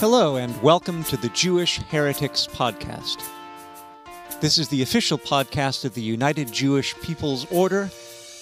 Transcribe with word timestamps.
Hello, 0.00 0.36
and 0.36 0.62
welcome 0.62 1.04
to 1.04 1.18
the 1.18 1.28
Jewish 1.28 1.76
Heretics 1.76 2.46
Podcast. 2.46 3.22
This 4.40 4.56
is 4.56 4.66
the 4.66 4.80
official 4.80 5.18
podcast 5.18 5.84
of 5.84 5.92
the 5.92 6.00
United 6.00 6.50
Jewish 6.50 6.94
People's 7.02 7.44
Order 7.52 7.82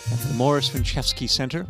and 0.09 0.21
the 0.21 0.35
Morris 0.35 0.71
Winchevsky 0.71 1.29
Center. 1.29 1.67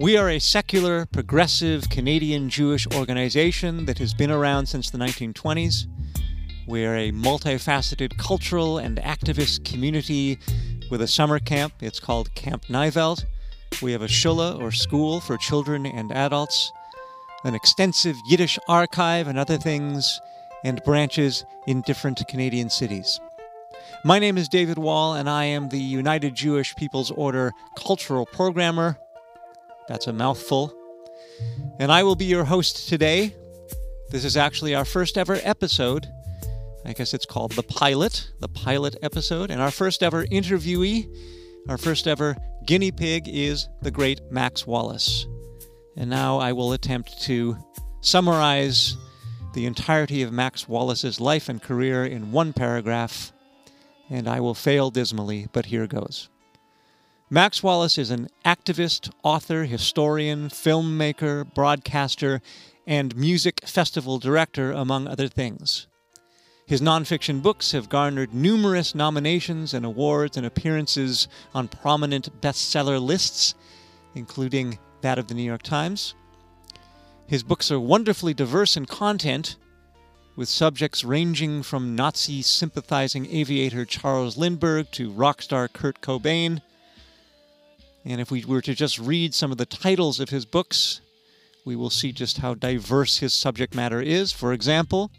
We 0.00 0.16
are 0.16 0.30
a 0.30 0.38
secular, 0.38 1.04
progressive 1.04 1.90
Canadian 1.90 2.48
Jewish 2.48 2.86
organization 2.94 3.84
that 3.84 3.98
has 3.98 4.14
been 4.14 4.30
around 4.30 4.64
since 4.64 4.88
the 4.88 4.96
1920s. 4.96 5.84
We 6.66 6.86
are 6.86 6.96
a 6.96 7.12
multifaceted 7.12 8.16
cultural 8.16 8.78
and 8.78 8.96
activist 8.96 9.66
community 9.66 10.38
with 10.90 11.02
a 11.02 11.06
summer 11.06 11.38
camp. 11.38 11.74
It's 11.82 12.00
called 12.00 12.34
Camp 12.34 12.64
Naivelt. 12.70 13.26
We 13.82 13.92
have 13.92 14.00
a 14.00 14.06
shula 14.06 14.58
or 14.58 14.72
school 14.72 15.20
for 15.20 15.36
children 15.36 15.84
and 15.84 16.10
adults 16.12 16.72
an 17.44 17.54
extensive 17.54 18.16
Yiddish 18.26 18.58
archive 18.68 19.26
and 19.26 19.38
other 19.38 19.56
things, 19.56 20.20
and 20.64 20.82
branches 20.84 21.44
in 21.66 21.82
different 21.82 22.22
Canadian 22.28 22.70
cities. 22.70 23.20
My 24.04 24.18
name 24.18 24.38
is 24.38 24.48
David 24.48 24.78
Wall, 24.78 25.14
and 25.14 25.28
I 25.28 25.44
am 25.44 25.68
the 25.68 25.78
United 25.78 26.34
Jewish 26.34 26.74
People's 26.76 27.10
Order 27.10 27.52
cultural 27.76 28.26
programmer. 28.26 28.98
That's 29.88 30.06
a 30.06 30.12
mouthful. 30.12 30.72
And 31.78 31.90
I 31.90 32.02
will 32.02 32.16
be 32.16 32.24
your 32.24 32.44
host 32.44 32.88
today. 32.88 33.34
This 34.10 34.24
is 34.24 34.36
actually 34.36 34.74
our 34.74 34.84
first 34.84 35.18
ever 35.18 35.38
episode. 35.42 36.06
I 36.84 36.92
guess 36.92 37.14
it's 37.14 37.26
called 37.26 37.52
the 37.52 37.62
pilot, 37.62 38.30
the 38.40 38.48
pilot 38.48 38.96
episode. 39.02 39.50
And 39.50 39.60
our 39.60 39.70
first 39.70 40.02
ever 40.02 40.24
interviewee, 40.26 41.08
our 41.68 41.78
first 41.78 42.06
ever 42.06 42.36
guinea 42.66 42.92
pig 42.92 43.28
is 43.28 43.68
the 43.82 43.90
great 43.90 44.20
Max 44.30 44.66
Wallace. 44.66 45.26
And 45.96 46.08
now 46.08 46.38
I 46.38 46.52
will 46.52 46.72
attempt 46.72 47.22
to 47.22 47.56
summarize 48.00 48.96
the 49.54 49.66
entirety 49.66 50.22
of 50.22 50.32
Max 50.32 50.68
Wallace's 50.68 51.20
life 51.20 51.48
and 51.48 51.62
career 51.62 52.04
in 52.04 52.32
one 52.32 52.52
paragraph, 52.52 53.32
and 54.08 54.26
I 54.26 54.40
will 54.40 54.54
fail 54.54 54.90
dismally, 54.90 55.48
but 55.52 55.66
here 55.66 55.86
goes. 55.86 56.28
Max 57.28 57.62
Wallace 57.62 57.98
is 57.98 58.10
an 58.10 58.28
activist, 58.44 59.10
author, 59.22 59.64
historian, 59.64 60.48
filmmaker, 60.48 61.52
broadcaster, 61.54 62.42
and 62.86 63.16
music 63.16 63.66
festival 63.66 64.18
director, 64.18 64.72
among 64.72 65.06
other 65.06 65.28
things. 65.28 65.86
His 66.66 66.80
nonfiction 66.80 67.42
books 67.42 67.72
have 67.72 67.88
garnered 67.88 68.32
numerous 68.34 68.94
nominations 68.94 69.74
and 69.74 69.84
awards 69.84 70.36
and 70.36 70.46
appearances 70.46 71.28
on 71.54 71.68
prominent 71.68 72.40
bestseller 72.40 73.00
lists, 73.00 73.54
including 74.14 74.78
that 75.02 75.18
of 75.18 75.28
the 75.28 75.34
New 75.34 75.42
York 75.42 75.62
Times. 75.62 76.14
His 77.26 77.42
books 77.42 77.70
are 77.70 77.80
wonderfully 77.80 78.34
diverse 78.34 78.76
in 78.76 78.86
content, 78.86 79.56
with 80.34 80.48
subjects 80.48 81.04
ranging 81.04 81.62
from 81.62 81.94
Nazi 81.94 82.42
sympathizing 82.42 83.26
aviator 83.26 83.84
Charles 83.84 84.36
Lindbergh 84.36 84.90
to 84.92 85.10
rock 85.10 85.42
star 85.42 85.68
Kurt 85.68 86.00
Cobain. 86.00 86.62
And 88.04 88.20
if 88.20 88.30
we 88.30 88.44
were 88.44 88.62
to 88.62 88.74
just 88.74 88.98
read 88.98 89.34
some 89.34 89.52
of 89.52 89.58
the 89.58 89.66
titles 89.66 90.20
of 90.20 90.30
his 90.30 90.44
books, 90.44 91.00
we 91.64 91.76
will 91.76 91.90
see 91.90 92.12
just 92.12 92.38
how 92.38 92.54
diverse 92.54 93.18
his 93.18 93.32
subject 93.32 93.74
matter 93.74 94.00
is. 94.00 94.32
For 94.32 94.52
example, 94.52 95.10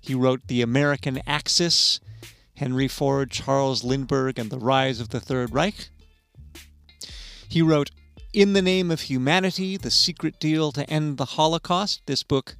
he 0.00 0.14
wrote 0.14 0.46
The 0.46 0.62
American 0.62 1.20
Axis, 1.26 2.00
Henry 2.54 2.88
Ford, 2.88 3.30
Charles 3.30 3.84
Lindbergh, 3.84 4.38
and 4.38 4.50
the 4.50 4.58
Rise 4.58 5.00
of 5.00 5.10
the 5.10 5.20
Third 5.20 5.54
Reich. 5.54 5.88
He 7.48 7.62
wrote 7.62 7.90
in 8.32 8.52
the 8.52 8.62
Name 8.62 8.92
of 8.92 9.02
Humanity 9.02 9.76
The 9.76 9.90
Secret 9.90 10.38
Deal 10.38 10.70
to 10.72 10.88
End 10.88 11.18
the 11.18 11.24
Holocaust. 11.24 12.02
This 12.06 12.22
book, 12.22 12.56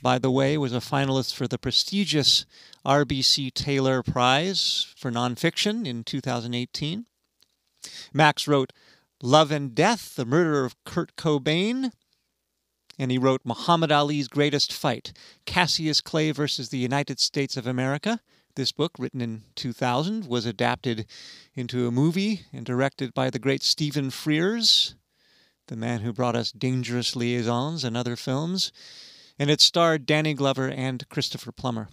by 0.00 0.16
the 0.16 0.30
way, 0.30 0.56
was 0.56 0.72
a 0.72 0.76
finalist 0.76 1.34
for 1.34 1.48
the 1.48 1.58
prestigious 1.58 2.46
RBC 2.86 3.52
Taylor 3.52 4.04
Prize 4.04 4.94
for 4.96 5.10
Nonfiction 5.10 5.86
in 5.86 6.04
2018. 6.04 7.06
Max 8.12 8.46
wrote 8.46 8.72
Love 9.20 9.50
and 9.50 9.74
Death 9.74 10.14
The 10.14 10.24
Murder 10.24 10.64
of 10.64 10.76
Kurt 10.84 11.16
Cobain. 11.16 11.90
And 12.96 13.10
he 13.10 13.18
wrote 13.18 13.40
Muhammad 13.44 13.90
Ali's 13.90 14.28
Greatest 14.28 14.72
Fight 14.72 15.12
Cassius 15.46 16.00
Clay 16.00 16.30
versus 16.30 16.68
the 16.68 16.78
United 16.78 17.18
States 17.18 17.56
of 17.56 17.66
America. 17.66 18.20
This 18.54 18.70
book, 18.70 18.92
written 18.98 19.20
in 19.20 19.42
2000, 19.56 20.26
was 20.26 20.46
adapted 20.46 21.06
into 21.54 21.88
a 21.88 21.92
movie 21.92 22.42
and 22.52 22.64
directed 22.64 23.14
by 23.14 23.30
the 23.30 23.38
great 23.40 23.62
Stephen 23.62 24.10
Frears 24.10 24.94
the 25.68 25.76
man 25.76 26.00
who 26.00 26.12
brought 26.12 26.36
us 26.36 26.50
Dangerous 26.50 27.14
Liaisons 27.14 27.84
and 27.84 27.96
other 27.96 28.16
films, 28.16 28.72
and 29.38 29.48
it 29.50 29.60
starred 29.60 30.06
Danny 30.06 30.34
Glover 30.34 30.68
and 30.68 31.08
Christopher 31.08 31.52
Plummer. 31.52 31.88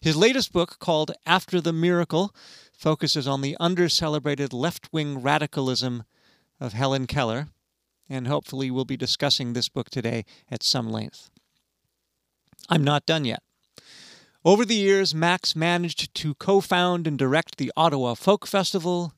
His 0.00 0.16
latest 0.16 0.52
book, 0.52 0.78
called 0.80 1.12
After 1.24 1.60
the 1.60 1.72
Miracle, 1.72 2.34
focuses 2.72 3.28
on 3.28 3.40
the 3.40 3.56
under 3.60 3.88
celebrated 3.88 4.52
left 4.52 4.92
wing 4.92 5.22
radicalism 5.22 6.04
of 6.58 6.72
Helen 6.72 7.06
Keller, 7.06 7.48
and 8.08 8.26
hopefully 8.26 8.70
we'll 8.70 8.84
be 8.84 8.96
discussing 8.96 9.52
this 9.52 9.68
book 9.68 9.90
today 9.90 10.24
at 10.50 10.62
some 10.62 10.90
length. 10.90 11.30
I'm 12.68 12.82
not 12.82 13.06
done 13.06 13.24
yet. 13.24 13.42
Over 14.44 14.64
the 14.64 14.74
years, 14.74 15.14
Max 15.14 15.54
managed 15.54 16.14
to 16.14 16.34
co 16.34 16.60
found 16.60 17.06
and 17.06 17.18
direct 17.18 17.58
the 17.58 17.72
Ottawa 17.76 18.14
Folk 18.14 18.46
Festival, 18.46 19.12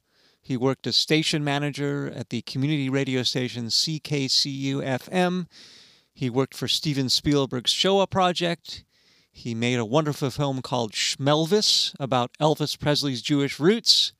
he 0.49 0.57
worked 0.57 0.87
as 0.87 0.97
station 0.97 1.45
manager 1.45 2.11
at 2.17 2.31
the 2.31 2.41
community 2.41 2.89
radio 2.89 3.23
station 3.23 3.67
CKCU 3.67 4.77
FM. 4.77 5.47
He 6.15 6.31
worked 6.31 6.55
for 6.55 6.67
Steven 6.67 7.11
Spielberg's 7.11 7.71
Shoah 7.71 8.07
Project. 8.07 8.83
He 9.31 9.55
made 9.55 9.79
a 9.79 9.85
wonderful 9.85 10.31
film 10.31 10.63
called 10.63 10.93
Schmelvis 10.93 11.95
about 12.01 12.31
Elvis 12.41 12.81
Presley's 12.81 13.21
Jewish 13.21 13.61
roots. 13.61 14.15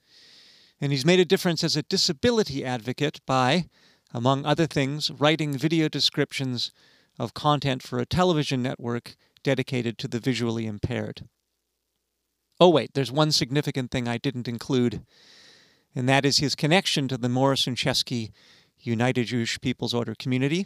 And 0.83 0.93
he's 0.93 1.07
made 1.07 1.19
a 1.19 1.25
difference 1.25 1.65
as 1.65 1.77
a 1.77 1.83
disability 1.83 2.63
advocate 2.63 3.21
by, 3.25 3.71
among 4.13 4.45
other 4.45 4.67
things, 4.67 5.11
writing 5.11 5.57
video 5.57 5.89
descriptions 5.89 6.73
of 7.19 7.33
content 7.33 7.83
for 7.83 8.01
a 8.01 8.05
television 8.05 8.63
network 8.63 9.17
dedicated 9.43 9.97
to 9.97 10.09
the 10.09 10.21
visually 10.21 10.67
impaired. 10.67 11.27
Oh, 12.61 12.69
wait, 12.69 12.93
there's 12.93 13.11
one 13.11 13.33
significant 13.33 13.91
thing 13.91 14.07
I 14.07 14.19
didn't 14.19 14.47
include 14.47 15.07
and 15.99 16.09
that 16.09 16.25
is 16.25 16.39
his 16.39 16.55
connection 16.55 17.09
to 17.09 17.19
the 17.19 17.29
Morris 17.29 17.67
Winchevsky 17.67 18.31
United 18.79 19.25
Jewish 19.25 19.61
People's 19.61 19.93
Order 19.93 20.15
community. 20.17 20.65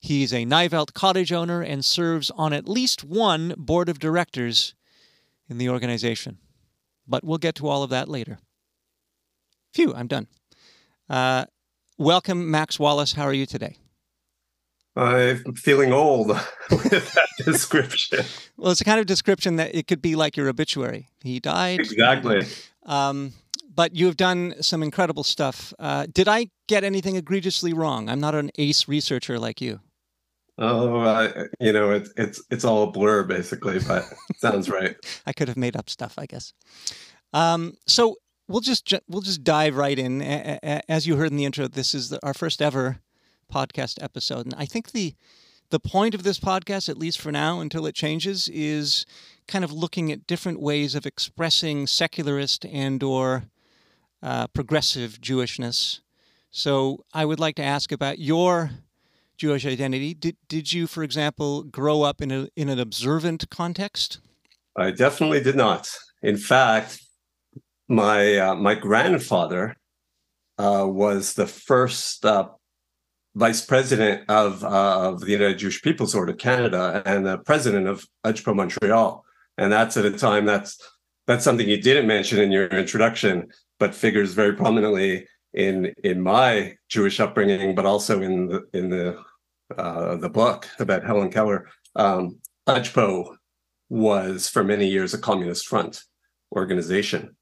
He's 0.00 0.32
a 0.32 0.46
Naivelt 0.46 0.94
cottage 0.94 1.32
owner 1.32 1.60
and 1.60 1.84
serves 1.84 2.30
on 2.30 2.54
at 2.54 2.66
least 2.66 3.04
one 3.04 3.52
board 3.58 3.90
of 3.90 3.98
directors 3.98 4.74
in 5.50 5.58
the 5.58 5.68
organization. 5.68 6.38
But 7.06 7.24
we'll 7.24 7.36
get 7.36 7.54
to 7.56 7.68
all 7.68 7.82
of 7.82 7.90
that 7.90 8.08
later. 8.08 8.38
Phew, 9.74 9.92
I'm 9.94 10.06
done. 10.06 10.28
Uh, 11.10 11.44
welcome, 11.98 12.50
Max 12.50 12.80
Wallace. 12.80 13.12
How 13.12 13.24
are 13.24 13.34
you 13.34 13.44
today? 13.44 13.76
I'm 14.96 15.56
feeling 15.56 15.92
old 15.92 16.28
with 16.70 17.12
that 17.12 17.28
description. 17.44 18.24
well, 18.56 18.72
it's 18.72 18.80
a 18.80 18.84
kind 18.84 18.98
of 18.98 19.04
description 19.04 19.56
that 19.56 19.74
it 19.74 19.86
could 19.86 20.00
be 20.00 20.16
like 20.16 20.38
your 20.38 20.48
obituary. 20.48 21.08
He 21.22 21.38
died. 21.38 21.80
Exactly. 21.80 22.46
Um, 22.86 23.34
but 23.74 23.94
you 23.94 24.06
have 24.06 24.16
done 24.16 24.54
some 24.60 24.82
incredible 24.82 25.24
stuff. 25.24 25.72
Uh, 25.78 26.06
did 26.12 26.28
I 26.28 26.48
get 26.68 26.84
anything 26.84 27.16
egregiously 27.16 27.72
wrong? 27.72 28.08
I'm 28.08 28.20
not 28.20 28.34
an 28.34 28.50
ace 28.56 28.88
researcher 28.88 29.38
like 29.38 29.60
you. 29.60 29.80
Oh, 30.56 31.00
uh, 31.00 31.46
you 31.58 31.72
know, 31.72 31.90
it's 31.90 32.12
it's 32.16 32.42
it's 32.50 32.64
all 32.64 32.84
a 32.84 32.90
blur 32.90 33.24
basically, 33.24 33.80
but 33.80 34.04
sounds 34.36 34.70
right. 34.70 34.96
I 35.26 35.32
could 35.32 35.48
have 35.48 35.56
made 35.56 35.76
up 35.76 35.90
stuff, 35.90 36.14
I 36.16 36.26
guess. 36.26 36.52
Um, 37.32 37.74
so 37.86 38.16
we'll 38.46 38.60
just 38.60 38.92
we'll 39.08 39.22
just 39.22 39.42
dive 39.42 39.76
right 39.76 39.98
in. 39.98 40.22
As 40.22 41.06
you 41.06 41.16
heard 41.16 41.30
in 41.30 41.36
the 41.36 41.44
intro, 41.44 41.66
this 41.66 41.92
is 41.94 42.10
the, 42.10 42.24
our 42.24 42.34
first 42.34 42.62
ever 42.62 42.98
podcast 43.52 44.02
episode, 44.02 44.46
and 44.46 44.54
I 44.56 44.64
think 44.64 44.92
the 44.92 45.14
the 45.70 45.80
point 45.80 46.14
of 46.14 46.22
this 46.22 46.38
podcast, 46.38 46.88
at 46.88 46.98
least 46.98 47.20
for 47.20 47.32
now, 47.32 47.58
until 47.58 47.84
it 47.86 47.96
changes, 47.96 48.48
is 48.48 49.06
kind 49.48 49.64
of 49.64 49.72
looking 49.72 50.12
at 50.12 50.26
different 50.26 50.60
ways 50.60 50.94
of 50.94 51.04
expressing 51.04 51.88
secularist 51.88 52.64
and 52.66 53.02
or 53.02 53.44
uh, 54.24 54.46
progressive 54.48 55.20
Jewishness. 55.20 56.00
So 56.50 57.04
I 57.12 57.24
would 57.24 57.38
like 57.38 57.56
to 57.56 57.62
ask 57.62 57.92
about 57.92 58.18
your 58.18 58.70
Jewish 59.36 59.66
identity. 59.66 60.14
Did 60.14 60.36
did 60.48 60.72
you, 60.72 60.86
for 60.86 61.02
example, 61.02 61.62
grow 61.64 62.02
up 62.02 62.22
in 62.22 62.30
a 62.30 62.48
in 62.56 62.68
an 62.68 62.78
observant 62.78 63.50
context? 63.50 64.18
I 64.76 64.90
definitely 64.90 65.42
did 65.42 65.56
not. 65.56 65.90
In 66.22 66.36
fact, 66.36 67.00
my 67.88 68.36
uh, 68.38 68.54
my 68.54 68.74
grandfather 68.74 69.76
uh, 70.58 70.86
was 70.88 71.34
the 71.34 71.46
first 71.46 72.24
uh, 72.24 72.48
vice 73.34 73.64
president 73.64 74.24
of 74.30 74.64
uh, 74.64 75.08
of 75.08 75.20
the 75.20 75.32
United 75.32 75.58
Jewish 75.58 75.82
People's 75.82 76.14
Order 76.14 76.32
Canada 76.32 77.02
and 77.04 77.26
the 77.26 77.38
president 77.38 77.88
of 77.88 78.06
UJPO 78.24 78.54
Montreal, 78.54 79.24
and 79.58 79.70
that's 79.70 79.96
at 79.96 80.06
a 80.06 80.12
time 80.12 80.46
that's 80.46 80.78
that's 81.26 81.44
something 81.44 81.68
you 81.68 81.80
didn't 81.80 82.06
mention 82.06 82.38
in 82.38 82.52
your 82.52 82.68
introduction 82.68 83.48
but 83.78 83.94
figures 83.94 84.34
very 84.34 84.54
prominently 84.54 85.26
in 85.52 85.94
in 86.02 86.20
my 86.20 86.76
Jewish 86.88 87.20
upbringing, 87.20 87.74
but 87.74 87.86
also 87.86 88.20
in 88.20 88.48
the 88.48 88.64
in 88.72 88.90
the 88.90 89.22
uh, 89.76 90.16
the 90.16 90.28
book 90.28 90.68
about 90.78 91.04
Helen 91.04 91.30
Keller, 91.30 91.68
um, 91.96 92.38
UJPO 92.68 93.36
was 93.88 94.48
for 94.48 94.64
many 94.64 94.88
years 94.88 95.14
a 95.14 95.18
communist 95.18 95.66
front 95.66 96.02
organization, 96.54 97.36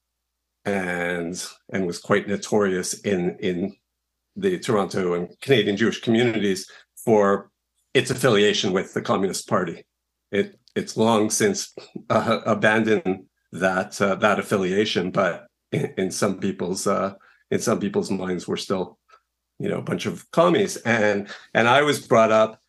and 0.65 1.43
and 1.71 1.87
was 1.87 1.99
quite 1.99 2.27
notorious 2.27 2.93
in 3.01 3.37
in 3.39 3.75
the 4.35 4.59
Toronto 4.59 5.13
and 5.13 5.29
Canadian 5.41 5.77
Jewish 5.77 6.01
communities 6.01 6.69
for 7.03 7.51
its 7.93 8.09
affiliation 8.09 8.73
with 8.73 8.93
the 8.93 9.01
Communist 9.01 9.47
Party. 9.47 9.85
It 10.31 10.59
it's 10.75 10.97
long 10.97 11.29
since 11.29 11.73
uh, 12.09 12.39
abandoned 12.45 13.25
that 13.51 14.01
uh, 14.01 14.15
that 14.15 14.39
affiliation, 14.39 15.11
but 15.11 15.45
in, 15.73 15.93
in 15.97 16.11
some 16.11 16.39
people's 16.39 16.87
uh, 16.87 17.15
in 17.51 17.59
some 17.59 17.79
people's 17.79 18.11
minds, 18.11 18.47
we're 18.47 18.57
still 18.57 18.97
you 19.59 19.69
know 19.69 19.79
a 19.79 19.83
bunch 19.83 20.05
of 20.05 20.29
commies. 20.31 20.77
And 20.77 21.27
and 21.53 21.67
I 21.67 21.81
was 21.81 22.05
brought 22.05 22.31
up 22.31 22.61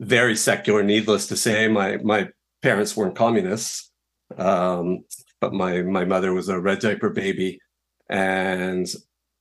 very 0.00 0.36
secular. 0.36 0.82
Needless 0.82 1.26
to 1.28 1.36
say, 1.36 1.68
my 1.68 1.98
my 1.98 2.28
parents 2.62 2.96
weren't 2.96 3.16
communists, 3.16 3.90
um, 4.36 5.04
but 5.40 5.52
my 5.52 5.82
my 5.82 6.04
mother 6.04 6.32
was 6.32 6.48
a 6.48 6.60
red 6.60 6.80
diaper 6.80 7.10
baby, 7.10 7.60
and 8.08 8.86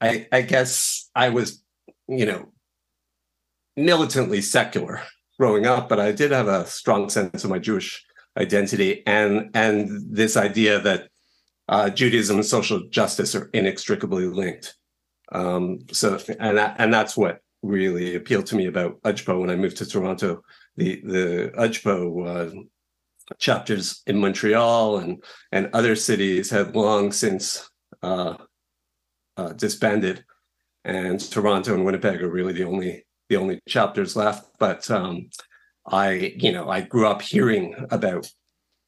I 0.01 0.27
I 0.31 0.41
guess 0.41 1.09
I 1.15 1.29
was 1.29 1.63
you 2.07 2.25
know 2.25 2.51
militantly 3.75 4.41
secular 4.41 5.01
growing 5.37 5.65
up, 5.65 5.89
but 5.89 5.99
I 5.99 6.11
did 6.11 6.31
have 6.31 6.47
a 6.47 6.65
strong 6.65 7.09
sense 7.09 7.43
of 7.43 7.49
my 7.49 7.59
Jewish 7.59 8.05
identity 8.37 9.05
and 9.07 9.49
and 9.53 9.89
this 10.09 10.35
idea 10.35 10.79
that 10.81 11.09
uh, 11.67 11.89
Judaism 11.89 12.37
and 12.37 12.45
social 12.45 12.87
justice 12.89 13.35
are 13.35 13.49
inextricably 13.53 14.25
linked. 14.25 14.75
Um, 15.31 15.79
so 15.91 16.19
and 16.39 16.57
that, 16.57 16.75
and 16.77 16.93
that's 16.93 17.17
what 17.17 17.39
really 17.63 18.15
appealed 18.15 18.45
to 18.47 18.55
me 18.55 18.67
about 18.67 19.01
UJPO 19.01 19.39
when 19.39 19.49
I 19.49 19.55
moved 19.55 19.77
to 19.77 19.85
Toronto. 19.85 20.43
The 20.77 21.01
the 21.03 21.51
UJPO 21.57 22.27
uh, 22.27 22.61
chapters 23.39 24.03
in 24.05 24.19
Montreal 24.19 24.97
and 24.97 25.23
and 25.51 25.69
other 25.73 25.95
cities 25.95 26.49
have 26.51 26.75
long 26.75 27.11
since 27.11 27.69
uh, 28.03 28.35
uh, 29.37 29.53
disbanded, 29.53 30.23
and 30.83 31.19
Toronto 31.19 31.73
and 31.73 31.85
Winnipeg 31.85 32.21
are 32.21 32.29
really 32.29 32.53
the 32.53 32.65
only 32.65 33.05
the 33.29 33.37
only 33.37 33.59
chapters 33.67 34.15
left. 34.15 34.47
But 34.59 34.89
um, 34.91 35.29
I, 35.87 36.33
you 36.37 36.51
know, 36.51 36.69
I 36.69 36.81
grew 36.81 37.07
up 37.07 37.21
hearing 37.21 37.75
about 37.89 38.29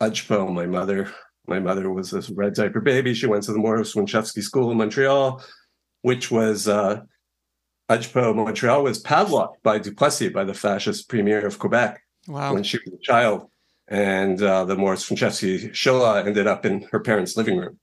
UJPO. 0.02 0.54
My 0.54 0.66
mother, 0.66 1.12
my 1.48 1.60
mother 1.60 1.90
was 1.92 2.14
a 2.14 2.22
red 2.34 2.54
diaper 2.54 2.82
baby. 2.82 3.14
She 3.14 3.26
went 3.26 3.44
to 3.44 3.54
the 3.54 3.58
Morris 3.58 3.96
Winchevsky 3.96 4.42
School 4.42 4.72
in 4.72 4.78
Montreal, 4.78 5.42
which 6.02 6.30
was 6.30 6.68
uh, 6.68 7.02
UJPO 7.90 8.36
Montreal 8.36 8.84
was 8.84 9.00
padlocked 9.00 9.64
by 9.64 9.80
Duplessis, 9.80 10.34
by 10.34 10.44
the 10.44 10.54
fascist 10.54 11.10
premier 11.10 11.46
of 11.46 11.58
Quebec, 11.58 12.02
wow. 12.28 12.54
when 12.54 12.64
she 12.64 12.78
was 12.86 12.94
a 12.94 13.02
child. 13.02 13.50
And 13.88 14.42
uh, 14.42 14.66
the 14.66 14.76
Morris 14.76 15.10
Winchevsky 15.10 15.72
Shola 15.72 16.26
ended 16.26 16.48
up 16.48 16.66
in 16.66 16.82
her 16.92 17.00
parents' 17.00 17.38
living 17.38 17.58
room. 17.58 17.80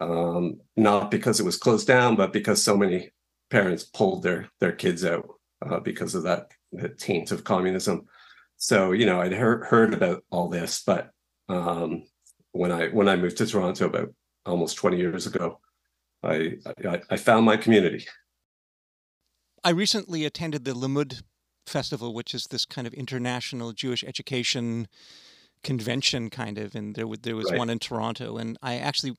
Um, 0.00 0.60
not 0.76 1.10
because 1.10 1.38
it 1.38 1.44
was 1.44 1.58
closed 1.58 1.86
down, 1.86 2.16
but 2.16 2.32
because 2.32 2.62
so 2.62 2.76
many 2.76 3.10
parents 3.50 3.84
pulled 3.84 4.22
their 4.22 4.48
their 4.58 4.72
kids 4.72 5.04
out 5.04 5.28
uh, 5.64 5.78
because 5.78 6.14
of 6.14 6.24
that 6.24 6.50
taint 6.98 7.30
of 7.30 7.44
communism. 7.44 8.06
So 8.56 8.92
you 8.92 9.06
know, 9.06 9.20
I'd 9.20 9.32
heard 9.32 9.64
heard 9.64 9.94
about 9.94 10.24
all 10.30 10.48
this, 10.48 10.82
but 10.84 11.10
um, 11.48 12.04
when 12.52 12.70
I 12.70 12.88
when 12.88 13.08
I 13.08 13.16
moved 13.16 13.38
to 13.38 13.46
Toronto 13.46 13.86
about 13.86 14.14
almost 14.46 14.76
20 14.76 14.96
years 14.96 15.26
ago, 15.26 15.58
I, 16.22 16.58
I, 16.66 17.00
I 17.10 17.16
found 17.16 17.46
my 17.46 17.56
community. 17.56 18.06
I 19.64 19.70
recently 19.70 20.24
attended 20.24 20.64
the 20.64 20.72
Limmud 20.72 21.22
Festival, 21.66 22.12
which 22.12 22.34
is 22.34 22.44
this 22.50 22.64
kind 22.64 22.86
of 22.86 22.94
international 22.94 23.72
Jewish 23.72 24.02
education 24.04 24.88
convention, 25.62 26.28
kind 26.28 26.58
of, 26.58 26.74
and 26.74 26.94
there 26.94 27.06
there 27.22 27.36
was 27.36 27.50
right. 27.50 27.58
one 27.58 27.70
in 27.70 27.78
Toronto, 27.78 28.36
and 28.36 28.58
I 28.62 28.76
actually 28.76 29.16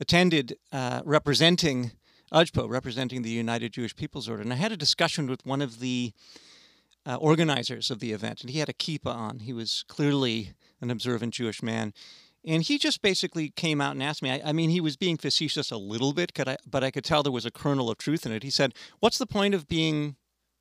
attended 0.00 0.56
uh, 0.72 1.02
representing 1.04 1.92
UJPO, 2.32 2.68
representing 2.68 3.22
the 3.22 3.30
United 3.30 3.72
Jewish 3.72 3.94
People's 3.94 4.28
Order, 4.28 4.42
and 4.42 4.52
I 4.52 4.56
had 4.56 4.72
a 4.72 4.76
discussion 4.76 5.26
with 5.26 5.44
one 5.44 5.60
of 5.60 5.80
the 5.80 6.12
uh, 7.04 7.16
organizers 7.16 7.90
of 7.90 7.98
the 7.98 8.12
event, 8.12 8.40
and 8.40 8.50
he 8.50 8.60
had 8.60 8.68
a 8.68 8.72
kippah 8.72 9.14
on. 9.14 9.40
He 9.40 9.52
was 9.52 9.84
clearly 9.88 10.54
an 10.80 10.90
observant 10.90 11.34
Jewish 11.34 11.62
man. 11.62 11.92
And 12.44 12.62
he 12.62 12.76
just 12.76 13.02
basically 13.02 13.50
came 13.50 13.80
out 13.80 13.92
and 13.92 14.02
asked 14.02 14.22
me. 14.22 14.30
I, 14.30 14.50
I 14.50 14.52
mean, 14.52 14.70
he 14.70 14.80
was 14.80 14.96
being 14.96 15.16
facetious 15.16 15.70
a 15.70 15.76
little 15.76 16.12
bit, 16.12 16.32
I, 16.38 16.56
but 16.68 16.82
I 16.82 16.90
could 16.90 17.04
tell 17.04 17.22
there 17.22 17.30
was 17.30 17.46
a 17.46 17.50
kernel 17.52 17.90
of 17.90 17.98
truth 17.98 18.26
in 18.26 18.32
it. 18.32 18.42
He 18.42 18.50
said, 18.50 18.74
"What's 19.00 19.18
the 19.18 19.26
point 19.26 19.54
of 19.54 19.68
being 19.68 20.16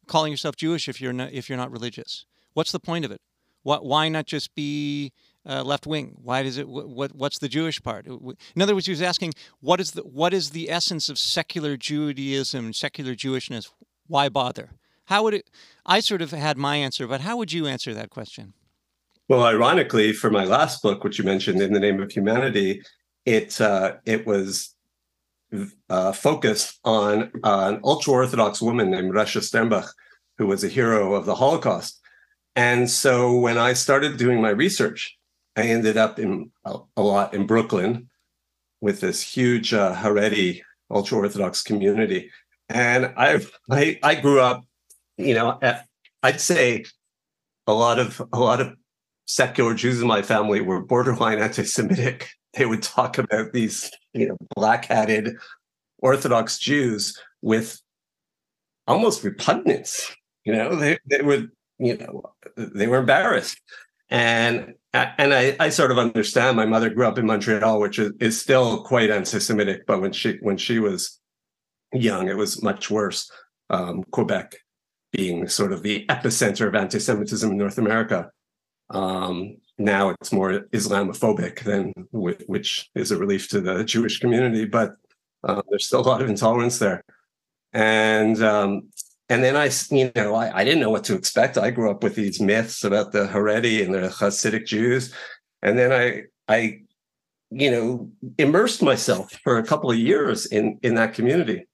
calling 0.08 0.32
yourself 0.32 0.56
Jewish 0.56 0.88
if 0.88 1.02
you're 1.02 1.14
not 1.14 1.32
if 1.32 1.50
you're 1.50 1.58
not 1.58 1.72
religious? 1.72 2.26
What's 2.54 2.72
the 2.72 2.80
point 2.80 3.06
of 3.06 3.12
it? 3.12 3.22
What, 3.64 3.86
why 3.86 4.10
not 4.10 4.26
just 4.26 4.56
be 4.56 5.12
uh, 5.46 5.64
left 5.64 5.86
wing? 5.86 6.18
Why 6.22 6.44
does 6.44 6.58
it? 6.58 6.68
What, 6.68 7.16
what's 7.16 7.40
the 7.40 7.50
Jewish 7.50 7.82
part? 7.82 8.08
In 8.08 8.62
other 8.62 8.74
words, 8.74 8.88
he 8.88 8.92
was 8.92 9.02
asking, 9.02 9.34
what 9.60 9.80
is 9.80 9.92
the 9.92 10.02
what 10.02 10.34
is 10.34 10.52
the 10.52 10.70
essence 10.70 11.10
of 11.10 11.18
secular 11.18 11.78
Judaism, 11.78 12.74
secular 12.74 13.16
Jewishness? 13.16 13.72
Why 14.08 14.30
bother? 14.30 14.72
How 15.06 15.24
would 15.24 15.34
it? 15.34 15.50
I 15.86 16.00
sort 16.00 16.22
of 16.22 16.32
had 16.32 16.58
my 16.58 16.78
answer, 16.78 17.08
but 17.08 17.22
how 17.22 17.38
would 17.38 17.52
you 17.52 17.68
answer 17.68 17.94
that 17.94 18.10
question? 18.10 18.54
Well, 19.32 19.46
ironically, 19.46 20.12
for 20.12 20.30
my 20.30 20.44
last 20.44 20.84
book, 20.84 21.06
which 21.06 21.18
you 21.18 21.24
mentioned, 21.24 21.62
"In 21.62 21.72
the 21.72 21.80
Name 21.80 22.02
of 22.02 22.12
Humanity," 22.12 22.82
it 23.26 23.62
uh, 23.62 23.94
it 24.06 24.28
was 24.28 24.76
uh, 25.90 26.12
focused 26.12 26.78
on 26.84 27.32
uh, 27.42 27.72
an 27.72 27.80
ultra 27.82 28.12
orthodox 28.12 28.62
woman 28.62 28.92
named 28.92 29.14
Recha 29.14 29.40
Sternbuch, 29.40 29.88
who 30.38 30.48
was 30.48 30.66
a 30.66 30.68
hero 30.68 31.14
of 31.14 31.26
the 31.26 31.36
Holocaust. 31.36 32.02
And 32.58 32.90
so, 32.90 33.34
when 33.34 33.58
I 33.58 33.72
started 33.72 34.18
doing 34.18 34.42
my 34.42 34.50
research, 34.50 35.18
I 35.56 35.62
ended 35.62 35.96
up 35.96 36.20
in 36.20 36.52
a, 36.66 36.80
a 36.98 37.02
lot 37.02 37.34
in 37.34 37.48
Brooklyn 37.48 38.10
with 38.82 39.00
this 39.00 39.22
huge 39.22 39.74
uh, 39.74 39.96
Haredi 39.96 40.60
ultra 40.90 41.20
orthodox 41.20 41.64
community, 41.64 42.30
and 42.68 43.14
I 43.16 43.40
I 43.70 43.98
I 44.04 44.16
grew 44.16 44.42
up 44.42 44.66
you 45.16 45.36
know, 45.36 45.58
I'd 46.22 46.42
say 46.42 46.84
a 47.66 47.74
lot 47.74 47.98
of 47.98 48.22
a 48.34 48.40
lot 48.40 48.60
of 48.60 48.76
secular 49.32 49.74
Jews 49.74 50.02
in 50.02 50.08
my 50.08 50.22
family 50.22 50.62
were 50.62 50.82
borderline 50.82 51.40
anti-Semitic. 51.40 52.30
They 52.54 52.66
would 52.66 52.84
talk 52.84 53.18
about 53.18 53.54
these, 53.54 53.90
you 54.14 54.28
know, 54.28 54.38
black-hatted 54.56 55.36
Orthodox 56.00 56.60
Jews 56.60 57.18
with 57.42 57.82
almost 58.88 59.24
repugnance. 59.24 60.14
You 60.44 60.54
know, 60.54 60.76
they 60.76 60.98
they 61.10 61.22
would, 61.22 61.50
you 61.80 61.98
know, 61.98 62.34
they 62.58 62.88
were 62.88 62.98
embarrassed. 62.98 63.60
And 64.10 64.74
and 64.94 65.34
I, 65.34 65.56
I 65.60 65.70
sort 65.70 65.92
of 65.92 65.98
understand. 65.98 66.58
My 66.58 66.66
mother 66.66 66.90
grew 66.90 67.08
up 67.08 67.18
in 67.18 67.26
Montreal, 67.26 67.80
which 67.80 67.98
is, 68.00 68.12
is 68.20 68.42
still 68.42 68.84
quite 68.84 69.10
anti-Semitic, 69.10 69.86
but 69.88 70.02
when 70.02 70.12
she 70.12 70.38
when 70.42 70.58
she 70.58 70.80
was 70.80 71.20
young, 71.94 72.28
it 72.28 72.36
was 72.36 72.62
much 72.62 72.92
worse. 72.92 73.32
Um, 73.70 74.04
Quebec 74.12 74.58
being 75.14 75.48
sort 75.48 75.72
of 75.72 75.84
the 75.84 76.06
epicenter 76.10 76.68
of 76.68 76.76
anti-Semitism 76.76 77.50
in 77.50 77.58
North 77.58 77.78
America. 77.78 78.30
Um, 78.92 79.58
now 79.78 80.10
it's 80.10 80.32
more 80.32 80.62
Islamophobic 80.74 81.64
than 81.64 81.94
which 82.12 82.90
is 82.96 83.12
a 83.12 83.18
relief 83.18 83.50
to 83.50 83.62
the 83.62 83.84
Jewish 83.84 84.20
community, 84.20 84.66
but 84.66 84.96
uh, 85.44 85.62
there's 85.70 85.88
still 85.88 86.02
a 86.02 86.08
lot 86.08 86.22
of 86.22 86.30
intolerance 86.30 86.80
there. 86.80 87.04
And 87.74 88.42
um, 88.44 88.90
and 89.30 89.44
then 89.44 89.56
I, 89.56 89.70
you 89.90 90.12
know, 90.16 90.36
I, 90.36 90.60
I, 90.60 90.64
didn't 90.66 90.82
know 90.82 90.90
what 90.90 91.06
to 91.06 91.16
expect. 91.16 91.58
I 91.58 91.72
grew 91.72 91.90
up 91.90 92.04
with 92.04 92.16
these 92.16 92.42
myths 92.42 92.84
about 92.84 93.14
the 93.14 93.28
Haredi 93.28 93.84
and 93.84 93.94
the 93.94 94.10
Hasidic 94.10 94.66
Jews, 94.66 95.14
and 95.62 95.80
then 95.80 95.94
I, 95.94 96.24
I, 96.54 96.82
you 97.50 97.72
know, 97.72 98.12
immersed 98.38 98.84
myself 98.84 99.32
for 99.44 99.58
a 99.58 99.64
couple 99.64 99.90
of 99.90 99.98
years 99.98 100.48
in 100.48 100.80
in 100.84 100.96
that 100.96 101.14
community. 101.14 101.66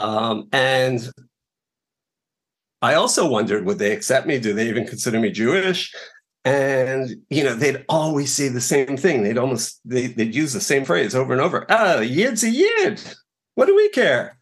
Um, 0.00 0.48
and 0.50 1.10
I 2.84 2.94
also 2.96 3.26
wondered, 3.26 3.64
would 3.64 3.78
they 3.78 3.92
accept 3.92 4.26
me? 4.26 4.38
Do 4.38 4.52
they 4.52 4.68
even 4.68 4.86
consider 4.86 5.18
me 5.18 5.30
Jewish? 5.30 5.90
And 6.44 7.16
you 7.30 7.42
know, 7.42 7.54
they'd 7.54 7.82
always 7.88 8.30
say 8.34 8.48
the 8.48 8.60
same 8.60 8.98
thing. 8.98 9.22
They'd 9.22 9.38
almost 9.38 9.80
they, 9.86 10.08
would 10.08 10.34
use 10.34 10.52
the 10.52 10.60
same 10.60 10.84
phrase 10.84 11.14
over 11.14 11.32
and 11.32 11.40
over. 11.40 11.64
Ah, 11.70 12.00
Yid's 12.00 12.44
a 12.44 12.50
Yid. 12.50 13.02
What 13.54 13.66
do 13.66 13.74
we 13.74 13.88
care? 13.88 14.38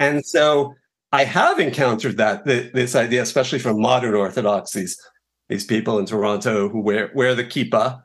And 0.00 0.26
so 0.26 0.74
I 1.12 1.22
have 1.22 1.60
encountered 1.60 2.16
that 2.16 2.44
this 2.44 2.96
idea, 2.96 3.22
especially 3.22 3.60
from 3.60 3.80
modern 3.80 4.16
Orthodox, 4.16 4.72
these 4.72 5.00
these 5.48 5.64
people 5.64 6.00
in 6.00 6.06
Toronto 6.06 6.68
who 6.68 6.80
wear 6.80 7.12
wear 7.14 7.36
the 7.36 7.44
kippah, 7.44 8.02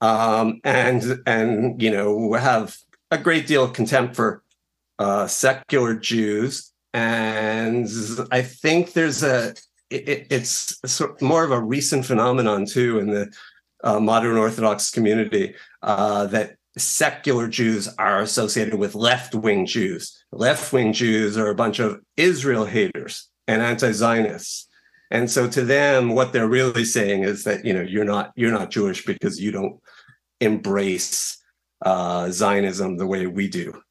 um, 0.00 0.60
and 0.64 1.20
and 1.26 1.80
you 1.80 1.92
know 1.92 2.32
have 2.32 2.76
a 3.12 3.18
great 3.18 3.46
deal 3.46 3.62
of 3.62 3.74
contempt 3.74 4.16
for 4.16 4.42
uh, 4.98 5.28
secular 5.28 5.94
Jews 5.94 6.69
and 6.92 7.88
I 8.30 8.42
think 8.42 8.92
there's 8.92 9.22
a 9.22 9.54
it, 9.90 10.26
it's 10.30 10.78
sort 10.86 11.12
of 11.12 11.22
more 11.22 11.44
of 11.44 11.50
a 11.50 11.60
recent 11.60 12.06
phenomenon 12.06 12.64
too 12.64 12.98
in 12.98 13.10
the 13.10 13.32
uh, 13.82 13.98
modern 13.98 14.36
Orthodox 14.36 14.90
community 14.90 15.54
uh, 15.82 16.26
that 16.26 16.56
secular 16.78 17.48
Jews 17.48 17.88
are 17.98 18.20
associated 18.20 18.74
with 18.74 18.94
left 18.94 19.34
wing 19.34 19.66
Jews. 19.66 20.24
Left 20.32 20.72
wing 20.72 20.92
Jews 20.92 21.36
are 21.36 21.50
a 21.50 21.54
bunch 21.54 21.78
of 21.78 22.00
Israel 22.16 22.64
haters 22.64 23.28
and 23.48 23.62
anti 23.62 23.92
Zionists. 23.92 24.68
And 25.10 25.28
so 25.28 25.48
to 25.48 25.62
them, 25.62 26.10
what 26.10 26.32
they're 26.32 26.48
really 26.48 26.84
saying 26.84 27.24
is 27.24 27.44
that 27.44 27.64
you 27.64 27.72
know 27.72 27.82
you're 27.82 28.04
not 28.04 28.32
you're 28.36 28.52
not 28.52 28.70
Jewish 28.70 29.04
because 29.04 29.40
you 29.40 29.50
don't 29.50 29.80
embrace 30.40 31.36
uh, 31.84 32.30
Zionism 32.30 32.96
the 32.96 33.06
way 33.06 33.26
we 33.26 33.48
do. 33.48 33.82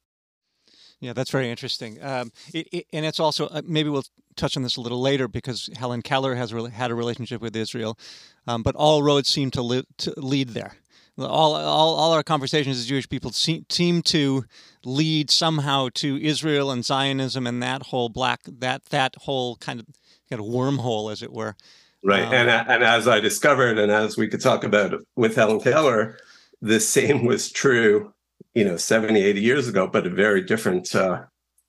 Yeah, 1.00 1.14
that's 1.14 1.30
very 1.30 1.50
interesting. 1.50 2.02
Um, 2.02 2.30
it, 2.52 2.68
it, 2.72 2.86
and 2.92 3.06
it's 3.06 3.18
also 3.18 3.46
uh, 3.46 3.62
maybe 3.64 3.88
we'll 3.88 4.04
touch 4.36 4.56
on 4.56 4.62
this 4.62 4.76
a 4.76 4.82
little 4.82 5.00
later 5.00 5.28
because 5.28 5.70
Helen 5.76 6.02
Keller 6.02 6.34
has 6.34 6.52
really 6.52 6.70
had 6.70 6.90
a 6.90 6.94
relationship 6.94 7.40
with 7.40 7.56
Israel, 7.56 7.98
um, 8.46 8.62
but 8.62 8.74
all 8.76 9.02
roads 9.02 9.28
seem 9.28 9.50
to, 9.52 9.62
li- 9.62 9.86
to 9.98 10.12
lead 10.18 10.50
there. 10.50 10.74
All, 11.18 11.54
all, 11.54 11.94
all 11.96 12.12
our 12.12 12.22
conversations 12.22 12.78
as 12.78 12.86
Jewish 12.86 13.08
people 13.08 13.30
seem, 13.30 13.66
seem 13.68 14.02
to 14.02 14.44
lead 14.84 15.30
somehow 15.30 15.88
to 15.94 16.22
Israel 16.22 16.70
and 16.70 16.84
Zionism 16.84 17.46
and 17.46 17.62
that 17.62 17.84
whole 17.84 18.08
black 18.08 18.40
that 18.46 18.86
that 18.86 19.16
whole 19.16 19.56
kind 19.56 19.80
of 19.80 19.86
kind 20.30 20.40
of 20.40 20.46
wormhole, 20.46 21.12
as 21.12 21.22
it 21.22 21.32
were. 21.32 21.56
Right, 22.02 22.24
um, 22.24 22.32
and 22.32 22.48
and 22.48 22.82
as 22.82 23.06
I 23.06 23.20
discovered, 23.20 23.78
and 23.78 23.92
as 23.92 24.16
we 24.16 24.28
could 24.28 24.40
talk 24.40 24.64
about 24.64 24.94
with 25.14 25.34
Helen 25.34 25.60
Keller, 25.60 26.18
the 26.62 26.80
same 26.80 27.26
was 27.26 27.50
true 27.50 28.14
you 28.54 28.64
know 28.64 28.76
70 28.76 29.20
80 29.20 29.40
years 29.40 29.68
ago 29.68 29.86
but 29.86 30.06
a 30.06 30.10
very 30.10 30.42
different 30.42 30.94
uh, 30.94 31.22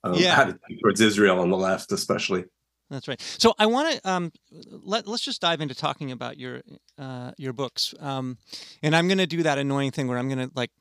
um, 0.03 0.13
yeah. 0.15 0.39
attitude 0.39 0.79
towards 0.81 1.01
israel 1.01 1.39
on 1.39 1.49
the 1.49 1.57
left 1.57 1.91
especially 1.91 2.45
that's 2.89 3.07
right 3.07 3.21
so 3.21 3.53
i 3.59 3.65
want 3.65 3.93
to 3.93 4.09
um, 4.09 4.31
let, 4.51 5.07
let's 5.07 5.23
just 5.23 5.41
dive 5.41 5.61
into 5.61 5.75
talking 5.75 6.11
about 6.11 6.37
your 6.37 6.61
uh, 6.97 7.31
your 7.37 7.53
books 7.53 7.93
um, 7.99 8.37
and 8.81 8.95
i'm 8.95 9.07
going 9.07 9.17
to 9.17 9.27
do 9.27 9.43
that 9.43 9.57
annoying 9.57 9.91
thing 9.91 10.07
where 10.07 10.17
i'm 10.17 10.27
going 10.27 10.49
to 10.49 10.51
like 10.55 10.71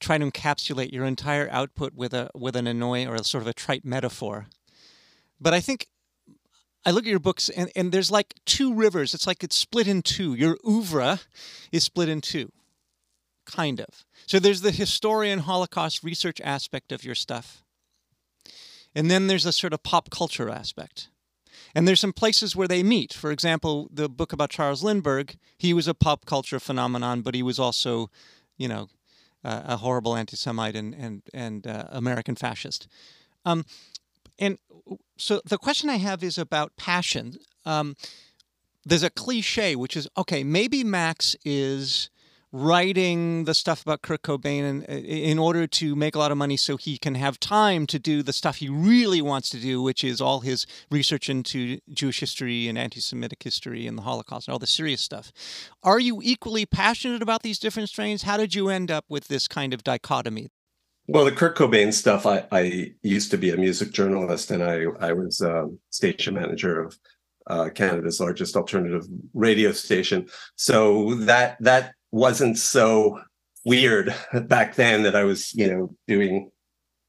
try 0.00 0.16
to 0.16 0.24
encapsulate 0.24 0.92
your 0.92 1.04
entire 1.04 1.48
output 1.50 1.94
with 1.94 2.14
a 2.14 2.30
with 2.34 2.56
an 2.56 2.66
annoying 2.66 3.08
or 3.08 3.14
a 3.14 3.24
sort 3.24 3.42
of 3.42 3.48
a 3.48 3.52
trite 3.52 3.84
metaphor 3.84 4.46
but 5.40 5.54
i 5.54 5.60
think 5.60 5.86
I 6.86 6.90
look 6.90 7.04
at 7.04 7.10
your 7.10 7.18
books 7.18 7.50
and, 7.50 7.70
and 7.76 7.92
there's 7.92 8.10
like 8.10 8.32
two 8.46 8.72
rivers. 8.72 9.12
It's 9.12 9.26
like 9.26 9.44
it's 9.44 9.56
split 9.56 9.86
in 9.86 10.00
two. 10.00 10.32
Your 10.32 10.56
oeuvre 10.66 11.18
is 11.70 11.84
split 11.84 12.08
in 12.08 12.22
two 12.22 12.50
kind 13.48 13.80
of. 13.80 14.04
So 14.26 14.38
there's 14.38 14.60
the 14.60 14.70
historian 14.70 15.40
Holocaust 15.40 16.04
research 16.04 16.40
aspect 16.44 16.92
of 16.92 17.04
your 17.04 17.14
stuff. 17.14 17.64
And 18.94 19.10
then 19.10 19.26
there's 19.26 19.46
a 19.46 19.52
sort 19.52 19.72
of 19.72 19.82
pop 19.82 20.10
culture 20.10 20.50
aspect. 20.50 21.08
And 21.74 21.86
there's 21.86 22.00
some 22.00 22.12
places 22.12 22.56
where 22.56 22.68
they 22.68 22.82
meet. 22.82 23.12
For 23.12 23.30
example, 23.30 23.88
the 23.92 24.08
book 24.08 24.32
about 24.32 24.50
Charles 24.50 24.82
Lindbergh, 24.82 25.36
he 25.56 25.74
was 25.74 25.88
a 25.88 25.94
pop 25.94 26.24
culture 26.24 26.60
phenomenon, 26.60 27.22
but 27.22 27.34
he 27.34 27.42
was 27.42 27.58
also, 27.58 28.10
you 28.56 28.68
know, 28.68 28.88
uh, 29.44 29.62
a 29.64 29.76
horrible 29.76 30.16
anti-Semite 30.16 30.76
and 30.76 30.94
and 30.94 31.22
and 31.32 31.66
uh, 31.66 31.84
American 31.90 32.36
fascist. 32.36 32.88
Um, 33.44 33.64
and 34.38 34.58
so 35.16 35.40
the 35.44 35.58
question 35.58 35.90
I 35.90 35.96
have 35.96 36.22
is 36.22 36.38
about 36.38 36.76
passion. 36.76 37.38
Um, 37.64 37.94
there's 38.84 39.02
a 39.02 39.10
cliche, 39.10 39.76
which 39.76 39.96
is 39.96 40.08
okay. 40.16 40.44
Maybe 40.44 40.82
Max 40.84 41.36
is 41.44 42.10
writing 42.52 43.44
the 43.44 43.54
stuff 43.54 43.82
about 43.82 44.02
Kurt 44.02 44.22
Cobain 44.22 44.62
in, 44.64 44.82
in 44.84 45.38
order 45.38 45.66
to 45.66 45.94
make 45.94 46.14
a 46.14 46.18
lot 46.18 46.32
of 46.32 46.38
money 46.38 46.56
so 46.56 46.76
he 46.76 46.96
can 46.96 47.14
have 47.14 47.38
time 47.38 47.86
to 47.88 47.98
do 47.98 48.22
the 48.22 48.32
stuff 48.32 48.56
he 48.56 48.68
really 48.68 49.20
wants 49.20 49.50
to 49.50 49.58
do, 49.58 49.82
which 49.82 50.02
is 50.02 50.20
all 50.20 50.40
his 50.40 50.66
research 50.90 51.28
into 51.28 51.78
Jewish 51.90 52.20
history 52.20 52.68
and 52.68 52.78
anti 52.78 53.00
Semitic 53.00 53.42
history 53.42 53.86
and 53.86 53.98
the 53.98 54.02
Holocaust 54.02 54.48
and 54.48 54.52
all 54.52 54.58
the 54.58 54.66
serious 54.66 55.00
stuff. 55.00 55.32
Are 55.82 56.00
you 56.00 56.20
equally 56.22 56.64
passionate 56.64 57.22
about 57.22 57.42
these 57.42 57.58
different 57.58 57.88
strains? 57.88 58.22
How 58.22 58.36
did 58.36 58.54
you 58.54 58.68
end 58.68 58.90
up 58.90 59.04
with 59.08 59.28
this 59.28 59.46
kind 59.48 59.74
of 59.74 59.84
dichotomy? 59.84 60.48
Well, 61.06 61.24
the 61.24 61.32
Kurt 61.32 61.56
Cobain 61.56 61.92
stuff, 61.92 62.26
I, 62.26 62.46
I 62.52 62.92
used 63.02 63.30
to 63.30 63.38
be 63.38 63.50
a 63.50 63.56
music 63.56 63.92
journalist 63.92 64.50
and 64.50 64.62
I, 64.62 64.84
I 65.00 65.12
was 65.12 65.40
um, 65.40 65.78
station 65.90 66.34
manager 66.34 66.82
of 66.82 66.98
uh, 67.48 67.70
Canada's 67.74 68.20
largest 68.20 68.56
alternative 68.56 69.06
radio 69.32 69.72
station. 69.72 70.28
So 70.56 71.14
that 71.14 71.56
that 71.60 71.94
wasn't 72.10 72.58
so 72.58 73.20
weird 73.64 74.14
back 74.46 74.74
then 74.74 75.02
that 75.02 75.16
I 75.16 75.24
was, 75.24 75.54
you 75.54 75.68
know, 75.68 75.94
doing 76.06 76.50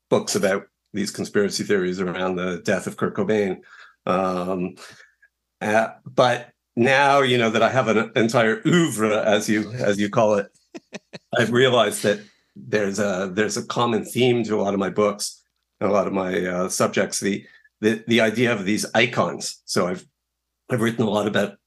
books 0.10 0.36
about 0.36 0.68
these 0.94 1.12
conspiracy 1.12 1.64
theories 1.64 2.00
around 2.00 2.36
the 2.36 2.62
death 2.64 2.88
of 2.88 2.98
Kurt 2.98 3.16
Cobain. 3.16 3.62
Um, 4.06 4.76
uh, 5.62 5.90
but 6.06 6.52
now, 6.76 7.20
you 7.22 7.38
know, 7.38 7.50
that 7.50 7.64
I 7.64 7.70
have 7.70 7.88
an 7.88 8.12
entire 8.16 8.62
oeuvre, 8.66 9.24
as 9.24 9.50
you 9.50 9.72
as 9.74 10.00
you 10.00 10.10
call 10.10 10.36
it, 10.36 10.52
I've 11.38 11.52
realized 11.52 12.04
that 12.04 12.20
there's 12.56 13.00
a 13.00 13.30
there's 13.34 13.58
a 13.58 13.66
common 13.66 14.06
theme 14.06 14.44
to 14.46 14.56
a 14.56 14.62
lot 14.62 14.74
of 14.74 14.80
my 14.80 14.90
books, 14.90 15.42
a 15.82 15.88
lot 15.88 16.08
of 16.08 16.14
my 16.14 16.46
uh, 16.46 16.70
subjects. 16.70 17.20
The 17.20 17.46
the 17.82 18.04
the 18.08 18.22
idea 18.22 18.54
of 18.54 18.66
these 18.66 18.86
icons. 18.94 19.62
So 19.66 19.88
I've 19.88 20.06
I've 20.70 20.82
written 20.82 21.06
a 21.06 21.10
lot 21.10 21.28
about 21.28 21.58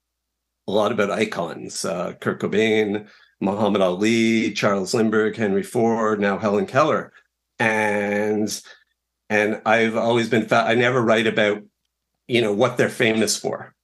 a 0.68 0.72
lot 0.72 0.92
about 0.92 1.10
icons, 1.10 1.84
uh, 1.84 2.12
Kurt 2.20 2.40
Cobain, 2.40 3.08
Muhammad 3.40 3.82
Ali, 3.82 4.52
Charles 4.52 4.94
Lindbergh, 4.94 5.36
Henry 5.36 5.62
Ford, 5.62 6.20
now 6.20 6.38
Helen 6.38 6.66
Keller, 6.66 7.12
and 7.58 8.62
and 9.28 9.62
I've 9.64 9.96
always 9.96 10.28
been 10.28 10.46
fa- 10.46 10.64
I 10.66 10.74
never 10.74 11.02
write 11.02 11.26
about 11.26 11.62
you 12.28 12.40
know 12.40 12.52
what 12.52 12.76
they're 12.76 12.88
famous 12.88 13.36
for. 13.36 13.74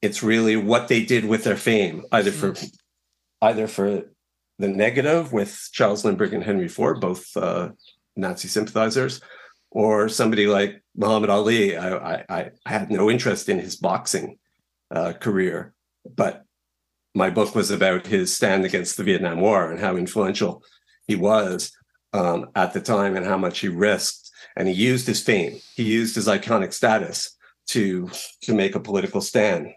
It's 0.00 0.22
really 0.22 0.56
what 0.56 0.88
they 0.88 1.04
did 1.04 1.24
with 1.24 1.44
their 1.44 1.56
fame, 1.56 2.04
either 2.10 2.32
for 2.32 2.52
mm. 2.52 2.76
either 3.40 3.68
for 3.68 4.02
the 4.58 4.68
negative 4.68 5.32
with 5.32 5.68
Charles 5.72 6.04
Lindbergh 6.04 6.34
and 6.34 6.44
Henry 6.44 6.68
Ford, 6.68 7.00
both 7.00 7.36
uh, 7.36 7.70
Nazi 8.16 8.48
sympathizers, 8.48 9.20
or 9.70 10.08
somebody 10.08 10.46
like 10.46 10.82
Muhammad 10.96 11.30
Ali. 11.30 11.76
I, 11.76 12.14
I, 12.14 12.24
I 12.28 12.50
had 12.66 12.90
no 12.90 13.10
interest 13.10 13.48
in 13.48 13.58
his 13.58 13.76
boxing 13.76 14.38
uh, 14.90 15.12
career, 15.14 15.74
but 16.08 16.44
my 17.14 17.30
book 17.30 17.54
was 17.54 17.70
about 17.70 18.06
his 18.06 18.34
stand 18.34 18.64
against 18.64 18.96
the 18.96 19.04
Vietnam 19.04 19.40
War 19.40 19.70
and 19.70 19.80
how 19.80 19.96
influential 19.96 20.62
he 21.06 21.14
was 21.14 21.72
um, 22.12 22.50
at 22.54 22.72
the 22.72 22.80
time 22.80 23.16
and 23.16 23.26
how 23.26 23.36
much 23.36 23.60
he 23.60 23.68
risked. 23.68 24.30
And 24.56 24.68
he 24.68 24.74
used 24.74 25.06
his 25.06 25.22
fame, 25.22 25.58
he 25.74 25.82
used 25.84 26.14
his 26.14 26.28
iconic 26.28 26.72
status 26.72 27.36
to 27.68 28.10
to 28.42 28.54
make 28.54 28.74
a 28.74 28.80
political 28.80 29.20
stand. 29.20 29.68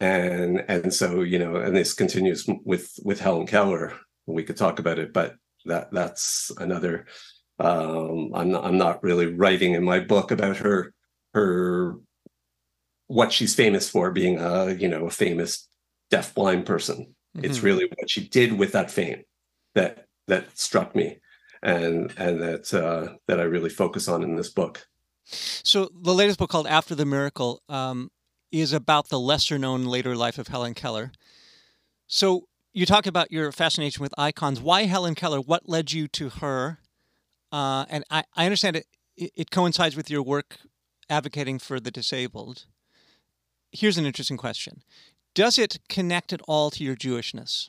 And 0.00 0.64
and 0.68 0.92
so 0.92 1.22
you 1.22 1.38
know, 1.38 1.56
and 1.56 1.76
this 1.76 1.94
continues 1.94 2.48
with 2.64 2.92
with 3.04 3.20
Helen 3.20 3.46
Keller. 3.46 3.94
We 4.26 4.44
could 4.44 4.56
talk 4.56 4.78
about 4.78 4.98
it, 4.98 5.12
but 5.12 5.36
that 5.64 5.90
that's 5.92 6.52
another. 6.58 7.06
Um, 7.60 8.30
I'm 8.34 8.52
not, 8.52 8.64
I'm 8.64 8.78
not 8.78 9.02
really 9.02 9.26
writing 9.26 9.74
in 9.74 9.82
my 9.82 9.98
book 9.98 10.30
about 10.30 10.58
her 10.58 10.92
her 11.34 11.96
what 13.08 13.32
she's 13.32 13.54
famous 13.54 13.90
for 13.90 14.10
being 14.12 14.38
a 14.38 14.72
you 14.72 14.88
know 14.88 15.06
a 15.06 15.10
famous 15.10 15.68
deaf 16.10 16.34
blind 16.34 16.64
person. 16.64 17.14
Mm-hmm. 17.36 17.44
It's 17.44 17.60
really 17.60 17.86
what 17.96 18.08
she 18.08 18.26
did 18.28 18.52
with 18.56 18.72
that 18.72 18.90
fame 18.90 19.24
that 19.74 20.06
that 20.28 20.56
struck 20.56 20.94
me 20.94 21.18
and 21.62 22.12
and 22.16 22.40
that 22.40 22.72
uh, 22.72 23.14
that 23.26 23.40
I 23.40 23.44
really 23.44 23.70
focus 23.70 24.08
on 24.08 24.22
in 24.22 24.36
this 24.36 24.50
book. 24.50 24.86
So 25.24 25.90
the 25.92 26.14
latest 26.14 26.38
book 26.38 26.50
called 26.50 26.66
After 26.66 26.94
the 26.94 27.04
Miracle 27.04 27.62
um, 27.68 28.10
is 28.50 28.72
about 28.72 29.08
the 29.08 29.20
lesser 29.20 29.58
known 29.58 29.84
later 29.84 30.16
life 30.16 30.38
of 30.38 30.48
Helen 30.48 30.74
Keller. 30.74 31.12
So 32.06 32.48
you 32.72 32.86
talk 32.86 33.06
about 33.06 33.30
your 33.30 33.52
fascination 33.52 34.02
with 34.02 34.14
icons. 34.16 34.60
Why 34.60 34.84
Helen 34.84 35.14
Keller? 35.14 35.40
What 35.40 35.68
led 35.68 35.92
you 35.92 36.08
to 36.08 36.30
her? 36.30 36.78
Uh, 37.52 37.84
and 37.90 38.04
I, 38.10 38.24
I 38.34 38.44
understand 38.44 38.76
it, 38.76 38.86
it 39.16 39.50
coincides 39.50 39.96
with 39.96 40.10
your 40.10 40.22
work 40.22 40.58
advocating 41.10 41.58
for 41.58 41.80
the 41.80 41.90
disabled. 41.90 42.66
Here's 43.72 43.98
an 43.98 44.06
interesting 44.06 44.36
question 44.36 44.82
does 45.34 45.58
it 45.58 45.78
connect 45.88 46.32
at 46.32 46.40
all 46.48 46.70
to 46.70 46.82
your 46.82 46.96
Jewishness? 46.96 47.68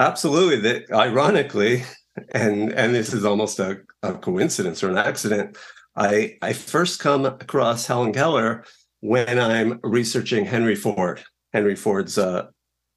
Absolutely. 0.00 0.60
That 0.60 0.90
ironically, 0.90 1.84
and 2.34 2.72
and 2.72 2.94
this 2.94 3.12
is 3.12 3.24
almost 3.24 3.58
a, 3.58 3.80
a 4.02 4.14
coincidence 4.14 4.82
or 4.82 4.90
an 4.90 4.98
accident. 4.98 5.56
I 5.96 6.38
I 6.42 6.52
first 6.52 7.00
come 7.00 7.26
across 7.26 7.86
Helen 7.86 8.12
Keller 8.12 8.64
when 9.00 9.38
I'm 9.38 9.80
researching 9.82 10.44
Henry 10.44 10.76
Ford, 10.76 11.22
Henry 11.52 11.76
Ford's 11.76 12.16
uh, 12.16 12.46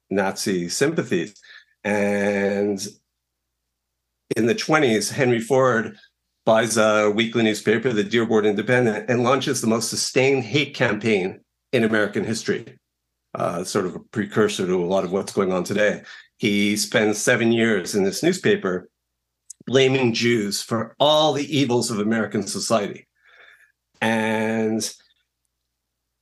Nazi 0.08 0.68
sympathies, 0.68 1.34
and 1.84 2.86
in 4.36 4.46
the 4.46 4.54
20s, 4.54 5.12
Henry 5.12 5.40
Ford 5.40 5.96
buys 6.44 6.76
a 6.76 7.10
weekly 7.10 7.42
newspaper, 7.42 7.92
the 7.92 8.04
Dearborn 8.04 8.46
Independent, 8.46 9.10
and 9.10 9.24
launches 9.24 9.60
the 9.60 9.66
most 9.66 9.90
sustained 9.90 10.44
hate 10.44 10.74
campaign 10.74 11.40
in 11.72 11.84
American 11.84 12.24
history 12.24 12.78
uh, 13.36 13.62
sort 13.64 13.86
of 13.86 13.94
a 13.94 14.00
precursor 14.00 14.66
to 14.66 14.82
a 14.82 14.86
lot 14.86 15.04
of 15.04 15.12
what's 15.12 15.32
going 15.32 15.52
on 15.52 15.62
today. 15.62 16.02
He 16.38 16.76
spends 16.76 17.18
seven 17.18 17.52
years 17.52 17.94
in 17.94 18.02
this 18.02 18.22
newspaper 18.22 18.88
blaming 19.66 20.14
Jews 20.14 20.62
for 20.62 20.94
all 20.98 21.32
the 21.32 21.56
evils 21.56 21.90
of 21.90 21.98
American 21.98 22.46
society. 22.46 23.06
And, 24.00 24.88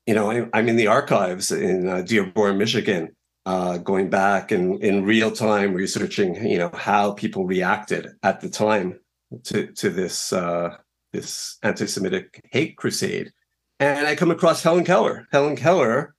you 0.07 0.15
know, 0.15 0.31
I, 0.31 0.59
am 0.59 0.69
in 0.69 0.77
the 0.77 0.87
archives 0.89 1.53
in 1.53 1.89
uh, 1.89 2.03
Dearborn, 2.03 2.59
Michigan, 2.59 3.15
uh, 3.47 3.79
going 3.79 4.11
back 4.11 4.51
and 4.51 4.83
in 4.83 5.05
real 5.05 5.31
time 5.31 5.75
researching, 5.75 6.35
you 6.47 6.59
know, 6.59 6.71
how 6.73 7.13
people 7.13 7.47
reacted 7.47 8.09
at 8.23 8.41
the 8.41 8.49
time 8.49 8.99
to, 9.45 9.67
to 9.73 9.91
this, 9.91 10.33
uh, 10.33 10.77
this 11.13 11.59
anti 11.63 11.87
Semitic 11.87 12.41
hate 12.51 12.77
crusade. 12.77 13.33
And 13.81 14.07
I 14.07 14.15
come 14.15 14.31
across 14.31 14.63
Helen 14.63 14.85
Keller. 14.85 15.27
Helen 15.33 15.57
Keller 15.57 16.15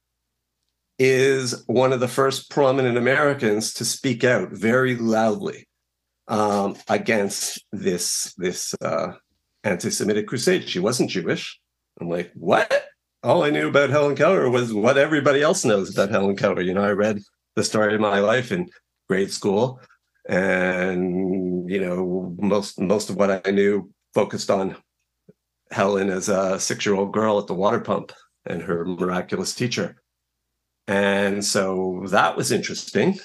is 0.99 1.63
one 1.67 1.93
of 1.93 1.99
the 1.99 2.07
first 2.07 2.49
prominent 2.49 2.97
Americans 2.97 3.73
to 3.73 3.85
speak 3.85 4.23
out 4.23 4.51
very 4.51 4.95
loudly 4.95 5.67
um, 6.27 6.75
against 6.87 7.63
this 7.71 8.33
this 8.37 8.73
uh, 8.81 9.13
anti-Semitic 9.63 10.27
crusade. 10.27 10.67
She 10.67 10.79
wasn't 10.79 11.09
Jewish. 11.09 11.59
I'm 11.99 12.09
like, 12.09 12.31
what? 12.35 12.85
All 13.23 13.43
I 13.43 13.49
knew 13.49 13.67
about 13.67 13.89
Helen 13.89 14.15
Keller 14.15 14.49
was 14.49 14.73
what 14.73 14.97
everybody 14.97 15.41
else 15.41 15.65
knows 15.65 15.91
about 15.91 16.11
Helen 16.11 16.35
Keller. 16.35 16.61
You 16.61 16.73
know, 16.73 16.83
I 16.83 16.91
read 16.91 17.19
the 17.55 17.63
story 17.63 17.95
of 17.95 18.01
my 18.01 18.19
life 18.19 18.51
in 18.51 18.69
grade 19.09 19.31
school, 19.31 19.79
and 20.27 21.69
you 21.69 21.79
know, 21.79 22.35
most 22.39 22.79
most 22.79 23.09
of 23.09 23.15
what 23.15 23.47
I 23.47 23.51
knew 23.51 23.89
focused 24.13 24.51
on 24.51 24.75
Helen 25.75 26.09
as 26.09 26.29
a 26.29 26.59
six-year-old 26.59 27.11
girl 27.11 27.37
at 27.37 27.47
the 27.47 27.59
water 27.63 27.81
pump 27.89 28.13
and 28.49 28.61
her 28.61 28.85
miraculous 28.85 29.53
teacher. 29.53 29.87
And 30.87 31.43
so 31.43 32.05
that 32.15 32.37
was 32.37 32.51
interesting. 32.51 33.19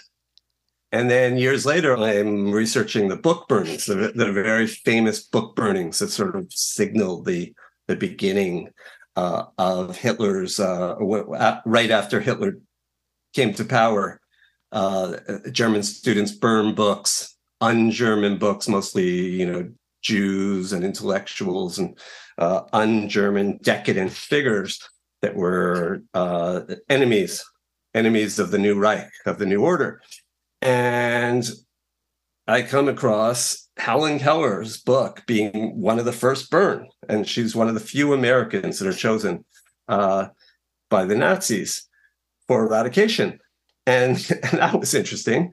And 0.92 1.08
then 1.08 1.38
years 1.38 1.64
later, 1.64 1.96
I'm 1.96 2.50
researching 2.50 3.08
the 3.08 3.22
book 3.28 3.46
burnings, 3.48 3.86
the, 3.86 4.12
the 4.14 4.32
very 4.32 4.66
famous 4.66 5.18
book 5.34 5.54
burnings 5.54 5.98
that 5.98 6.10
sort 6.10 6.34
of 6.34 6.46
signaled 6.50 7.26
the, 7.26 7.54
the 7.86 7.96
beginning 7.96 8.70
uh, 9.14 9.44
of 9.56 9.96
Hitler's, 9.96 10.58
uh, 10.58 10.96
right 11.64 11.92
after 12.00 12.18
Hitler 12.20 12.52
came 13.32 13.54
to 13.54 13.64
power. 13.64 14.20
Uh, 14.72 15.16
German 15.52 15.82
students 15.82 16.32
burn 16.32 16.74
books, 16.74 17.36
un-German 17.60 18.38
books, 18.38 18.66
mostly, 18.66 19.10
you 19.40 19.46
know, 19.46 19.62
Jews 20.02 20.72
and 20.72 20.82
intellectuals 20.82 21.78
and 21.78 21.98
uh, 22.40 22.62
un-German 22.72 23.58
decadent 23.62 24.12
figures 24.12 24.80
that 25.22 25.36
were 25.36 26.02
uh, 26.14 26.62
enemies, 26.88 27.44
enemies 27.94 28.38
of 28.38 28.50
the 28.50 28.58
new 28.58 28.78
Reich, 28.78 29.10
of 29.26 29.38
the 29.38 29.46
new 29.46 29.62
order. 29.62 30.00
And 30.62 31.48
I 32.48 32.62
come 32.62 32.88
across 32.88 33.68
Helen 33.76 34.18
Keller's 34.18 34.80
book 34.80 35.22
being 35.26 35.80
one 35.80 35.98
of 35.98 36.04
the 36.04 36.12
first 36.12 36.50
burned, 36.50 36.88
and 37.08 37.28
she's 37.28 37.54
one 37.54 37.68
of 37.68 37.74
the 37.74 37.80
few 37.80 38.12
Americans 38.12 38.78
that 38.78 38.88
are 38.88 38.92
chosen 38.92 39.44
uh, 39.88 40.28
by 40.88 41.04
the 41.04 41.14
Nazis 41.14 41.88
for 42.48 42.66
eradication, 42.66 43.38
and, 43.86 44.16
and 44.30 44.60
that 44.60 44.80
was 44.80 44.94
interesting. 44.94 45.52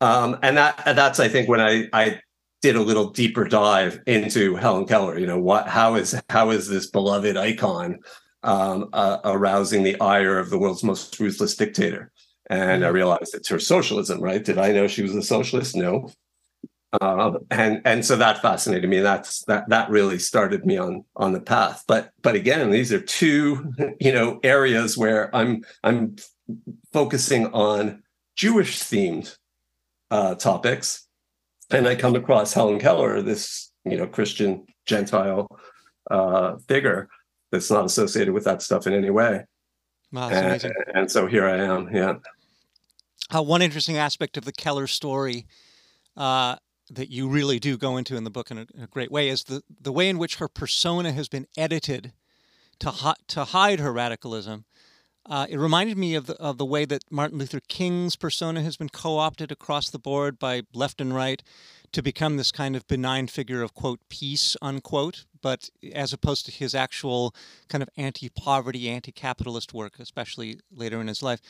Um, 0.00 0.38
and 0.42 0.56
that 0.56 0.80
that's 0.84 1.18
I 1.18 1.28
think 1.28 1.48
when 1.48 1.60
I 1.60 1.88
I 1.92 2.20
did 2.60 2.76
a 2.76 2.82
little 2.82 3.10
deeper 3.10 3.44
dive 3.44 4.00
into 4.06 4.56
Helen 4.56 4.86
Keller. 4.86 5.18
You 5.18 5.26
know 5.26 5.38
what? 5.38 5.68
How 5.68 5.94
is 5.94 6.20
how 6.28 6.50
is 6.50 6.68
this 6.68 6.86
beloved 6.86 7.36
icon 7.36 8.00
um, 8.42 8.88
uh, 8.92 9.18
arousing 9.24 9.82
the 9.82 10.00
ire 10.00 10.38
of 10.38 10.50
the 10.50 10.58
world's 10.58 10.84
most 10.84 11.18
ruthless 11.20 11.56
dictator? 11.56 12.10
And 12.50 12.84
I 12.84 12.88
mm-hmm. 12.88 12.94
realized 12.94 13.34
it's 13.34 13.48
her 13.48 13.60
socialism, 13.60 14.20
right? 14.20 14.44
Did 14.44 14.58
I 14.58 14.72
know 14.72 14.88
she 14.88 15.02
was 15.02 15.14
a 15.14 15.22
socialist? 15.22 15.76
No. 15.76 16.10
Uh, 17.00 17.32
and 17.50 17.82
and 17.84 18.04
so 18.04 18.16
that 18.16 18.40
fascinated 18.40 18.88
me. 18.88 19.00
That's 19.00 19.44
that 19.44 19.68
that 19.68 19.90
really 19.90 20.18
started 20.18 20.64
me 20.64 20.78
on 20.78 21.04
on 21.16 21.32
the 21.32 21.40
path. 21.40 21.84
But 21.86 22.10
but 22.22 22.34
again, 22.34 22.70
these 22.70 22.92
are 22.92 23.00
two 23.00 23.72
you 24.00 24.12
know 24.12 24.40
areas 24.42 24.96
where 24.96 25.34
I'm 25.36 25.64
I'm 25.84 26.16
focusing 26.92 27.46
on 27.48 28.02
Jewish 28.36 28.78
themed 28.80 29.36
uh, 30.10 30.36
topics, 30.36 31.07
and 31.70 31.86
I 31.86 31.94
come 31.94 32.14
across 32.14 32.52
Helen 32.52 32.78
Keller, 32.78 33.22
this 33.22 33.72
you 33.84 33.96
know 33.96 34.06
Christian 34.06 34.66
Gentile 34.86 35.48
uh, 36.10 36.56
figure 36.68 37.08
that's 37.50 37.70
not 37.70 37.84
associated 37.84 38.34
with 38.34 38.44
that 38.44 38.62
stuff 38.62 38.86
in 38.86 38.94
any 38.94 39.10
way. 39.10 39.44
Wow, 40.12 40.30
and, 40.30 40.72
and, 40.94 41.10
so 41.10 41.26
here 41.26 41.46
I 41.46 41.58
am. 41.58 41.94
Yeah. 41.94 42.14
Uh, 43.34 43.42
one 43.42 43.60
interesting 43.60 43.98
aspect 43.98 44.38
of 44.38 44.46
the 44.46 44.52
Keller 44.52 44.86
story 44.86 45.46
uh, 46.16 46.56
that 46.90 47.10
you 47.10 47.28
really 47.28 47.58
do 47.58 47.76
go 47.76 47.98
into 47.98 48.16
in 48.16 48.24
the 48.24 48.30
book 48.30 48.50
in 48.50 48.58
a, 48.58 48.66
in 48.74 48.82
a, 48.82 48.86
great 48.86 49.10
way 49.10 49.28
is 49.28 49.44
the, 49.44 49.62
the 49.80 49.92
way 49.92 50.08
in 50.08 50.16
which 50.16 50.36
her 50.36 50.48
persona 50.48 51.12
has 51.12 51.28
been 51.28 51.46
edited 51.58 52.12
to, 52.78 52.90
hi- 52.90 53.14
to 53.28 53.44
hide 53.44 53.80
her 53.80 53.92
radicalism. 53.92 54.64
Uh, 55.28 55.46
it 55.50 55.58
reminded 55.58 55.98
me 55.98 56.14
of 56.14 56.26
the, 56.26 56.34
of 56.36 56.56
the 56.56 56.64
way 56.64 56.84
that 56.86 57.04
Martin 57.10 57.38
Luther 57.38 57.60
King's 57.68 58.16
persona 58.16 58.62
has 58.62 58.76
been 58.76 58.88
co 58.88 59.18
opted 59.18 59.52
across 59.52 59.90
the 59.90 59.98
board 59.98 60.38
by 60.38 60.62
left 60.72 61.00
and 61.00 61.14
right 61.14 61.42
to 61.92 62.02
become 62.02 62.36
this 62.36 62.50
kind 62.50 62.74
of 62.74 62.86
benign 62.86 63.26
figure 63.26 63.62
of, 63.62 63.74
quote, 63.74 64.00
peace, 64.08 64.56
unquote, 64.62 65.26
but 65.42 65.68
as 65.92 66.12
opposed 66.12 66.46
to 66.46 66.52
his 66.52 66.74
actual 66.74 67.34
kind 67.68 67.82
of 67.82 67.88
anti 67.96 68.30
poverty, 68.30 68.88
anti 68.88 69.12
capitalist 69.12 69.74
work, 69.74 69.98
especially 69.98 70.60
later 70.74 71.00
in 71.00 71.08
his 71.08 71.22
life. 71.22 71.40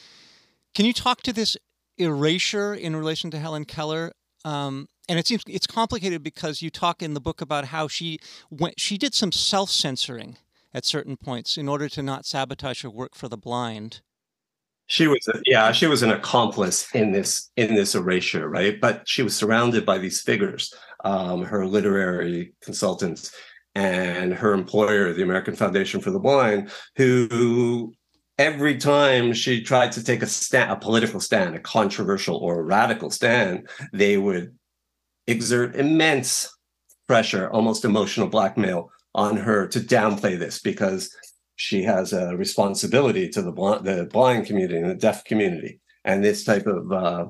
Can 0.75 0.85
you 0.85 0.93
talk 0.93 1.23
to 1.23 1.33
this 1.33 1.57
erasure 1.99 2.75
in 2.75 2.97
relation 2.97 3.31
to 3.33 3.38
Helen 3.38 3.64
Keller. 3.64 4.12
Um, 4.45 4.88
and 5.09 5.19
it 5.19 5.27
seems 5.27 5.43
it's 5.49 5.67
complicated 5.67 6.23
because 6.23 6.62
you 6.62 6.71
talk 6.71 7.03
in 7.03 7.14
the 7.14 7.21
book 7.21 7.41
about 7.41 7.67
how 7.67 7.88
she 7.88 8.19
went, 8.51 8.79
she 8.79 8.97
did 8.97 9.14
some 9.14 9.33
self 9.33 9.71
censoring 9.71 10.38
at 10.74 10.85
certain 10.85 11.16
points 11.16 11.57
in 11.57 11.68
order 11.68 11.88
to 11.88 12.02
not 12.02 12.26
sabotage 12.26 12.83
her 12.83 12.90
work 12.90 13.14
for 13.14 13.28
the 13.28 13.37
blind. 13.37 14.00
She 14.87 15.07
was, 15.07 15.28
a, 15.28 15.40
yeah, 15.44 15.70
she 15.72 15.87
was 15.87 16.02
an 16.02 16.11
accomplice 16.11 16.94
in 16.94 17.12
this 17.12 17.50
in 17.57 17.74
this 17.74 17.94
erasure, 17.94 18.48
right? 18.48 18.81
But 18.81 19.07
she 19.07 19.22
was 19.22 19.37
surrounded 19.37 19.85
by 19.85 19.98
these 19.98 20.22
figures, 20.22 20.72
um, 21.04 21.44
her 21.44 21.66
literary 21.66 22.54
consultants, 22.62 23.35
and 23.74 24.33
her 24.33 24.54
employer, 24.54 25.12
the 25.12 25.22
American 25.22 25.54
Foundation 25.54 26.00
for 26.00 26.11
the 26.11 26.18
Blind, 26.18 26.70
who 26.96 27.92
every 28.38 28.78
time 28.78 29.35
she 29.35 29.62
tried 29.62 29.92
to 29.92 30.02
take 30.02 30.22
a 30.22 30.26
stand, 30.26 30.70
a 30.70 30.76
political 30.76 31.20
stand, 31.20 31.54
a 31.54 31.61
controversial 31.61 32.37
or 32.37 32.61
a 32.61 32.62
radical 32.62 33.11
stand, 33.11 33.68
they 33.92 34.16
would 34.16 34.57
exert 35.26 35.76
immense 35.76 36.50
pressure, 37.07 37.50
almost 37.50 37.85
emotional 37.85 38.28
blackmail 38.28 38.90
on 39.14 39.37
her 39.37 39.66
to 39.68 39.81
downplay 39.81 40.38
this 40.38 40.61
because 40.61 41.14
she 41.57 41.83
has 41.83 42.12
a 42.12 42.37
responsibility 42.37 43.29
to 43.31 43.42
the 43.42 43.53
blind, 43.53 43.85
the 43.85 44.05
blind 44.05 44.47
community 44.47 44.79
and 44.79 44.90
the 44.90 44.94
deaf 44.94 45.25
community. 45.25 45.81
And 46.05 46.23
this 46.25 46.44
type 46.44 46.66
of 46.66 46.92
uh, 46.92 47.27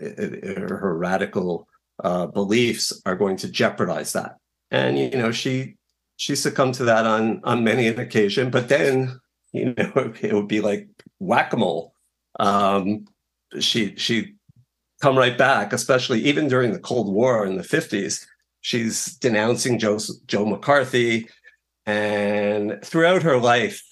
her 0.00 0.96
radical 0.98 1.68
uh, 2.02 2.26
beliefs 2.26 3.00
are 3.06 3.16
going 3.16 3.36
to 3.36 3.50
jeopardize 3.50 4.12
that. 4.12 4.36
And 4.70 4.98
you 4.98 5.10
know, 5.10 5.30
she 5.30 5.76
she 6.16 6.34
succumbed 6.34 6.74
to 6.74 6.84
that 6.84 7.06
on 7.06 7.40
on 7.44 7.64
many 7.64 7.86
an 7.86 8.00
occasion. 8.00 8.50
But 8.50 8.68
then 8.68 9.20
you 9.52 9.74
know, 9.76 9.92
it 10.20 10.32
would 10.32 10.48
be 10.48 10.60
like 10.60 10.88
whack-a-mole. 11.20 11.94
Um, 12.40 13.06
she 13.60 13.94
she 13.96 14.34
come 15.00 15.16
right 15.16 15.38
back, 15.38 15.72
especially 15.72 16.20
even 16.24 16.48
during 16.48 16.72
the 16.72 16.78
Cold 16.78 17.12
War 17.12 17.46
in 17.46 17.56
the 17.56 17.62
50s. 17.62 18.26
She's 18.64 19.16
denouncing 19.16 19.78
Joe, 19.78 19.98
Joe 20.26 20.46
McCarthy. 20.46 21.28
And 21.84 22.80
throughout 22.82 23.22
her 23.22 23.38
life, 23.38 23.82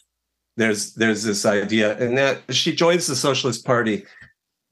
there's 0.57 0.95
there's 0.95 1.23
this 1.23 1.45
idea, 1.45 1.97
and 1.99 2.17
that 2.17 2.55
she 2.55 2.75
joins 2.75 3.07
the 3.07 3.17
Socialist 3.17 3.67
Party 3.67 4.05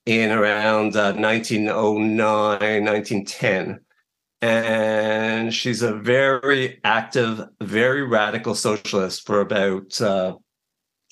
in 0.06 0.30
around 0.30 0.96
uh, 0.96 1.12
1909, 1.12 2.24
1910 2.84 3.80
and 4.42 5.52
she's 5.52 5.82
a 5.82 5.94
very 5.94 6.80
active, 6.84 7.42
very 7.60 8.02
radical 8.02 8.54
socialist 8.54 9.26
for 9.26 9.40
about 9.40 10.00
uh, 10.00 10.34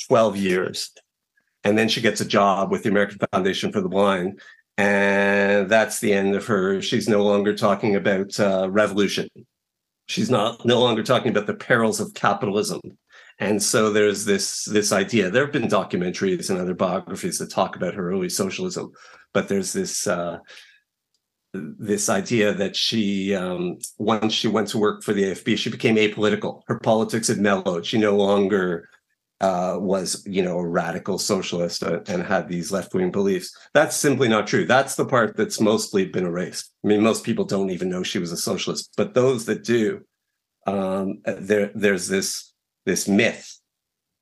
12 0.06 0.36
years. 0.36 0.92
And 1.64 1.76
then 1.76 1.88
she 1.88 2.00
gets 2.00 2.20
a 2.20 2.24
job 2.24 2.70
with 2.70 2.84
the 2.84 2.88
American 2.88 3.18
Foundation 3.32 3.72
for 3.72 3.80
the 3.80 3.88
Blind. 3.88 4.40
And 4.78 5.68
that's 5.68 5.98
the 5.98 6.12
end 6.12 6.36
of 6.36 6.46
her. 6.46 6.80
She's 6.80 7.08
no 7.08 7.24
longer 7.24 7.52
talking 7.52 7.96
about 7.96 8.38
uh, 8.38 8.70
revolution. 8.70 9.28
She's 10.06 10.30
not 10.30 10.64
no 10.64 10.80
longer 10.80 11.02
talking 11.02 11.30
about 11.30 11.48
the 11.48 11.54
perils 11.54 11.98
of 11.98 12.14
capitalism. 12.14 12.80
And 13.40 13.60
so 13.60 13.90
there's 13.90 14.24
this 14.24 14.64
this 14.64 14.92
idea. 14.92 15.30
There 15.30 15.44
have 15.44 15.52
been 15.52 15.68
documentaries 15.68 16.48
and 16.48 16.60
other 16.60 16.74
biographies 16.74 17.38
that 17.38 17.50
talk 17.50 17.74
about 17.74 17.94
her 17.94 18.08
early 18.08 18.28
socialism, 18.28 18.92
but 19.34 19.48
there's 19.48 19.72
this 19.72 20.06
uh, 20.06 20.38
this 21.52 22.08
idea 22.08 22.54
that 22.54 22.76
she 22.76 23.34
um, 23.34 23.78
once 23.98 24.32
she 24.32 24.46
went 24.46 24.68
to 24.68 24.78
work 24.78 25.02
for 25.02 25.12
the 25.12 25.24
AFB, 25.24 25.58
she 25.58 25.70
became 25.70 25.96
apolitical. 25.96 26.62
Her 26.68 26.78
politics 26.78 27.26
had 27.26 27.38
mellowed. 27.38 27.84
She 27.84 27.98
no 27.98 28.16
longer 28.16 28.88
uh, 29.40 29.76
was 29.78 30.22
you 30.26 30.42
know 30.42 30.58
a 30.58 30.66
radical 30.66 31.18
socialist 31.18 31.82
uh, 31.82 32.00
and 32.08 32.22
had 32.22 32.48
these 32.48 32.72
left 32.72 32.94
wing 32.94 33.10
beliefs. 33.10 33.56
That's 33.74 33.96
simply 33.96 34.28
not 34.28 34.46
true. 34.46 34.64
That's 34.66 34.96
the 34.96 35.06
part 35.06 35.36
that's 35.36 35.60
mostly 35.60 36.06
been 36.06 36.26
erased. 36.26 36.72
I 36.84 36.88
mean, 36.88 37.02
most 37.02 37.24
people 37.24 37.44
don't 37.44 37.70
even 37.70 37.88
know 37.88 38.02
she 38.02 38.18
was 38.18 38.32
a 38.32 38.36
socialist, 38.36 38.92
but 38.96 39.14
those 39.14 39.46
that 39.46 39.64
do, 39.64 40.02
um, 40.66 41.20
there 41.24 41.70
there's 41.74 42.08
this 42.08 42.52
this 42.84 43.06
myth, 43.06 43.58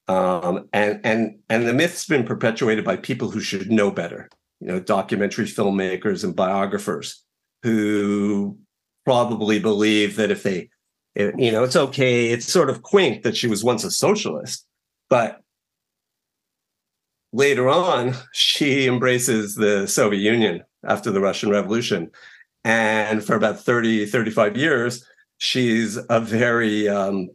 um, 0.09 0.69
and 0.73 1.01
and 1.05 1.39
and 1.49 1.67
the 1.67 1.75
myth's 1.75 2.07
been 2.07 2.25
perpetuated 2.25 2.85
by 2.85 2.97
people 2.97 3.31
who 3.31 3.41
should 3.41 3.71
know 3.71 3.91
better. 3.91 4.29
You 4.61 4.69
know, 4.69 4.81
documentary 4.81 5.45
filmmakers 5.45 6.25
and 6.25 6.35
biographers 6.35 7.23
who 7.63 8.59
probably 9.05 9.59
believe 9.59 10.17
that 10.17 10.31
if 10.31 10.43
they 10.43 10.69
you 11.17 11.51
know, 11.51 11.65
it's 11.65 11.77
okay. 11.77 12.29
It's 12.29 12.51
sort 12.51 12.69
of 12.69 12.83
quaint 12.83 13.23
that 13.23 13.37
she 13.37 13.47
was 13.47 13.65
once 13.65 13.85
a 13.85 13.91
socialist, 13.91 14.67
but 15.09 15.41
later 17.33 17.69
on, 17.69 18.15
she 18.33 18.87
embraces 18.87 19.55
the 19.55 19.87
Soviet 19.87 20.21
Union 20.21 20.63
after 20.85 21.11
the 21.11 21.21
Russian 21.21 21.51
Revolution. 21.51 22.11
And 22.65 23.23
for 23.23 23.37
about 23.37 23.61
30, 23.61 24.07
35 24.07 24.57
years, 24.57 25.05
she's 25.39 25.99
a 26.09 26.21
very 26.21 26.89
um, 26.89 27.29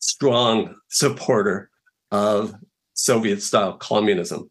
strong 0.00 0.74
supporter 0.88 1.70
of 2.10 2.54
Soviet 2.94 3.42
style 3.42 3.74
communism. 3.74 4.50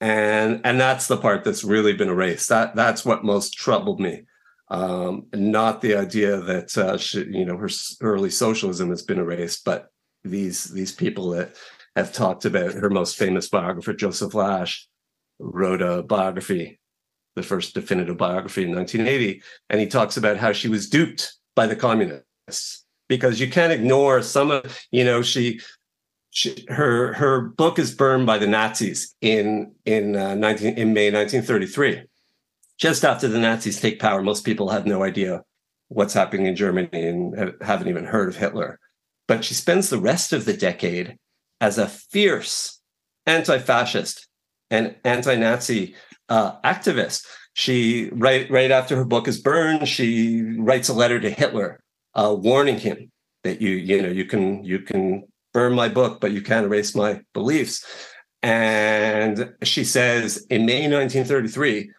And, 0.00 0.60
and 0.64 0.78
that's 0.78 1.06
the 1.06 1.16
part 1.16 1.44
that's 1.44 1.64
really 1.64 1.94
been 1.94 2.08
erased. 2.08 2.48
That, 2.48 2.76
that's 2.76 3.04
what 3.04 3.24
most 3.24 3.54
troubled 3.54 4.00
me. 4.00 4.22
Um, 4.68 5.26
not 5.32 5.80
the 5.80 5.94
idea 5.94 6.38
that 6.38 6.76
uh, 6.76 6.98
she, 6.98 7.24
you 7.30 7.44
know 7.44 7.56
her 7.56 7.68
early 8.00 8.30
socialism 8.30 8.88
has 8.90 9.02
been 9.02 9.18
erased, 9.18 9.64
but 9.64 9.90
these 10.26 10.64
these 10.64 10.92
people 10.92 11.30
that 11.30 11.56
have 11.96 12.12
talked 12.12 12.44
about 12.44 12.72
her 12.72 12.90
most 12.90 13.16
famous 13.16 13.48
biographer, 13.48 13.94
Joseph 13.94 14.34
Lash, 14.34 14.86
wrote 15.38 15.82
a 15.82 16.02
biography, 16.02 16.78
the 17.34 17.42
first 17.42 17.74
definitive 17.74 18.16
biography 18.16 18.64
in 18.64 18.74
1980. 18.74 19.42
And 19.70 19.80
he 19.80 19.86
talks 19.86 20.16
about 20.16 20.36
how 20.36 20.52
she 20.52 20.68
was 20.68 20.88
duped 20.88 21.34
by 21.54 21.66
the 21.66 21.76
communists 21.76 22.84
because 23.08 23.40
you 23.40 23.50
can't 23.50 23.72
ignore 23.72 24.22
some 24.22 24.50
of, 24.50 24.78
you 24.90 25.04
know, 25.04 25.22
she, 25.22 25.60
she 26.30 26.66
her 26.68 27.14
her 27.14 27.40
book 27.40 27.78
is 27.78 27.94
burned 27.94 28.26
by 28.26 28.36
the 28.36 28.46
Nazis 28.46 29.14
in 29.22 29.72
in 29.86 30.16
uh, 30.16 30.34
19 30.34 30.76
in 30.76 30.92
May 30.92 31.10
1933. 31.10 32.02
Just 32.78 33.06
after 33.06 33.26
the 33.26 33.38
Nazis 33.38 33.80
take 33.80 33.98
power, 33.98 34.22
most 34.22 34.44
people 34.44 34.68
have 34.68 34.86
no 34.86 35.02
idea 35.02 35.42
what's 35.88 36.12
happening 36.12 36.46
in 36.46 36.56
Germany 36.56 36.88
and 36.92 37.54
haven't 37.62 37.88
even 37.88 38.04
heard 38.04 38.28
of 38.28 38.36
Hitler. 38.36 38.78
But 39.28 39.44
she 39.44 39.54
spends 39.54 39.90
the 39.90 39.98
rest 39.98 40.32
of 40.32 40.44
the 40.44 40.56
decade 40.56 41.16
as 41.60 41.78
a 41.78 41.88
fierce 41.88 42.80
anti-fascist 43.26 44.28
and 44.70 44.96
anti-Nazi 45.04 45.94
uh, 46.28 46.60
activist. 46.62 47.26
She 47.54 48.10
right 48.12 48.50
right 48.50 48.70
after 48.70 48.96
her 48.96 49.04
book 49.04 49.26
is 49.28 49.40
burned, 49.40 49.88
she 49.88 50.42
writes 50.58 50.88
a 50.88 50.94
letter 50.94 51.18
to 51.18 51.30
Hitler, 51.30 51.80
uh, 52.14 52.36
warning 52.38 52.78
him 52.78 53.10
that 53.44 53.62
you 53.62 53.70
you 53.70 54.02
know 54.02 54.10
you 54.10 54.26
can 54.26 54.62
you 54.62 54.80
can 54.80 55.24
burn 55.54 55.74
my 55.74 55.88
book, 55.88 56.20
but 56.20 56.32
you 56.32 56.42
can't 56.42 56.66
erase 56.66 56.94
my 56.94 57.20
beliefs. 57.32 57.84
And 58.42 59.54
she 59.62 59.84
says 59.84 60.44
in 60.50 60.66
May 60.66 60.82
1933, 60.82 61.90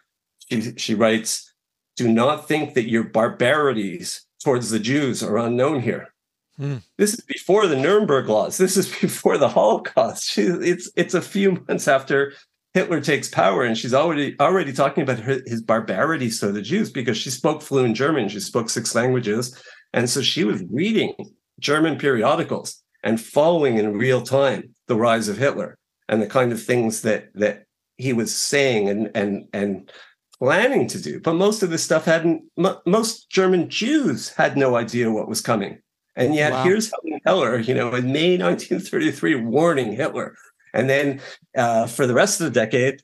she, 0.48 0.76
she 0.76 0.94
writes, 0.94 1.52
"Do 1.96 2.06
not 2.06 2.46
think 2.46 2.74
that 2.74 2.88
your 2.88 3.04
barbarities 3.04 4.24
towards 4.42 4.70
the 4.70 4.78
Jews 4.78 5.22
are 5.22 5.38
unknown 5.38 5.80
here. 5.80 6.14
Mm. 6.58 6.82
This 6.96 7.14
is 7.14 7.20
before 7.20 7.66
the 7.66 7.76
Nuremberg 7.76 8.28
laws. 8.28 8.56
This 8.56 8.76
is 8.76 8.88
before 9.00 9.38
the 9.38 9.48
Holocaust. 9.48 10.30
She, 10.30 10.42
it's 10.42 10.90
it's 10.96 11.14
a 11.14 11.22
few 11.22 11.64
months 11.68 11.86
after 11.86 12.32
Hitler 12.74 13.00
takes 13.00 13.28
power, 13.28 13.64
and 13.64 13.76
she's 13.78 13.94
already 13.94 14.36
already 14.40 14.72
talking 14.72 15.02
about 15.02 15.20
her, 15.20 15.40
his 15.46 15.62
barbarities 15.62 16.40
to 16.40 16.52
the 16.52 16.62
Jews 16.62 16.90
because 16.90 17.16
she 17.16 17.30
spoke 17.30 17.62
fluent 17.62 17.96
German. 17.96 18.28
She 18.28 18.40
spoke 18.40 18.70
six 18.70 18.94
languages, 18.94 19.60
and 19.92 20.10
so 20.10 20.20
she 20.20 20.44
was 20.44 20.64
reading 20.70 21.14
German 21.60 21.96
periodicals 21.96 22.82
and 23.04 23.20
following 23.20 23.78
in 23.78 23.96
real 23.96 24.22
time 24.22 24.74
the 24.88 24.96
rise 24.96 25.28
of 25.28 25.38
Hitler 25.38 25.78
and 26.08 26.20
the 26.20 26.26
kind 26.26 26.50
of 26.52 26.62
things 26.62 27.02
that 27.02 27.28
that 27.34 27.66
he 27.96 28.12
was 28.12 28.34
saying 28.34 28.88
and 28.88 29.10
and 29.14 29.48
and 29.52 29.92
planning 30.38 30.88
to 30.88 31.00
do. 31.00 31.20
But 31.20 31.34
most 31.34 31.62
of 31.62 31.70
this 31.70 31.84
stuff 31.84 32.04
hadn't. 32.04 32.42
M- 32.58 32.78
most 32.84 33.30
German 33.30 33.70
Jews 33.70 34.30
had 34.30 34.56
no 34.56 34.74
idea 34.74 35.12
what 35.12 35.28
was 35.28 35.40
coming 35.40 35.78
and 36.18 36.34
yet 36.34 36.52
wow. 36.52 36.64
here's 36.64 36.90
Helen 36.90 37.20
Keller, 37.24 37.58
you 37.58 37.74
know, 37.74 37.94
in 37.94 38.12
May 38.12 38.36
1933, 38.36 39.36
warning 39.36 39.92
Hitler. 39.92 40.34
And 40.74 40.90
then 40.90 41.20
uh, 41.56 41.86
for 41.86 42.06
the 42.06 42.12
rest 42.12 42.40
of 42.40 42.44
the 42.44 42.60
decade, 42.60 43.00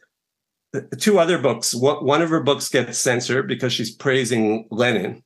two 0.98 1.18
other 1.18 1.38
books. 1.38 1.74
One 1.74 2.22
of 2.22 2.30
her 2.30 2.42
books 2.42 2.68
gets 2.68 2.98
censored 2.98 3.48
because 3.48 3.72
she's 3.72 3.94
praising 3.94 4.66
Lenin. 4.70 5.22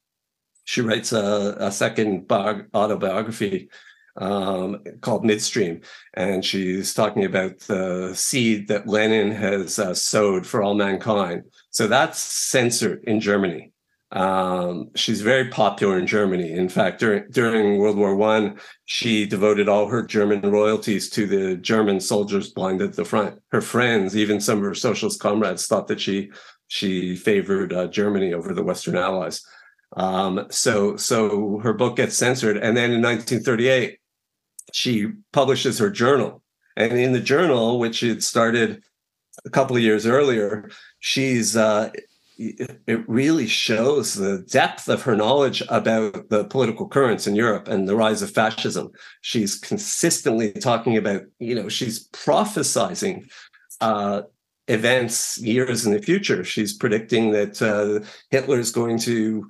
She 0.65 0.83
writes 0.83 1.13
a, 1.13 1.57
a 1.59 1.73
second 1.73 2.31
autobiography 2.31 3.71
um, 4.17 4.83
called 5.01 5.25
Midstream, 5.25 5.81
and 6.13 6.45
she's 6.45 6.93
talking 6.93 7.25
about 7.25 7.61
the 7.61 8.13
seed 8.15 8.69
that 8.69 8.87
Lenin 8.87 9.31
has 9.31 9.79
uh, 9.79 9.95
sowed 9.95 10.47
for 10.47 10.63
all 10.63 10.75
mankind. 10.75 11.45
So 11.71 11.87
that's 11.87 12.19
censored 12.21 13.03
in 13.05 13.21
Germany. 13.21 13.73
Um, 14.11 14.91
she's 14.95 15.21
very 15.21 15.49
popular 15.49 15.99
in 15.99 16.07
Germany. 16.07 16.53
In 16.53 16.69
fact, 16.69 17.01
during 17.01 17.29
during 17.31 17.79
World 17.79 17.99
War 17.99 18.17
One, 18.17 18.59
she 18.87 19.27
devoted 19.27 19.69
all 19.69 19.87
her 19.87 20.03
German 20.03 20.41
royalties 20.51 21.11
to 21.11 21.27
the 21.27 21.57
German 21.57 22.01
soldiers 22.01 22.51
blinded 22.51 22.91
at 22.91 22.97
the 22.97 23.05
front. 23.05 23.39
Her 23.51 23.61
friends, 23.61 24.17
even 24.17 24.41
some 24.41 24.59
of 24.59 24.65
her 24.65 24.75
socialist 24.75 25.21
comrades, 25.21 25.67
thought 25.67 25.89
that 25.89 26.01
she 26.01 26.31
she 26.69 27.17
favored 27.17 27.73
uh, 27.73 27.89
Germany 27.89 28.33
over 28.33 28.55
the 28.55 28.63
Western 28.63 28.97
Allies. 28.97 29.45
Um, 29.97 30.47
so 30.51 30.97
so 30.97 31.61
her 31.63 31.75
book 31.75 31.97
gets 31.97 32.17
censored, 32.17 32.57
and 32.57 32.77
then 32.77 32.93
in 32.93 33.03
1938, 33.03 33.99
she 34.73 35.09
publishes 35.33 35.79
her 35.79 35.91
journal. 35.91 36.43
And 36.77 36.93
in 36.93 37.13
the 37.13 37.21
journal, 37.21 37.79
which 37.79 38.01
had 38.01 38.23
started 38.23 38.83
a 39.45 39.51
couple 39.51 39.77
of 39.77 39.83
years 39.83 40.07
earlier, 40.07 40.71
she's 41.01 41.57
uh, 41.57 41.91
it 42.39 43.05
really 43.09 43.49
shows 43.49 44.15
the 44.15 44.39
depth 44.49 44.89
of 44.89 45.03
her 45.03 45.17
knowledge 45.17 45.63
about 45.69 46.29
the 46.29 46.45
political 46.45 46.89
currents 46.89 47.27
in 47.27 47.35
Europe 47.35 47.67
and 47.67 47.89
the 47.89 47.97
rise 47.97 48.23
of 48.23 48.31
fascism. 48.31 48.91
She's 49.23 49.57
consistently 49.57 50.53
talking 50.53 50.97
about, 50.97 51.23
you 51.41 51.55
know, 51.55 51.69
she's 51.69 52.09
prophesizing 52.11 53.29
uh, 53.81 54.23
events 54.69 55.39
years 55.39 55.85
in 55.85 55.93
the 55.93 56.03
future. 56.03 56.45
She's 56.45 56.77
predicting 56.77 57.33
that 57.33 57.61
uh, 57.61 58.07
Hitler 58.31 58.61
is 58.61 58.71
going 58.71 58.99
to 59.01 59.49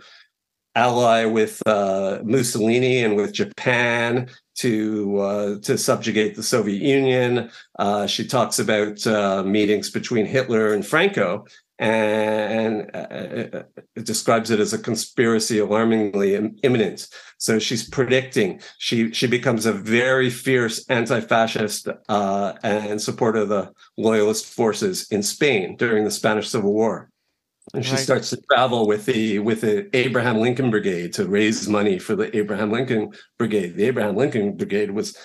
ally 0.75 1.25
with 1.25 1.61
uh, 1.67 2.21
Mussolini 2.25 3.03
and 3.03 3.17
with 3.17 3.33
Japan 3.35 4.29
to 4.57 5.19
uh, 5.19 5.59
to 5.61 5.77
subjugate 5.77 6.37
the 6.37 6.43
Soviet 6.43 6.81
Union. 6.81 7.51
Uh, 7.79 8.07
she 8.07 8.27
talks 8.27 8.59
about 8.59 9.07
uh, 9.07 9.43
meetings 9.43 9.91
between 9.91 10.25
Hitler 10.25 10.73
and 10.73 10.87
Franco, 10.87 11.45
and 11.79 12.91
uh, 12.93 12.99
uh, 12.99 13.63
it 13.95 14.05
describes 14.05 14.51
it 14.51 14.59
as 14.59 14.73
a 14.73 14.79
conspiracy 14.79 15.59
alarmingly 15.61 16.35
imminent. 16.63 17.09
So 17.39 17.59
she's 17.59 17.89
predicting 17.89 18.61
she 18.79 19.13
she 19.13 19.27
becomes 19.27 19.65
a 19.65 19.73
very 19.73 20.29
fierce 20.29 20.85
anti-fascist 20.89 21.89
uh, 22.09 22.53
and 22.63 23.01
supporter 23.01 23.41
of 23.41 23.49
the 23.49 23.73
loyalist 23.97 24.47
forces 24.47 25.07
in 25.11 25.23
Spain 25.23 25.77
during 25.77 26.05
the 26.05 26.11
Spanish 26.11 26.49
Civil 26.49 26.73
War. 26.73 27.11
And 27.75 27.85
she 27.85 27.93
right. 27.93 28.01
starts 28.01 28.31
to 28.31 28.41
travel 28.51 28.89
with 28.89 29.07
the 29.07 29.39
with 29.39 29.61
the 29.61 29.89
Abraham 29.97 30.39
Lincoln 30.39 30.71
Brigade 30.71 31.13
to 31.13 31.29
raise 31.29 31.69
money 31.69 31.99
for 31.99 32.17
the 32.17 32.35
Abraham 32.37 32.73
Lincoln 32.73 33.13
Brigade. 33.39 33.77
The 33.77 33.85
Abraham 33.85 34.17
Lincoln 34.17 34.57
Brigade 34.57 34.91
was 34.91 35.17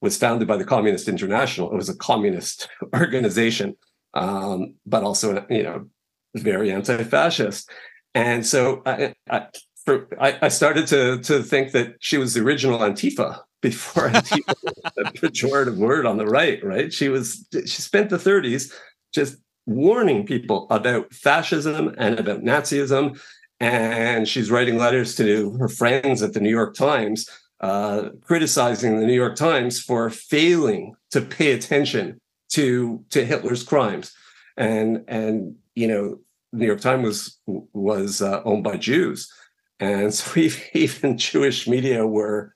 was 0.00 0.16
founded 0.16 0.48
by 0.48 0.56
the 0.56 0.64
Communist 0.64 1.08
International. 1.08 1.70
It 1.70 1.76
was 1.76 1.90
a 1.90 1.96
communist 1.96 2.68
organization 2.94 3.76
um, 4.14 4.74
but 4.86 5.02
also 5.02 5.46
you 5.50 5.62
know 5.62 5.86
very 6.34 6.70
anti-fascist. 6.70 7.70
And 8.14 8.44
so 8.46 8.82
I, 8.86 9.14
I, 9.30 9.46
for, 9.84 10.08
I, 10.20 10.38
I 10.42 10.48
started 10.48 10.86
to 10.88 11.18
to 11.20 11.42
think 11.42 11.72
that 11.72 11.94
she 12.00 12.18
was 12.18 12.34
the 12.34 12.42
original 12.42 12.78
Antifa 12.78 13.40
before 13.62 14.08
Antifa 14.10 14.54
a 14.96 15.04
pejorative 15.12 15.76
word 15.76 16.06
on 16.06 16.16
the 16.16 16.26
right. 16.26 16.64
Right? 16.64 16.92
She 16.92 17.08
was 17.08 17.46
she 17.52 17.82
spent 17.82 18.10
the 18.10 18.16
30s 18.16 18.72
just 19.12 19.38
warning 19.66 20.26
people 20.26 20.66
about 20.70 21.12
fascism 21.12 21.94
and 21.98 22.18
about 22.18 22.42
Nazism. 22.42 23.20
And 23.60 24.26
she's 24.26 24.50
writing 24.50 24.78
letters 24.78 25.14
to 25.16 25.52
her 25.58 25.68
friends 25.68 26.22
at 26.22 26.32
the 26.32 26.40
New 26.40 26.50
York 26.50 26.74
Times, 26.74 27.28
uh, 27.60 28.08
criticizing 28.22 28.98
the 28.98 29.06
New 29.06 29.14
York 29.14 29.36
Times 29.36 29.78
for 29.78 30.08
failing 30.08 30.94
to 31.10 31.20
pay 31.20 31.52
attention 31.52 32.18
to 32.50 33.04
to 33.10 33.24
Hitler's 33.24 33.62
crimes, 33.62 34.12
and 34.56 35.04
and 35.08 35.56
you 35.74 35.88
know 35.88 36.18
New 36.52 36.66
York 36.66 36.80
Times 36.80 37.04
was 37.46 37.68
was 37.72 38.22
uh, 38.22 38.42
owned 38.44 38.64
by 38.64 38.76
Jews, 38.76 39.32
and 39.78 40.12
so 40.12 40.40
even 40.74 41.18
Jewish 41.18 41.66
media 41.66 42.06
were 42.06 42.54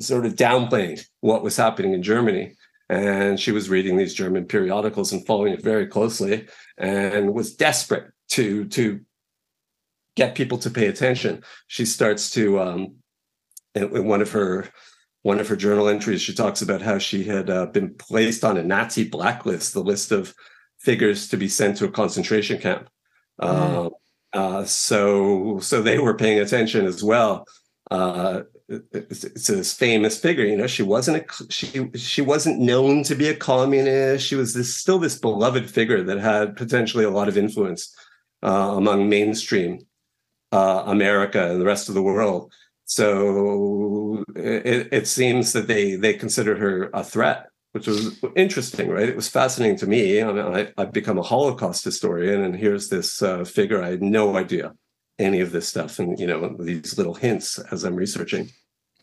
sort 0.00 0.26
of 0.26 0.34
downplaying 0.34 1.04
what 1.20 1.42
was 1.42 1.56
happening 1.56 1.92
in 1.92 2.02
Germany. 2.02 2.54
And 2.90 3.38
she 3.38 3.52
was 3.52 3.68
reading 3.68 3.96
these 3.98 4.14
German 4.14 4.46
periodicals 4.46 5.12
and 5.12 5.26
following 5.26 5.52
it 5.52 5.62
very 5.62 5.86
closely, 5.86 6.48
and 6.78 7.34
was 7.34 7.54
desperate 7.54 8.12
to 8.30 8.64
to 8.68 9.00
get 10.16 10.34
people 10.34 10.58
to 10.58 10.70
pay 10.70 10.86
attention. 10.86 11.44
She 11.66 11.84
starts 11.84 12.30
to 12.30 12.60
um, 12.60 12.94
in, 13.74 13.94
in 13.94 14.06
one 14.06 14.22
of 14.22 14.32
her 14.32 14.68
one 15.28 15.40
of 15.40 15.48
her 15.48 15.56
journal 15.56 15.88
entries, 15.88 16.22
she 16.22 16.32
talks 16.32 16.62
about 16.62 16.80
how 16.80 16.96
she 16.96 17.22
had 17.22 17.50
uh, 17.50 17.66
been 17.66 17.92
placed 17.94 18.42
on 18.44 18.56
a 18.56 18.64
Nazi 18.64 19.04
blacklist, 19.04 19.74
the 19.74 19.82
list 19.92 20.10
of 20.10 20.34
figures 20.78 21.28
to 21.28 21.36
be 21.36 21.48
sent 21.48 21.76
to 21.76 21.84
a 21.84 21.90
concentration 21.90 22.58
camp. 22.58 22.88
Mm. 23.38 23.44
Uh, 23.44 23.90
uh, 24.32 24.64
so, 24.64 25.58
so 25.60 25.82
they 25.82 25.98
were 25.98 26.16
paying 26.16 26.40
attention 26.40 26.86
as 26.86 27.04
well. 27.04 27.44
Uh, 27.90 28.44
it's, 28.68 29.24
it's 29.24 29.46
this 29.48 29.74
famous 29.74 30.18
figure. 30.18 30.46
You 30.46 30.56
know, 30.56 30.66
she 30.66 30.82
wasn't 30.82 31.18
a 31.18 31.52
she 31.52 31.90
she 31.94 32.22
wasn't 32.22 32.60
known 32.60 33.02
to 33.04 33.14
be 33.14 33.28
a 33.28 33.34
communist. 33.34 34.26
She 34.26 34.34
was 34.34 34.54
this 34.54 34.74
still 34.76 34.98
this 34.98 35.18
beloved 35.18 35.70
figure 35.70 36.02
that 36.04 36.18
had 36.18 36.56
potentially 36.56 37.04
a 37.04 37.10
lot 37.18 37.28
of 37.28 37.38
influence 37.38 37.94
uh, 38.42 38.72
among 38.76 39.08
mainstream 39.08 39.72
uh, 40.52 40.82
America 40.86 41.50
and 41.50 41.60
the 41.60 41.70
rest 41.72 41.88
of 41.88 41.94
the 41.94 42.02
world. 42.02 42.52
So 42.88 44.24
it, 44.34 44.88
it 44.90 45.06
seems 45.06 45.52
that 45.52 45.66
they 45.66 45.94
they 45.94 46.14
considered 46.14 46.58
her 46.58 46.88
a 46.94 47.04
threat, 47.04 47.50
which 47.72 47.86
was 47.86 48.18
interesting, 48.34 48.88
right? 48.88 49.10
It 49.10 49.14
was 49.14 49.28
fascinating 49.28 49.76
to 49.78 49.86
me. 49.86 50.22
I 50.22 50.32
mean, 50.32 50.72
I, 50.78 50.82
have 50.82 50.92
become 50.92 51.18
a 51.18 51.22
Holocaust 51.22 51.84
historian, 51.84 52.42
and 52.42 52.56
here's 52.56 52.88
this 52.88 53.22
uh, 53.22 53.44
figure 53.44 53.82
I 53.82 53.90
had 53.90 54.02
no 54.02 54.38
idea 54.38 54.72
any 55.18 55.40
of 55.40 55.52
this 55.52 55.68
stuff, 55.68 55.98
and 55.98 56.18
you 56.18 56.26
know 56.26 56.56
these 56.58 56.96
little 56.96 57.14
hints 57.14 57.58
as 57.70 57.84
I'm 57.84 57.94
researching. 57.94 58.52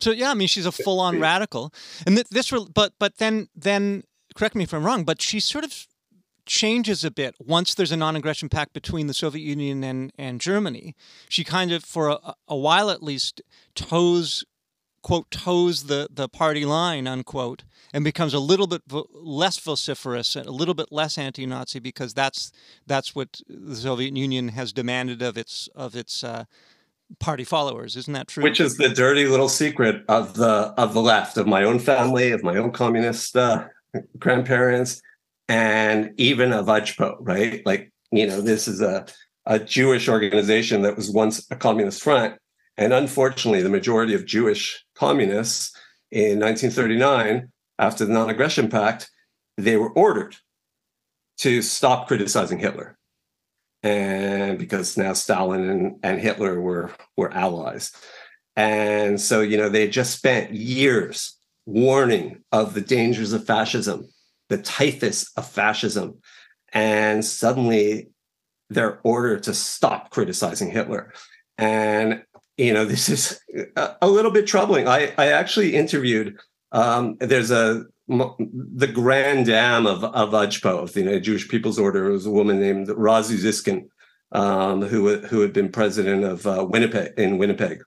So 0.00 0.10
yeah, 0.10 0.32
I 0.32 0.34
mean, 0.34 0.48
she's 0.48 0.66
a 0.66 0.72
full-on 0.72 1.20
radical, 1.20 1.72
and 2.06 2.16
th- 2.16 2.28
this, 2.28 2.52
but 2.74 2.92
but 2.98 3.18
then 3.18 3.48
then 3.54 4.02
correct 4.34 4.56
me 4.56 4.64
if 4.64 4.74
I'm 4.74 4.84
wrong, 4.84 5.04
but 5.04 5.22
she 5.22 5.38
sort 5.38 5.62
of 5.62 5.86
changes 6.46 7.04
a 7.04 7.10
bit 7.10 7.34
once 7.38 7.74
there's 7.74 7.92
a 7.92 7.96
non-aggression 7.96 8.48
pact 8.48 8.72
between 8.72 9.06
the 9.06 9.14
Soviet 9.14 9.42
Union 9.42 9.84
and, 9.84 10.12
and 10.16 10.40
Germany. 10.40 10.94
She 11.28 11.44
kind 11.44 11.72
of, 11.72 11.84
for 11.84 12.08
a, 12.08 12.34
a 12.48 12.56
while 12.56 12.90
at 12.90 13.02
least, 13.02 13.42
toes 13.74 14.44
quote 15.02 15.30
toes 15.30 15.84
the 15.84 16.08
the 16.12 16.28
party 16.28 16.64
line 16.64 17.06
unquote 17.06 17.62
and 17.92 18.02
becomes 18.02 18.34
a 18.34 18.40
little 18.40 18.66
bit 18.66 18.82
vo- 18.88 19.06
less 19.12 19.56
vociferous 19.56 20.34
and 20.34 20.46
a 20.46 20.50
little 20.50 20.74
bit 20.74 20.90
less 20.90 21.16
anti-Nazi 21.16 21.78
because 21.78 22.12
that's 22.12 22.50
that's 22.88 23.14
what 23.14 23.40
the 23.48 23.76
Soviet 23.76 24.16
Union 24.16 24.48
has 24.48 24.72
demanded 24.72 25.22
of 25.22 25.38
its 25.38 25.68
of 25.76 25.94
its 25.94 26.24
uh, 26.24 26.44
party 27.20 27.44
followers. 27.44 27.96
Isn't 27.96 28.14
that 28.14 28.26
true? 28.26 28.42
Which 28.42 28.58
is 28.58 28.78
the 28.78 28.88
dirty 28.88 29.26
little 29.26 29.48
secret 29.48 30.04
of 30.08 30.34
the 30.34 30.74
of 30.76 30.92
the 30.92 31.02
left 31.02 31.36
of 31.36 31.46
my 31.46 31.62
own 31.62 31.78
family 31.78 32.32
of 32.32 32.42
my 32.42 32.56
own 32.56 32.72
communist 32.72 33.36
uh, 33.36 33.68
grandparents 34.18 35.00
and 35.48 36.12
even 36.16 36.52
a 36.52 36.62
Ujpo, 36.62 37.16
right? 37.20 37.64
Like, 37.64 37.92
you 38.10 38.26
know, 38.26 38.40
this 38.40 38.68
is 38.68 38.80
a, 38.80 39.06
a 39.44 39.58
Jewish 39.58 40.08
organization 40.08 40.82
that 40.82 40.96
was 40.96 41.10
once 41.10 41.46
a 41.50 41.56
communist 41.56 42.02
front. 42.02 42.36
And 42.76 42.92
unfortunately, 42.92 43.62
the 43.62 43.68
majority 43.68 44.14
of 44.14 44.26
Jewish 44.26 44.84
communists 44.94 45.74
in 46.10 46.40
1939, 46.40 47.50
after 47.78 48.04
the 48.04 48.12
non 48.12 48.30
aggression 48.30 48.68
pact, 48.68 49.10
they 49.56 49.76
were 49.76 49.90
ordered 49.90 50.36
to 51.38 51.62
stop 51.62 52.08
criticizing 52.08 52.58
Hitler. 52.58 52.96
And 53.82 54.58
because 54.58 54.96
now 54.96 55.12
Stalin 55.12 55.68
and, 55.68 55.96
and 56.02 56.20
Hitler 56.20 56.60
were, 56.60 56.90
were 57.16 57.32
allies. 57.32 57.92
And 58.56 59.20
so, 59.20 59.42
you 59.42 59.56
know, 59.56 59.68
they 59.68 59.86
just 59.86 60.16
spent 60.16 60.52
years 60.52 61.36
warning 61.66 62.42
of 62.52 62.74
the 62.74 62.80
dangers 62.80 63.32
of 63.32 63.46
fascism 63.46 64.08
the 64.48 64.58
typhus 64.58 65.30
of 65.36 65.48
fascism. 65.48 66.18
And 66.72 67.24
suddenly 67.24 68.08
they're 68.70 69.00
ordered 69.02 69.42
to 69.44 69.54
stop 69.54 70.10
criticizing 70.10 70.70
Hitler. 70.70 71.12
And, 71.58 72.22
you 72.56 72.72
know, 72.72 72.84
this 72.86 73.08
is 73.08 73.40
a, 73.76 74.08
little 74.08 74.30
bit 74.30 74.46
troubling. 74.46 74.88
I, 74.88 75.12
I 75.18 75.28
actually 75.28 75.74
interviewed, 75.74 76.38
um, 76.72 77.16
there's 77.18 77.50
a, 77.50 77.84
the 78.08 78.90
grand 78.92 79.46
dam 79.46 79.86
of, 79.86 80.04
of 80.04 80.30
Ujpo, 80.30 80.82
of 80.82 80.92
the 80.92 81.00
United 81.00 81.24
Jewish 81.24 81.48
People's 81.48 81.78
Order, 81.78 82.10
was 82.10 82.26
a 82.26 82.30
woman 82.30 82.60
named 82.60 82.88
Rosie 82.88 83.36
Ziskin, 83.36 83.88
um, 84.32 84.82
who, 84.82 85.18
who 85.18 85.40
had 85.40 85.52
been 85.52 85.72
president 85.72 86.24
of 86.24 86.46
uh, 86.46 86.64
Winnipeg 86.68 87.14
in 87.16 87.38
Winnipeg. 87.38 87.82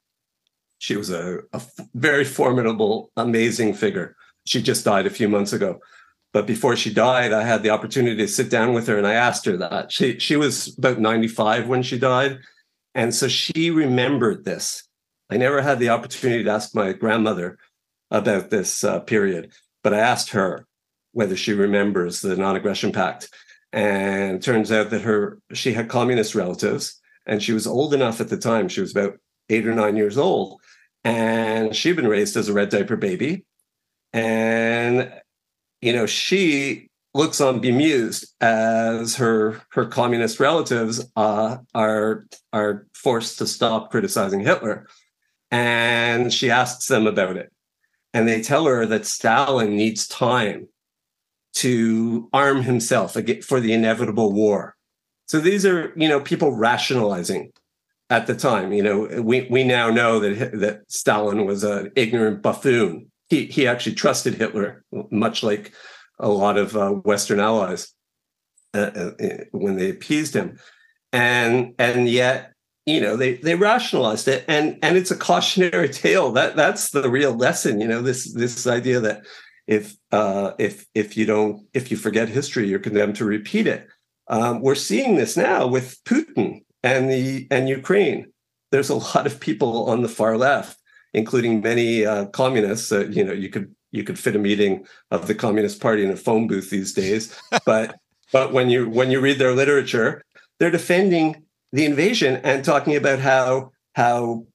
She 0.78 0.96
was 0.98 1.10
a, 1.10 1.40
a 1.54 1.62
very 1.94 2.26
formidable, 2.26 3.12
amazing 3.16 3.74
figure. 3.74 4.16
She 4.46 4.62
just 4.62 4.86
died 4.86 5.06
a 5.06 5.12
few 5.12 5.30
months 5.30 5.54
ago 5.54 5.80
but 6.32 6.46
before 6.46 6.76
she 6.76 6.94
died, 6.94 7.34
I 7.34 7.44
had 7.44 7.64
the 7.64 7.72
opportunity 7.72 8.16
to 8.18 8.28
sit 8.28 8.50
down 8.50 8.74
with 8.74 8.88
her 8.88 8.98
and 8.98 9.08
I 9.08 9.14
asked 9.14 9.46
her 9.46 9.58
that. 9.58 9.92
She 9.92 10.20
she 10.20 10.36
was 10.36 10.78
about 10.78 11.00
95 11.00 11.68
when 11.68 11.82
she 11.82 11.98
died. 11.98 12.40
And 12.94 13.14
so 13.14 13.28
she 13.28 13.72
remembered 13.72 14.46
this. 14.46 14.84
I 15.30 15.38
never 15.38 15.62
had 15.62 15.80
the 15.80 15.90
opportunity 15.90 16.44
to 16.44 16.50
ask 16.50 16.76
my 16.76 16.94
grandmother 16.94 17.58
about 18.12 18.50
this 18.50 18.84
uh, 18.84 19.00
period, 19.00 19.52
but 19.84 19.94
I 19.94 20.00
asked 20.00 20.32
her 20.32 20.66
whether 21.12 21.36
she 21.36 21.54
remembers 21.54 22.22
the 22.22 22.36
non-aggression 22.36 22.92
pact. 22.92 23.30
And 23.72 24.42
turns 24.42 24.72
out 24.72 24.90
that 24.90 25.02
her 25.02 25.40
she 25.54 25.74
had 25.74 25.90
communist 25.90 26.34
relatives 26.34 27.00
and 27.28 27.42
she 27.42 27.54
was 27.54 27.68
old 27.68 27.94
enough 27.94 28.20
at 28.20 28.30
the 28.30 28.38
time. 28.38 28.68
She 28.68 28.82
was 28.82 28.92
about 28.92 29.18
eight 29.50 29.68
or 29.68 29.76
nine 29.76 29.96
years 29.96 30.18
old. 30.18 30.60
And 31.04 31.76
she'd 31.76 31.96
been 31.96 32.08
raised 32.08 32.36
as 32.36 32.50
a 32.50 32.54
red 32.54 32.70
diaper 32.70 32.98
baby. 32.98 33.46
And 34.12 35.12
you 35.82 35.94
know, 35.94 36.06
she 36.06 36.90
looks 37.14 37.42
on 37.42 37.60
bemused 37.60 38.34
as 38.40 39.16
her 39.16 39.62
her 39.72 39.86
communist 39.86 40.40
relatives 40.40 41.06
uh, 41.16 41.58
are 41.74 42.26
are 42.54 42.86
forced 42.94 43.38
to 43.40 43.48
stop 43.48 43.92
criticizing 43.92 44.42
Hitler, 44.42 44.88
and 45.52 46.34
she 46.34 46.52
asks 46.52 46.88
them 46.88 47.08
about 47.08 47.38
it, 47.38 47.52
and 48.14 48.28
they 48.28 48.42
tell 48.42 48.66
her 48.66 48.86
that 48.86 49.06
Stalin 49.06 49.76
needs 49.76 50.08
time 50.08 50.68
to 51.56 52.30
arm 52.32 52.62
himself 52.62 53.18
for 53.44 53.60
the 53.60 53.74
inevitable 53.74 54.32
war. 54.32 54.76
So 55.28 55.40
these 55.40 55.66
are 55.66 55.94
you 55.96 56.08
know 56.08 56.20
people 56.20 56.52
rationalizing 56.52 57.52
at 58.10 58.28
the 58.28 58.36
time. 58.36 58.74
You 58.74 58.84
know, 58.84 59.22
we 59.22 59.48
we 59.50 59.64
now 59.64 59.90
know 59.90 60.20
that 60.20 60.60
that 60.60 60.92
Stalin 60.92 61.46
was 61.46 61.64
an 61.64 61.92
ignorant 61.96 62.42
buffoon 62.42 63.10
he 63.30 63.46
he 63.46 63.68
actually 63.68 63.96
trusted 63.96 64.36
Hitler, 64.36 64.84
much 65.12 65.44
like 65.44 65.74
a 66.20 66.30
lot 66.30 66.58
of 66.58 66.76
uh, 66.76 66.92
Western 66.92 67.40
allies 67.40 67.94
uh, 68.74 68.92
uh, 68.96 69.12
when 69.52 69.78
they 69.78 69.90
appeased 69.90 70.34
him, 70.34 70.60
and 71.14 71.74
and 71.78 72.10
yet 72.10 72.54
you 72.86 73.00
know 73.00 73.16
they 73.16 73.36
they 73.36 73.56
rationalized 73.56 74.28
it, 74.28 74.46
and 74.48 74.80
and 74.82 74.98
it's 74.98 75.12
a 75.12 75.18
cautionary 75.18 75.90
tale. 76.04 76.32
That 76.32 76.56
that's 76.56 76.90
the 76.90 77.10
real 77.10 77.34
lesson. 77.34 77.80
You 77.80 77.88
know 77.88 78.02
this 78.02 78.34
this 78.34 78.66
idea 78.66 79.00
that 79.00 79.26
if 79.68 79.96
uh, 80.12 80.54
if 80.58 80.88
if 80.96 81.16
you 81.16 81.26
don't 81.26 81.68
if 81.74 81.92
you 81.92 81.98
forget 81.98 82.30
history, 82.30 82.68
you're 82.68 82.80
condemned 82.80 83.16
to 83.18 83.26
repeat 83.26 83.68
it. 83.68 83.88
Um, 84.28 84.62
we're 84.62 84.76
seeing 84.76 85.16
this 85.16 85.38
now 85.38 85.68
with 85.68 86.04
Putin 86.04 86.64
and 86.82 87.10
the 87.10 87.48
and 87.52 87.70
Ukraine. 87.70 88.32
There's 88.72 88.90
a 88.90 88.96
lot 88.96 89.28
of 89.28 89.40
people 89.40 89.90
on 89.90 90.02
the 90.02 90.10
far 90.10 90.38
left 90.38 90.79
including 91.14 91.62
many 91.62 92.06
uh, 92.06 92.26
communists. 92.28 92.92
Uh, 92.92 93.06
you 93.08 93.24
know, 93.24 93.34
you 93.34 93.50
could 93.50 93.74
you 93.92 94.04
could 94.04 94.20
fit 94.20 94.36
a 94.36 94.40
meeting 94.40 94.86
of 95.12 95.28
the 95.28 95.36
Communist 95.36 95.82
Party 95.82 96.04
in 96.04 96.12
a 96.12 96.16
phone 96.16 96.48
booth 96.48 96.70
these 96.70 96.94
days. 96.94 97.38
but 97.66 97.96
but 98.32 98.54
when 98.54 98.70
you 98.70 98.90
when 98.90 99.12
you 99.12 99.20
read 99.20 99.40
their 99.40 99.54
literature, 99.54 100.24
they're 100.60 100.72
defending 100.72 101.44
the 101.72 101.86
invasion 101.86 102.38
and 102.44 102.64
talking 102.64 102.96
about 102.96 103.20
how 103.20 103.72
how 103.96 104.46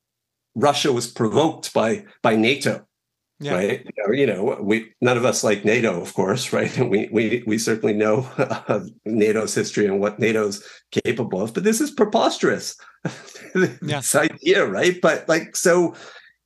Russia 0.55 0.93
was 0.93 1.11
provoked 1.11 1.73
by 1.73 2.05
by 2.23 2.37
NATO. 2.37 2.87
Yeah. 3.41 3.55
Right, 3.57 3.87
you 4.13 4.27
know, 4.27 4.57
we 4.63 4.93
none 5.01 5.17
of 5.17 5.25
us 5.25 5.43
like 5.43 5.65
NATO, 5.65 6.01
of 6.01 6.15
course, 6.15 6.53
right? 6.53 6.75
And 6.79 6.89
we 6.89 7.09
we 7.11 7.43
we 7.47 7.59
certainly 7.59 7.93
know 7.93 8.29
NATO's 9.05 9.55
history 9.55 9.87
and 9.87 10.01
what 10.01 10.21
NATO's 10.21 10.65
capable 10.93 11.43
of. 11.43 11.53
But 11.53 11.65
this 11.65 11.81
is 11.81 11.91
preposterous, 11.91 12.77
this 13.55 14.15
idea, 14.15 14.65
right? 14.67 15.01
But 15.03 15.29
like, 15.29 15.57
so 15.57 15.95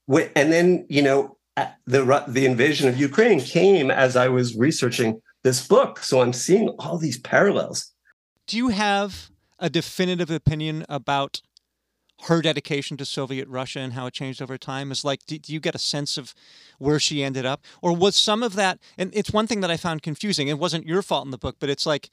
and 0.08 0.52
then 0.52 0.86
you 0.88 1.02
know 1.02 1.36
uh, 1.56 1.66
the 1.86 2.24
the 2.28 2.46
invasion 2.46 2.88
of 2.88 2.98
Ukraine 2.98 3.40
came 3.40 3.90
as 3.90 4.16
I 4.16 4.28
was 4.28 4.56
researching 4.56 5.20
this 5.42 5.66
book, 5.66 5.98
so 5.98 6.20
I'm 6.20 6.32
seeing 6.32 6.68
all 6.78 6.98
these 6.98 7.18
parallels. 7.18 7.92
Do 8.46 8.56
you 8.56 8.68
have 8.68 9.30
a 9.58 9.68
definitive 9.68 10.30
opinion 10.30 10.84
about 10.88 11.42
her 12.22 12.42
dedication 12.42 12.96
to 12.96 13.04
Soviet 13.04 13.46
Russia 13.48 13.80
and 13.80 13.92
how 13.92 14.06
it 14.06 14.14
changed 14.14 14.42
over 14.42 14.58
time? 14.58 14.90
Is 14.90 15.04
like, 15.04 15.24
do, 15.26 15.38
do 15.38 15.52
you 15.52 15.60
get 15.60 15.74
a 15.74 15.78
sense 15.78 16.16
of 16.16 16.34
where 16.78 16.98
she 16.98 17.22
ended 17.22 17.46
up, 17.46 17.62
or 17.82 17.94
was 17.94 18.16
some 18.16 18.42
of 18.42 18.54
that? 18.54 18.78
And 18.96 19.10
it's 19.14 19.32
one 19.32 19.46
thing 19.46 19.60
that 19.60 19.70
I 19.70 19.76
found 19.76 20.02
confusing. 20.02 20.48
It 20.48 20.58
wasn't 20.58 20.86
your 20.86 21.02
fault 21.02 21.24
in 21.24 21.30
the 21.30 21.38
book, 21.38 21.56
but 21.60 21.70
it's 21.70 21.86
like 21.86 22.10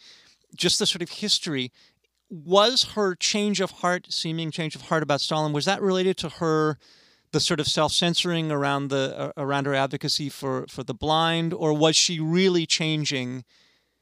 just 0.55 0.79
the 0.79 0.85
sort 0.85 1.01
of 1.01 1.09
history. 1.09 1.71
Was 2.29 2.93
her 2.95 3.15
change 3.15 3.61
of 3.61 3.71
heart, 3.71 4.07
seeming 4.09 4.51
change 4.51 4.75
of 4.75 4.83
heart 4.83 5.03
about 5.03 5.21
Stalin, 5.21 5.53
was 5.53 5.65
that 5.65 5.81
related 5.81 6.17
to 6.17 6.29
her? 6.29 6.77
The 7.35 7.41
sort 7.41 7.59
of 7.59 7.67
self-censoring 7.67 8.49
around 8.49 8.87
the 8.87 9.13
uh, 9.19 9.31
around 9.35 9.65
her 9.65 9.75
advocacy 9.75 10.29
for 10.29 10.65
for 10.69 10.83
the 10.83 10.93
blind, 10.93 11.53
or 11.53 11.73
was 11.73 11.95
she 11.97 12.17
really 12.17 12.65
changing? 12.65 13.43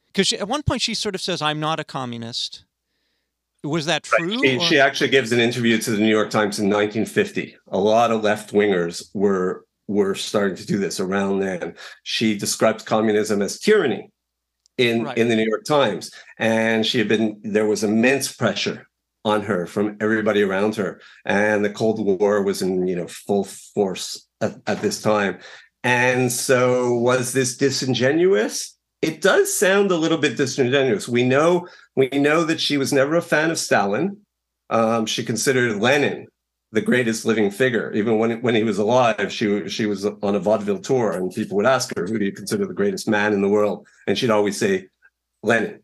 Because 0.07 0.31
at 0.33 0.47
one 0.47 0.61
point 0.61 0.83
she 0.83 0.93
sort 0.93 1.15
of 1.15 1.21
says, 1.21 1.41
"I'm 1.41 1.59
not 1.59 1.79
a 1.79 1.83
communist." 1.83 2.63
Was 3.63 3.87
that 3.87 4.03
true? 4.03 4.39
Right. 4.39 4.61
She, 4.61 4.67
she, 4.67 4.79
actually 4.79 5.09
gives 5.09 5.31
an 5.31 5.39
interview 5.39 5.79
to 5.79 5.91
the 5.91 5.97
New 5.97 6.15
York 6.19 6.29
Times 6.29 6.59
in 6.59 6.65
1950. 6.65 7.55
A 7.69 7.77
lot 7.77 8.11
of 8.11 8.21
left 8.21 8.53
wingers 8.53 9.09
were 9.15 9.65
were 9.87 10.13
starting 10.13 10.55
to 10.57 10.65
do 10.65 10.77
this 10.77 10.99
around 10.99 11.39
then. 11.39 11.73
She 12.03 12.37
describes 12.37 12.83
communism 12.83 13.41
as 13.41 13.59
tyranny 13.59 14.11
in 14.77 15.05
right. 15.05 15.17
in 15.17 15.27
the 15.27 15.35
New 15.35 15.47
York 15.49 15.65
Times, 15.65 16.11
and 16.37 16.85
she 16.85 16.99
had 16.99 17.07
been 17.07 17.41
there 17.43 17.65
was 17.65 17.83
immense 17.83 18.31
pressure 18.31 18.87
on 19.25 19.41
her 19.41 19.65
from 19.65 19.97
everybody 20.01 20.41
around 20.41 20.75
her 20.75 20.99
and 21.25 21.63
the 21.63 21.69
cold 21.69 22.05
war 22.05 22.43
was 22.43 22.61
in 22.61 22.85
you 22.87 22.95
know 22.95 23.07
full 23.07 23.43
force 23.43 24.27
at, 24.41 24.55
at 24.67 24.81
this 24.81 25.01
time. 25.01 25.39
And 25.83 26.31
so, 26.31 26.93
was 26.93 27.33
this 27.33 27.57
disingenuous? 27.57 28.77
It 29.01 29.21
does 29.21 29.53
sound 29.53 29.91
a 29.91 29.97
little 29.97 30.17
bit 30.17 30.37
disingenuous. 30.37 31.09
We 31.09 31.23
know 31.23 31.67
we 31.95 32.07
know 32.09 32.45
that 32.45 32.61
she 32.61 32.77
was 32.77 32.93
never 32.93 33.15
a 33.15 33.21
fan 33.21 33.51
of 33.51 33.59
Stalin. 33.59 34.17
Um, 34.69 35.05
she 35.05 35.25
considered 35.25 35.81
Lenin 35.81 36.27
the 36.71 36.81
greatest 36.81 37.25
living 37.25 37.51
figure. 37.51 37.91
Even 37.93 38.17
when 38.17 38.41
when 38.41 38.55
he 38.55 38.63
was 38.63 38.77
alive, 38.77 39.31
she 39.31 39.67
she 39.67 39.85
was 39.85 40.05
on 40.05 40.35
a 40.35 40.39
vaudeville 40.39 40.79
tour, 40.79 41.11
and 41.11 41.33
people 41.33 41.57
would 41.57 41.65
ask 41.65 41.93
her, 41.95 42.05
"Who 42.07 42.17
do 42.17 42.25
you 42.25 42.31
consider 42.31 42.65
the 42.65 42.73
greatest 42.73 43.07
man 43.09 43.33
in 43.33 43.41
the 43.41 43.49
world?" 43.49 43.85
And 44.07 44.17
she'd 44.17 44.29
always 44.29 44.57
say, 44.57 44.87
"Lenin." 45.43 45.82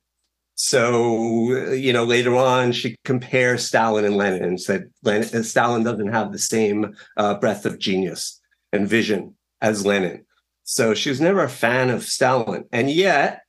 So 0.61 1.71
you 1.71 1.93
know, 1.93 2.03
later 2.03 2.35
on, 2.35 2.73
she 2.73 2.97
compares 3.05 3.65
Stalin 3.65 4.03
and 4.03 4.17
Lenin 4.17 4.43
and 4.43 4.61
said 4.61 4.89
Lenin, 5.03 5.45
Stalin 5.45 5.83
doesn't 5.83 6.11
have 6.11 6.33
the 6.33 6.37
same 6.37 6.97
uh, 7.15 7.35
breadth 7.35 7.65
of 7.65 7.79
genius 7.79 8.41
and 8.73 8.85
vision 8.85 9.35
as 9.61 9.85
Lenin. 9.85 10.25
So 10.63 10.93
she 10.93 11.09
was 11.09 11.21
never 11.21 11.45
a 11.45 11.49
fan 11.49 11.89
of 11.89 12.03
Stalin, 12.03 12.65
and 12.73 12.91
yet, 12.91 13.43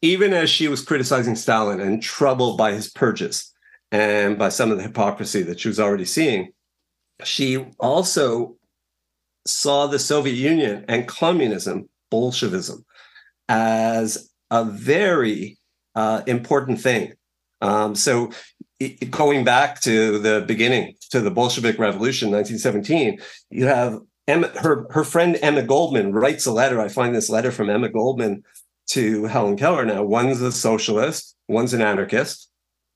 even 0.00 0.32
as 0.32 0.48
she 0.48 0.68
was 0.68 0.84
criticizing 0.84 1.34
Stalin 1.34 1.80
and 1.80 2.00
troubled 2.00 2.56
by 2.56 2.70
his 2.72 2.88
purges 2.88 3.52
and 3.90 4.38
by 4.38 4.48
some 4.48 4.70
of 4.70 4.76
the 4.76 4.84
hypocrisy 4.84 5.42
that 5.42 5.58
she 5.58 5.66
was 5.66 5.80
already 5.80 6.04
seeing, 6.04 6.52
she 7.24 7.66
also 7.80 8.54
saw 9.44 9.88
the 9.88 9.98
Soviet 9.98 10.34
Union 10.34 10.84
and 10.86 11.08
communism, 11.08 11.88
Bolshevism, 12.12 12.84
as 13.48 14.30
a 14.52 14.64
very 14.64 15.58
uh, 15.94 16.22
important 16.26 16.80
thing. 16.80 17.14
Um, 17.60 17.94
so, 17.94 18.30
it, 18.78 19.10
going 19.10 19.44
back 19.44 19.80
to 19.82 20.18
the 20.18 20.42
beginning, 20.46 20.94
to 21.10 21.20
the 21.20 21.30
Bolshevik 21.30 21.78
Revolution, 21.78 22.30
1917, 22.30 23.20
you 23.50 23.66
have 23.66 23.98
Emma, 24.26 24.48
her 24.60 24.86
her 24.90 25.04
friend 25.04 25.38
Emma 25.42 25.62
Goldman 25.62 26.12
writes 26.12 26.46
a 26.46 26.52
letter. 26.52 26.80
I 26.80 26.88
find 26.88 27.14
this 27.14 27.28
letter 27.28 27.50
from 27.50 27.68
Emma 27.68 27.88
Goldman 27.88 28.42
to 28.88 29.24
Helen 29.24 29.56
Keller. 29.56 29.84
Now, 29.84 30.02
one's 30.02 30.40
a 30.40 30.52
socialist, 30.52 31.36
one's 31.48 31.74
an 31.74 31.82
anarchist 31.82 32.50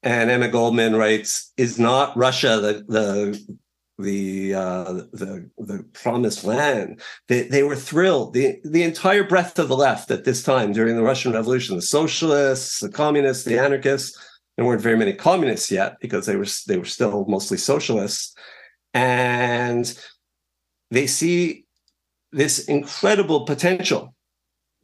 and 0.05 0.31
Emma 0.31 0.49
Goldman 0.49 0.95
writes, 0.95 1.53
"Is 1.57 1.79
not 1.79 2.17
Russia 2.17 2.61
the 2.61 2.85
the 2.87 3.57
the 3.99 4.55
uh, 4.55 4.93
the 5.13 5.51
the 5.59 5.85
promised 5.93 6.45
land?" 6.45 7.01
They 7.29 7.43
they 7.43 7.63
were 7.63 7.77
thrilled. 7.77 8.35
the 8.35 8.61
The 8.65 8.83
entire 8.83 9.25
breadth 9.25 9.59
of 9.59 9.69
the 9.69 9.77
left 9.77 10.11
at 10.11 10.25
this 10.25 10.43
time 10.43 10.73
during 10.73 10.97
the 10.97 11.03
Russian 11.03 11.33
Revolution, 11.33 11.77
the 11.77 11.83
socialists, 11.83 12.81
the 12.81 12.89
communists, 12.89 13.45
the 13.45 13.59
anarchists. 13.59 14.19
There 14.57 14.65
weren't 14.65 14.83
very 14.83 14.97
many 14.97 15.13
communists 15.13 15.71
yet 15.71 15.97
because 16.01 16.27
they 16.27 16.37
were 16.37 16.47
they 16.67 16.79
were 16.79 16.85
still 16.85 17.25
mostly 17.27 17.59
socialists, 17.59 18.35
and 18.93 19.99
they 20.91 21.07
see 21.07 21.65
this 22.33 22.65
incredible 22.67 23.45
potential 23.45 24.15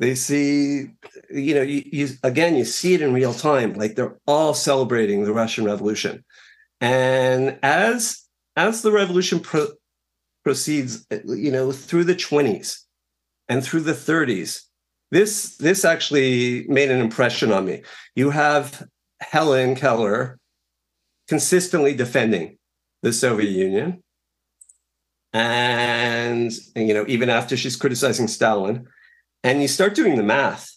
they 0.00 0.14
see 0.14 0.86
you 1.30 1.54
know 1.54 1.62
you, 1.62 1.82
you, 1.92 2.08
again 2.24 2.56
you 2.56 2.64
see 2.64 2.94
it 2.94 3.02
in 3.02 3.12
real 3.12 3.34
time 3.34 3.74
like 3.74 3.94
they're 3.94 4.18
all 4.26 4.54
celebrating 4.54 5.22
the 5.22 5.32
russian 5.32 5.64
revolution 5.64 6.24
and 6.80 7.58
as 7.62 8.22
as 8.56 8.82
the 8.82 8.92
revolution 8.92 9.40
pro- 9.40 9.74
proceeds 10.44 11.06
you 11.24 11.50
know 11.50 11.72
through 11.72 12.04
the 12.04 12.14
20s 12.14 12.80
and 13.48 13.64
through 13.64 13.80
the 13.80 13.92
30s 13.92 14.62
this 15.10 15.56
this 15.56 15.84
actually 15.84 16.66
made 16.68 16.90
an 16.90 17.00
impression 17.00 17.52
on 17.52 17.64
me. 17.64 17.82
You 18.14 18.30
have 18.30 18.86
helen 19.20 19.74
keller 19.74 20.38
consistently 21.28 21.94
defending 21.94 22.58
the 23.02 23.12
soviet 23.12 23.50
union. 23.50 24.02
And 25.32 26.52
you 26.76 26.94
know 26.94 27.04
even 27.08 27.28
after 27.28 27.56
she's 27.56 27.76
criticizing 27.76 28.28
stalin. 28.28 28.86
And 29.42 29.62
you 29.62 29.68
start 29.68 29.94
doing 29.94 30.16
the 30.16 30.22
math, 30.22 30.70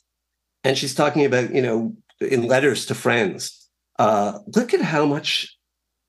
and 0.64 0.78
she's 0.78 0.96
talking 0.96 1.26
about, 1.26 1.54
you 1.54 1.62
know, 1.62 1.98
in 2.22 2.48
letters 2.48 2.86
to 2.86 2.96
friends, 2.96 3.70
uh, 4.00 4.40
look 4.56 4.74
at 4.74 4.80
how 4.80 5.06
much 5.06 5.53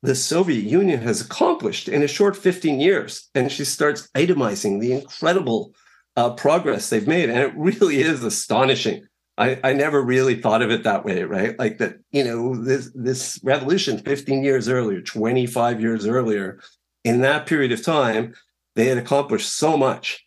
the 0.05 0.14
Soviet 0.14 0.64
Union 0.64 1.01
has 1.01 1.23
accomplished 1.23 1.88
in 1.88 2.03
a 2.03 2.07
short 2.07 2.37
15 2.37 2.79
years. 2.79 3.31
And 3.35 3.51
she 3.51 3.64
starts 3.64 4.07
itemizing 4.14 4.79
the 4.79 4.93
incredible 4.93 5.75
uh, 6.14 6.35
progress 6.35 6.90
they've 6.90 7.09
made. 7.09 7.31
And 7.31 7.38
it 7.38 7.55
really 7.57 8.03
is 8.03 8.23
astonishing. 8.23 9.07
I, 9.38 9.59
I 9.64 9.73
never 9.73 10.03
really 10.03 10.43
thought 10.43 10.61
of 10.61 10.71
it 10.71 10.85
that 10.85 11.07
way, 11.07 11.23
right? 11.23 11.59
Like 11.59 11.79
that, 11.79 11.97
you 12.12 12.23
know, 12.23 12.55
this 12.55 12.93
this 12.95 13.40
revolution 13.43 13.99
15 13.99 14.45
years 14.45 14.69
earlier, 14.69 15.01
25 15.01 15.81
years 15.81 16.07
earlier, 16.07 16.61
in 17.03 17.23
that 17.23 17.47
period 17.47 17.73
of 17.73 17.83
time, 17.83 18.35
they 18.77 18.87
had 18.87 18.99
accomplished 18.99 19.57
so 19.57 19.77
much 19.77 20.21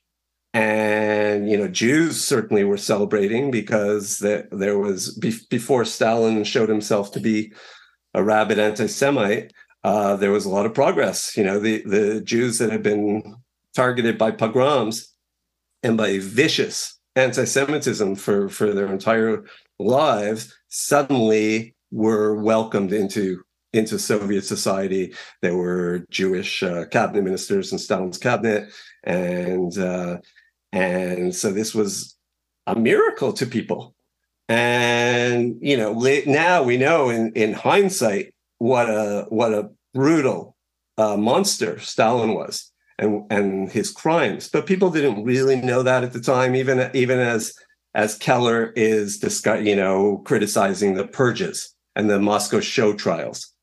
and 0.53 1.51
you 1.51 1.57
know 1.57 1.67
jews 1.67 2.23
certainly 2.23 2.63
were 2.63 2.77
celebrating 2.77 3.51
because 3.51 4.19
there, 4.19 4.47
there 4.49 4.79
was 4.79 5.13
be- 5.17 5.33
before 5.49 5.83
stalin 5.83 6.41
showed 6.45 6.69
himself 6.69 7.11
to 7.11 7.19
be 7.19 7.51
a 8.13 8.23
rabid 8.23 8.57
anti-semite 8.57 9.51
uh, 9.87 10.15
there 10.15 10.31
was 10.31 10.45
a 10.45 10.49
lot 10.49 10.65
of 10.65 10.73
progress 10.73 11.35
you 11.37 11.43
know 11.43 11.59
the, 11.59 11.81
the 11.83 12.21
jews 12.21 12.57
that 12.59 12.71
had 12.71 12.83
been 12.83 13.35
targeted 13.73 14.17
by 14.17 14.31
pogroms 14.31 15.13
and 15.83 15.97
by 15.97 16.19
vicious 16.19 16.99
anti-semitism 17.15 18.15
for, 18.15 18.49
for 18.49 18.73
their 18.73 18.87
entire 18.87 19.43
lives 19.79 20.53
suddenly 20.69 21.75
were 21.91 22.35
welcomed 22.35 22.93
into 22.93 23.41
into 23.73 23.99
Soviet 23.99 24.43
society. 24.43 25.13
There 25.41 25.55
were 25.55 26.05
Jewish 26.09 26.63
uh, 26.63 26.85
cabinet 26.85 27.23
ministers 27.23 27.71
in 27.71 27.77
Stalin's 27.77 28.17
cabinet, 28.17 28.69
and 29.03 29.77
uh, 29.77 30.17
and 30.71 31.35
so 31.35 31.51
this 31.51 31.75
was 31.75 32.15
a 32.65 32.75
miracle 32.75 33.33
to 33.33 33.45
people. 33.45 33.93
And 34.49 35.57
you 35.61 35.77
know, 35.77 35.93
now 36.25 36.63
we 36.63 36.77
know 36.77 37.09
in, 37.09 37.33
in 37.33 37.53
hindsight 37.53 38.33
what 38.57 38.89
a 38.89 39.25
what 39.29 39.53
a 39.53 39.69
brutal 39.93 40.55
uh, 40.97 41.17
monster 41.17 41.79
Stalin 41.79 42.33
was 42.33 42.71
and 42.97 43.23
and 43.31 43.71
his 43.71 43.91
crimes. 43.91 44.49
But 44.49 44.65
people 44.65 44.89
didn't 44.89 45.23
really 45.23 45.55
know 45.55 45.83
that 45.83 46.03
at 46.03 46.13
the 46.13 46.21
time, 46.21 46.55
even 46.55 46.89
even 46.93 47.19
as 47.19 47.53
as 47.93 48.17
Keller 48.17 48.73
is 48.75 49.17
discuss, 49.17 49.63
you 49.65 49.75
know, 49.75 50.21
criticizing 50.25 50.93
the 50.93 51.07
purges 51.07 51.73
and 51.95 52.09
the 52.09 52.19
Moscow 52.19 52.59
show 52.59 52.93
trials. 52.93 53.53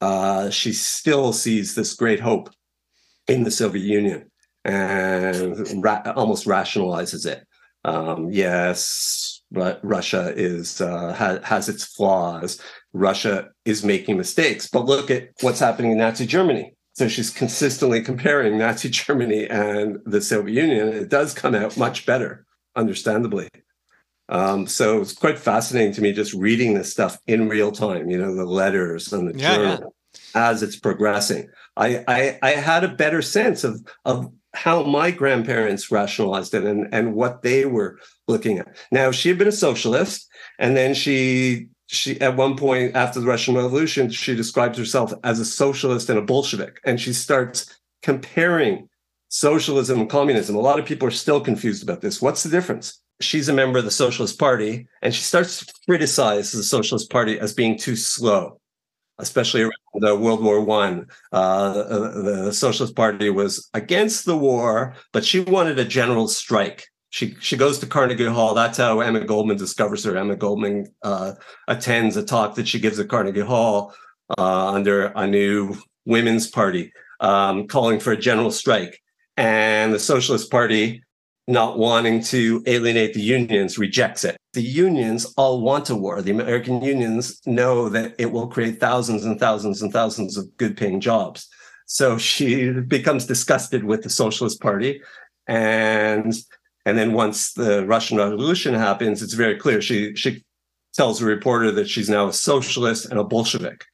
Uh, 0.00 0.50
she 0.50 0.72
still 0.72 1.32
sees 1.32 1.74
this 1.74 1.94
great 1.94 2.20
hope 2.20 2.50
in 3.28 3.44
the 3.44 3.50
Soviet 3.50 3.84
Union 3.84 4.30
and 4.64 5.82
ra- 5.82 6.02
almost 6.16 6.46
rationalizes 6.46 7.26
it. 7.26 7.46
Um, 7.84 8.30
yes, 8.30 9.31
but 9.52 9.80
Russia 9.82 10.32
is 10.34 10.80
uh, 10.80 11.12
ha- 11.12 11.40
has 11.44 11.68
its 11.68 11.84
flaws. 11.84 12.60
Russia 12.92 13.50
is 13.64 13.84
making 13.84 14.16
mistakes, 14.16 14.68
but 14.68 14.86
look 14.86 15.10
at 15.10 15.30
what's 15.40 15.60
happening 15.60 15.92
in 15.92 15.98
Nazi 15.98 16.26
Germany. 16.26 16.74
So 16.94 17.08
she's 17.08 17.30
consistently 17.30 18.02
comparing 18.02 18.58
Nazi 18.58 18.88
Germany 18.90 19.46
and 19.48 19.98
the 20.04 20.20
Soviet 20.20 20.60
Union. 20.60 20.88
It 20.88 21.08
does 21.08 21.34
come 21.34 21.54
out 21.54 21.76
much 21.76 22.06
better, 22.06 22.46
understandably. 22.74 23.48
Um, 24.28 24.66
so 24.66 25.00
it's 25.00 25.12
quite 25.12 25.38
fascinating 25.38 25.92
to 25.94 26.00
me 26.00 26.12
just 26.12 26.32
reading 26.32 26.74
this 26.74 26.90
stuff 26.90 27.18
in 27.26 27.48
real 27.48 27.72
time. 27.72 28.08
You 28.10 28.18
know, 28.18 28.34
the 28.34 28.46
letters 28.46 29.12
and 29.12 29.28
the 29.28 29.38
yeah, 29.38 29.56
journal 29.56 29.94
yeah. 30.34 30.50
as 30.50 30.62
it's 30.62 30.76
progressing. 30.76 31.48
I, 31.76 32.04
I 32.08 32.38
I 32.42 32.50
had 32.52 32.84
a 32.84 32.94
better 32.94 33.22
sense 33.22 33.64
of 33.64 33.82
of 34.04 34.32
how 34.54 34.82
my 34.82 35.10
grandparents 35.10 35.90
rationalized 35.90 36.54
it 36.54 36.64
and, 36.64 36.88
and 36.92 37.14
what 37.14 37.42
they 37.42 37.64
were 37.64 37.98
looking 38.28 38.58
at. 38.58 38.76
Now, 38.90 39.10
she 39.10 39.28
had 39.28 39.38
been 39.38 39.48
a 39.48 39.52
socialist, 39.52 40.28
and 40.58 40.76
then 40.76 40.94
she 40.94 41.68
she 41.86 42.18
at 42.20 42.36
one 42.36 42.56
point 42.56 42.96
after 42.96 43.20
the 43.20 43.26
Russian 43.26 43.54
Revolution, 43.54 44.10
she 44.10 44.34
describes 44.34 44.78
herself 44.78 45.12
as 45.24 45.40
a 45.40 45.44
socialist 45.44 46.08
and 46.08 46.18
a 46.18 46.22
Bolshevik, 46.22 46.80
and 46.84 47.00
she 47.00 47.12
starts 47.12 47.78
comparing 48.02 48.88
socialism 49.28 50.00
and 50.00 50.10
communism. 50.10 50.56
A 50.56 50.60
lot 50.60 50.78
of 50.78 50.86
people 50.86 51.08
are 51.08 51.12
still 51.12 51.40
confused 51.40 51.82
about 51.82 52.00
this. 52.00 52.20
What's 52.20 52.42
the 52.42 52.50
difference? 52.50 53.00
She's 53.20 53.48
a 53.48 53.52
member 53.52 53.78
of 53.78 53.84
the 53.84 53.90
Socialist 53.90 54.38
Party, 54.38 54.88
and 55.00 55.14
she 55.14 55.22
starts 55.22 55.64
to 55.64 55.72
criticize 55.86 56.52
the 56.52 56.62
Socialist 56.62 57.10
Party 57.10 57.38
as 57.38 57.52
being 57.52 57.78
too 57.78 57.94
slow 57.94 58.58
especially 59.22 59.62
around 59.62 59.72
the 59.94 60.16
World 60.16 60.42
War 60.42 60.60
One. 60.60 61.06
Uh, 61.32 61.72
the 61.72 62.52
Socialist 62.52 62.94
Party 62.94 63.30
was 63.30 63.70
against 63.72 64.26
the 64.26 64.36
war, 64.36 64.94
but 65.12 65.24
she 65.24 65.40
wanted 65.40 65.78
a 65.78 65.84
general 65.84 66.28
strike. 66.28 66.88
She 67.10 67.36
she 67.40 67.56
goes 67.56 67.78
to 67.78 67.86
Carnegie 67.86 68.26
Hall. 68.26 68.54
That's 68.54 68.78
how 68.78 69.00
Emma 69.00 69.20
Goldman 69.20 69.56
discovers 69.56 70.04
her. 70.04 70.16
Emma 70.16 70.36
Goldman 70.36 70.86
uh, 71.02 71.32
attends 71.68 72.16
a 72.16 72.24
talk 72.24 72.56
that 72.56 72.68
she 72.68 72.80
gives 72.80 72.98
at 72.98 73.08
Carnegie 73.08 73.40
Hall 73.40 73.94
uh, 74.36 74.72
under 74.72 75.06
a 75.06 75.26
new 75.26 75.76
women's 76.04 76.50
party, 76.50 76.92
um, 77.20 77.66
calling 77.68 78.00
for 78.00 78.12
a 78.12 78.16
general 78.16 78.50
strike. 78.50 78.98
And 79.36 79.94
the 79.94 79.98
Socialist 79.98 80.50
Party 80.50 81.02
not 81.48 81.78
wanting 81.78 82.22
to 82.22 82.62
alienate 82.66 83.14
the 83.14 83.20
unions 83.20 83.78
rejects 83.78 84.24
it. 84.24 84.36
The 84.52 84.62
unions 84.62 85.32
all 85.36 85.60
want 85.60 85.90
a 85.90 85.96
war. 85.96 86.22
The 86.22 86.30
American 86.30 86.82
unions 86.82 87.40
know 87.46 87.88
that 87.88 88.14
it 88.18 88.30
will 88.30 88.46
create 88.46 88.78
thousands 88.78 89.24
and 89.24 89.40
thousands 89.40 89.82
and 89.82 89.92
thousands 89.92 90.36
of 90.36 90.56
good 90.56 90.76
paying 90.76 91.00
jobs. 91.00 91.48
So 91.86 92.16
she 92.16 92.70
becomes 92.88 93.26
disgusted 93.26 93.84
with 93.84 94.02
the 94.02 94.10
Socialist 94.10 94.60
Party, 94.60 95.00
and 95.46 96.32
and 96.84 96.98
then 96.98 97.12
once 97.12 97.52
the 97.52 97.86
Russian 97.86 98.18
Revolution 98.18 98.74
happens, 98.74 99.22
it's 99.22 99.34
very 99.34 99.56
clear 99.56 99.82
she 99.82 100.14
she 100.14 100.44
tells 100.94 101.22
a 101.22 101.26
reporter 101.26 101.70
that 101.72 101.88
she's 101.88 102.10
now 102.10 102.28
a 102.28 102.32
socialist 102.32 103.06
and 103.06 103.18
a 103.18 103.24
Bolshevik. 103.24 103.84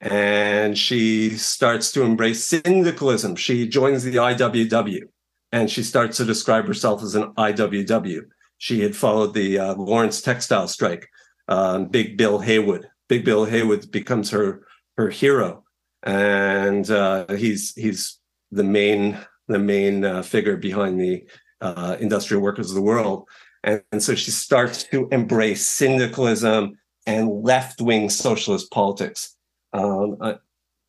And 0.00 0.76
she 0.76 1.30
starts 1.30 1.90
to 1.92 2.02
embrace 2.02 2.44
syndicalism. 2.44 3.34
She 3.34 3.66
joins 3.66 4.04
the 4.04 4.16
IWW 4.16 5.08
and 5.52 5.70
she 5.70 5.82
starts 5.82 6.16
to 6.16 6.24
describe 6.24 6.66
herself 6.66 7.02
as 7.02 7.14
an 7.14 7.32
IWW. 7.34 8.22
She 8.58 8.80
had 8.80 8.96
followed 8.96 9.34
the 9.34 9.58
uh, 9.58 9.74
Lawrence 9.74 10.20
textile 10.20 10.68
strike. 10.68 11.08
Um, 11.48 11.86
Big 11.86 12.16
Bill 12.16 12.38
Haywood. 12.38 12.88
Big 13.08 13.24
Bill 13.24 13.44
Haywood 13.44 13.90
becomes 13.90 14.30
her 14.30 14.66
her 14.96 15.10
hero, 15.10 15.64
and 16.02 16.90
uh, 16.90 17.26
he's 17.34 17.74
he's 17.74 18.18
the 18.50 18.64
main 18.64 19.18
the 19.46 19.58
main 19.58 20.04
uh, 20.04 20.22
figure 20.22 20.56
behind 20.56 21.00
the 21.00 21.24
uh, 21.60 21.96
industrial 22.00 22.42
workers 22.42 22.70
of 22.70 22.74
the 22.74 22.82
world. 22.82 23.28
And, 23.62 23.82
and 23.92 24.02
so 24.02 24.14
she 24.14 24.30
starts 24.30 24.84
to 24.84 25.08
embrace 25.12 25.68
syndicalism 25.68 26.78
and 27.06 27.42
left 27.44 27.80
wing 27.80 28.10
socialist 28.10 28.70
politics. 28.72 29.36
Um, 29.72 30.16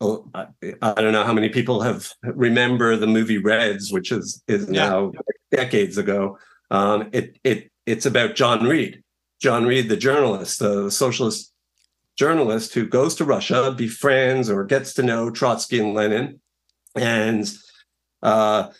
oh, 0.00 0.28
I, 0.34 0.46
I, 0.82 1.00
don't 1.00 1.12
know 1.12 1.24
how 1.24 1.32
many 1.32 1.48
people 1.48 1.80
have 1.82 2.12
remember 2.22 2.96
the 2.96 3.06
movie 3.06 3.38
Reds, 3.38 3.92
which 3.92 4.12
is 4.12 4.42
is 4.48 4.68
yeah. 4.70 4.88
now 4.88 5.12
decades 5.50 5.98
ago. 5.98 6.38
Um, 6.70 7.08
it 7.12 7.38
it 7.44 7.70
it's 7.86 8.06
about 8.06 8.34
John 8.34 8.64
Reed, 8.64 9.02
John 9.40 9.66
Reed, 9.66 9.88
the 9.88 9.96
journalist, 9.96 10.58
the 10.58 10.90
socialist 10.90 11.52
journalist 12.16 12.74
who 12.74 12.86
goes 12.86 13.14
to 13.16 13.24
Russia, 13.24 13.72
befriends 13.76 14.50
or 14.50 14.64
gets 14.64 14.94
to 14.94 15.02
know 15.02 15.30
Trotsky 15.30 15.78
and 15.78 15.94
Lenin, 15.94 16.40
and 16.94 17.50
uh, 18.22 18.70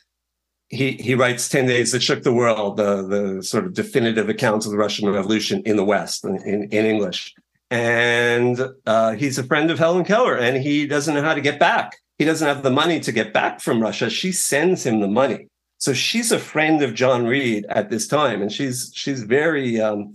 he 0.68 0.92
he 0.92 1.14
writes 1.14 1.48
10 1.48 1.66
days 1.66 1.92
that 1.92 2.02
shook 2.02 2.22
the 2.22 2.32
world 2.32 2.76
the 2.76 3.02
the 3.06 3.42
sort 3.42 3.64
of 3.64 3.74
definitive 3.74 4.28
accounts 4.28 4.66
of 4.66 4.72
the 4.72 4.78
russian 4.78 5.08
revolution 5.08 5.62
in 5.64 5.76
the 5.76 5.84
west 5.84 6.24
in, 6.24 6.36
in, 6.42 6.64
in 6.64 6.84
english 6.84 7.34
and 7.70 8.60
uh, 8.86 9.12
he's 9.12 9.38
a 9.38 9.44
friend 9.44 9.70
of 9.70 9.78
helen 9.78 10.04
keller 10.04 10.36
and 10.36 10.56
he 10.56 10.86
doesn't 10.86 11.14
know 11.14 11.22
how 11.22 11.34
to 11.34 11.40
get 11.40 11.58
back. 11.58 11.96
He 12.18 12.24
doesn't 12.24 12.46
have 12.46 12.62
the 12.62 12.70
money 12.70 12.98
to 13.00 13.12
get 13.12 13.32
back 13.32 13.60
from 13.60 13.82
russia. 13.82 14.10
She 14.10 14.32
sends 14.32 14.84
him 14.84 15.00
the 15.00 15.08
money. 15.08 15.48
So 15.78 15.92
she's 15.92 16.32
a 16.32 16.38
friend 16.38 16.82
of 16.82 16.94
john 16.94 17.26
reed 17.26 17.66
at 17.68 17.90
this 17.90 18.08
time 18.08 18.42
and 18.42 18.50
she's 18.50 18.90
she's 18.94 19.22
very 19.22 19.80
um, 19.80 20.14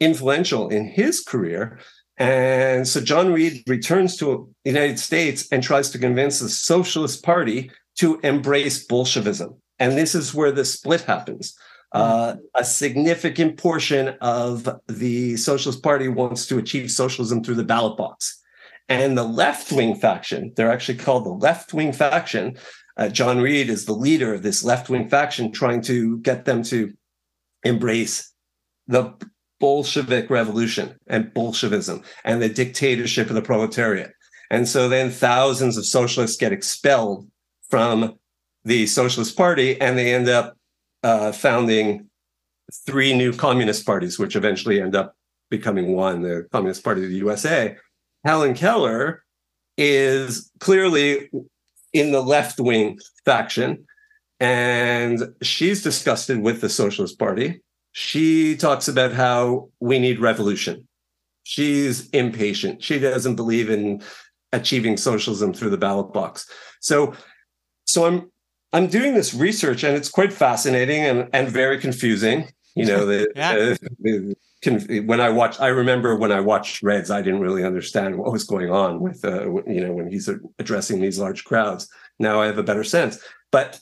influential 0.00 0.68
in 0.68 0.86
his 0.86 1.20
career. 1.20 1.78
And 2.18 2.86
so 2.86 3.00
john 3.00 3.32
reed 3.32 3.62
returns 3.66 4.16
to 4.18 4.52
the 4.64 4.70
united 4.70 4.98
states 4.98 5.48
and 5.50 5.62
tries 5.62 5.90
to 5.90 5.98
convince 5.98 6.38
the 6.38 6.48
socialist 6.48 7.22
party 7.22 7.70
to 7.96 8.20
embrace 8.22 8.84
bolshevism. 8.84 9.56
And 9.78 9.92
this 9.92 10.14
is 10.14 10.34
where 10.34 10.52
the 10.52 10.64
split 10.64 11.02
happens. 11.02 11.54
Uh, 11.96 12.36
a 12.54 12.64
significant 12.64 13.56
portion 13.56 14.08
of 14.20 14.68
the 14.86 15.36
Socialist 15.36 15.82
Party 15.82 16.08
wants 16.08 16.46
to 16.46 16.58
achieve 16.58 16.90
socialism 16.90 17.42
through 17.42 17.54
the 17.54 17.64
ballot 17.64 17.96
box. 17.96 18.38
And 18.88 19.16
the 19.16 19.24
left 19.24 19.72
wing 19.72 19.94
faction, 19.94 20.52
they're 20.56 20.70
actually 20.70 20.98
called 20.98 21.24
the 21.24 21.30
left 21.30 21.72
wing 21.72 21.92
faction. 21.92 22.56
Uh, 22.98 23.08
John 23.08 23.40
Reed 23.40 23.70
is 23.70 23.84
the 23.84 23.94
leader 23.94 24.34
of 24.34 24.42
this 24.42 24.62
left 24.62 24.90
wing 24.90 25.08
faction, 25.08 25.52
trying 25.52 25.80
to 25.82 26.18
get 26.18 26.44
them 26.44 26.62
to 26.64 26.92
embrace 27.64 28.32
the 28.86 29.14
Bolshevik 29.58 30.28
revolution 30.28 30.96
and 31.06 31.32
Bolshevism 31.32 32.02
and 32.24 32.42
the 32.42 32.48
dictatorship 32.48 33.28
of 33.28 33.34
the 33.34 33.42
proletariat. 33.42 34.12
And 34.50 34.68
so 34.68 34.88
then 34.88 35.10
thousands 35.10 35.76
of 35.76 35.86
socialists 35.86 36.36
get 36.36 36.52
expelled 36.52 37.28
from 37.70 38.18
the 38.64 38.86
Socialist 38.86 39.36
Party, 39.36 39.80
and 39.80 39.96
they 39.96 40.14
end 40.14 40.28
up 40.28 40.56
uh, 41.02 41.32
founding 41.32 42.08
three 42.84 43.16
new 43.16 43.32
communist 43.32 43.86
parties, 43.86 44.18
which 44.18 44.36
eventually 44.36 44.80
end 44.80 44.94
up 44.94 45.14
becoming 45.50 45.92
one, 45.94 46.22
the 46.22 46.46
Communist 46.52 46.82
Party 46.82 47.04
of 47.04 47.10
the 47.10 47.16
USA. 47.16 47.76
Helen 48.24 48.54
Keller 48.54 49.22
is 49.76 50.50
clearly 50.58 51.30
in 51.92 52.12
the 52.12 52.22
left 52.22 52.58
wing 52.58 52.98
faction, 53.24 53.86
and 54.40 55.34
she's 55.42 55.82
disgusted 55.82 56.40
with 56.40 56.60
the 56.60 56.68
Socialist 56.68 57.18
Party. 57.18 57.62
She 57.92 58.56
talks 58.56 58.88
about 58.88 59.12
how 59.12 59.70
we 59.80 59.98
need 59.98 60.20
revolution. 60.20 60.86
She's 61.44 62.10
impatient. 62.10 62.82
She 62.82 62.98
doesn't 62.98 63.36
believe 63.36 63.70
in 63.70 64.02
achieving 64.52 64.96
socialism 64.96 65.54
through 65.54 65.70
the 65.70 65.78
ballot 65.78 66.12
box. 66.12 66.48
So, 66.80 67.14
so 67.84 68.04
I'm 68.04 68.30
I'm 68.76 68.88
doing 68.88 69.14
this 69.14 69.32
research 69.32 69.84
and 69.84 69.96
it's 69.96 70.10
quite 70.10 70.34
fascinating 70.34 71.02
and, 71.02 71.30
and 71.32 71.48
very 71.48 71.78
confusing. 71.78 72.52
You 72.74 72.84
know, 72.84 73.06
the, 73.06 73.32
yeah. 73.36 73.52
uh, 73.52 73.76
the, 74.00 75.00
when 75.06 75.18
I 75.18 75.30
watched, 75.30 75.62
I 75.62 75.68
remember 75.68 76.14
when 76.14 76.30
I 76.30 76.40
watched 76.40 76.82
Reds, 76.82 77.10
I 77.10 77.22
didn't 77.22 77.40
really 77.40 77.64
understand 77.64 78.18
what 78.18 78.30
was 78.30 78.44
going 78.44 78.70
on 78.70 79.00
with, 79.00 79.24
uh, 79.24 79.44
you 79.66 79.80
know, 79.80 79.94
when 79.94 80.10
he's 80.10 80.28
addressing 80.58 81.00
these 81.00 81.18
large 81.18 81.44
crowds. 81.44 81.88
Now 82.18 82.42
I 82.42 82.46
have 82.46 82.58
a 82.58 82.62
better 82.62 82.84
sense. 82.84 83.18
But 83.50 83.80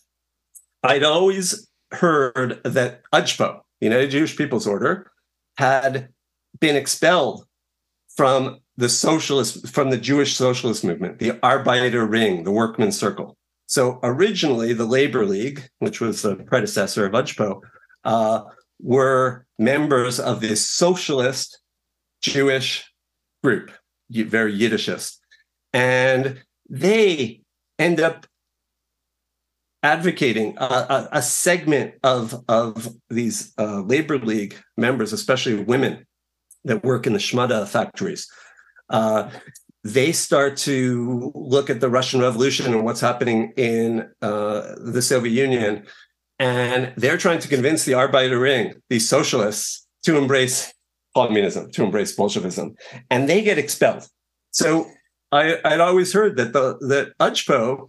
I'd 0.84 1.02
always 1.02 1.68
heard 1.90 2.60
that 2.62 3.02
UJPO, 3.12 3.62
United 3.80 4.12
Jewish 4.12 4.36
People's 4.36 4.68
Order, 4.68 5.10
had 5.58 6.10
been 6.60 6.76
expelled 6.76 7.44
from 8.16 8.60
the 8.76 8.88
socialist, 8.88 9.66
from 9.66 9.90
the 9.90 9.98
Jewish 9.98 10.36
socialist 10.36 10.84
movement, 10.84 11.18
the 11.18 11.30
Arbeiter 11.30 12.08
Ring, 12.08 12.44
the 12.44 12.52
workman's 12.52 12.96
circle. 12.96 13.36
So 13.74 13.98
originally, 14.04 14.72
the 14.72 14.84
Labor 14.84 15.26
League, 15.26 15.68
which 15.80 16.00
was 16.00 16.22
the 16.22 16.36
predecessor 16.36 17.06
of 17.06 17.12
UJPO, 17.12 17.60
uh, 18.04 18.42
were 18.80 19.46
members 19.58 20.20
of 20.20 20.40
this 20.40 20.64
socialist 20.64 21.58
Jewish 22.22 22.88
group, 23.42 23.72
very 24.08 24.56
Yiddishist. 24.56 25.16
And 25.72 26.40
they 26.70 27.40
end 27.76 27.98
up 27.98 28.28
advocating 29.82 30.56
a, 30.58 30.64
a, 30.64 31.08
a 31.10 31.22
segment 31.22 31.94
of, 32.04 32.44
of 32.46 32.94
these 33.10 33.54
uh, 33.58 33.80
labor 33.80 34.20
league 34.20 34.54
members, 34.76 35.12
especially 35.12 35.64
women 35.64 36.06
that 36.64 36.84
work 36.84 37.08
in 37.08 37.12
the 37.12 37.18
shmatta 37.18 37.66
factories, 37.66 38.30
uh, 38.90 39.30
they 39.84 40.12
start 40.12 40.56
to 40.56 41.30
look 41.34 41.68
at 41.68 41.80
the 41.80 41.90
Russian 41.90 42.20
Revolution 42.20 42.72
and 42.72 42.84
what's 42.84 43.02
happening 43.02 43.52
in 43.56 44.10
uh, 44.22 44.74
the 44.78 45.02
Soviet 45.02 45.32
Union, 45.32 45.84
and 46.38 46.92
they're 46.96 47.18
trying 47.18 47.38
to 47.40 47.48
convince 47.48 47.84
the 47.84 47.92
Arbeiter 47.92 48.40
Ring, 48.40 48.74
these 48.88 49.06
socialists, 49.06 49.86
to 50.04 50.16
embrace 50.16 50.72
communism, 51.14 51.70
to 51.72 51.84
embrace 51.84 52.12
Bolshevism, 52.12 52.74
and 53.10 53.28
they 53.28 53.42
get 53.42 53.58
expelled. 53.58 54.08
So 54.52 54.86
I, 55.30 55.58
would 55.64 55.80
always 55.80 56.12
heard 56.14 56.36
that 56.38 56.54
the 56.54 56.78
that 56.88 57.12
UJPO 57.20 57.88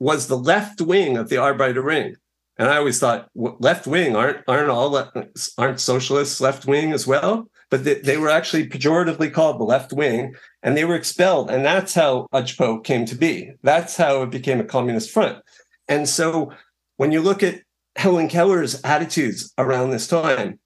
was 0.00 0.26
the 0.26 0.38
left 0.38 0.80
wing 0.80 1.16
of 1.16 1.28
the 1.28 1.36
Arbeiter 1.36 1.84
Ring, 1.84 2.16
and 2.56 2.68
I 2.68 2.78
always 2.78 2.98
thought 2.98 3.28
left 3.36 3.86
wing 3.86 4.16
aren't 4.16 4.42
aren't 4.48 4.70
all 4.70 5.08
aren't 5.56 5.80
socialists 5.80 6.40
left 6.40 6.66
wing 6.66 6.92
as 6.92 7.06
well 7.06 7.48
but 7.70 7.84
they, 7.84 7.94
they, 7.94 8.16
were 8.16 8.30
actually 8.30 8.66
pejoratively 8.66 9.32
called 9.32 9.58
the 9.58 9.64
left 9.64 9.92
wing, 9.92 10.34
and 10.62 10.76
they 10.76 10.84
were 10.84 10.94
expelled. 10.94 11.50
And 11.50 11.64
that's 11.64 11.94
how 11.94 12.26
UJPO 12.32 12.84
came 12.84 13.04
to 13.06 13.14
be. 13.14 13.52
That's 13.62 13.96
how 13.96 14.22
it 14.22 14.30
became 14.30 14.60
a 14.60 14.64
communist 14.64 15.10
front. 15.10 15.38
And 15.86 16.08
so 16.08 16.52
when 16.96 17.12
you 17.12 17.20
look 17.20 17.42
at 17.42 17.62
Helen 17.96 18.28
Keller's 18.28 18.80
attitudes 18.84 19.52
around 19.58 19.90
this 19.90 20.06
time, 20.06 20.58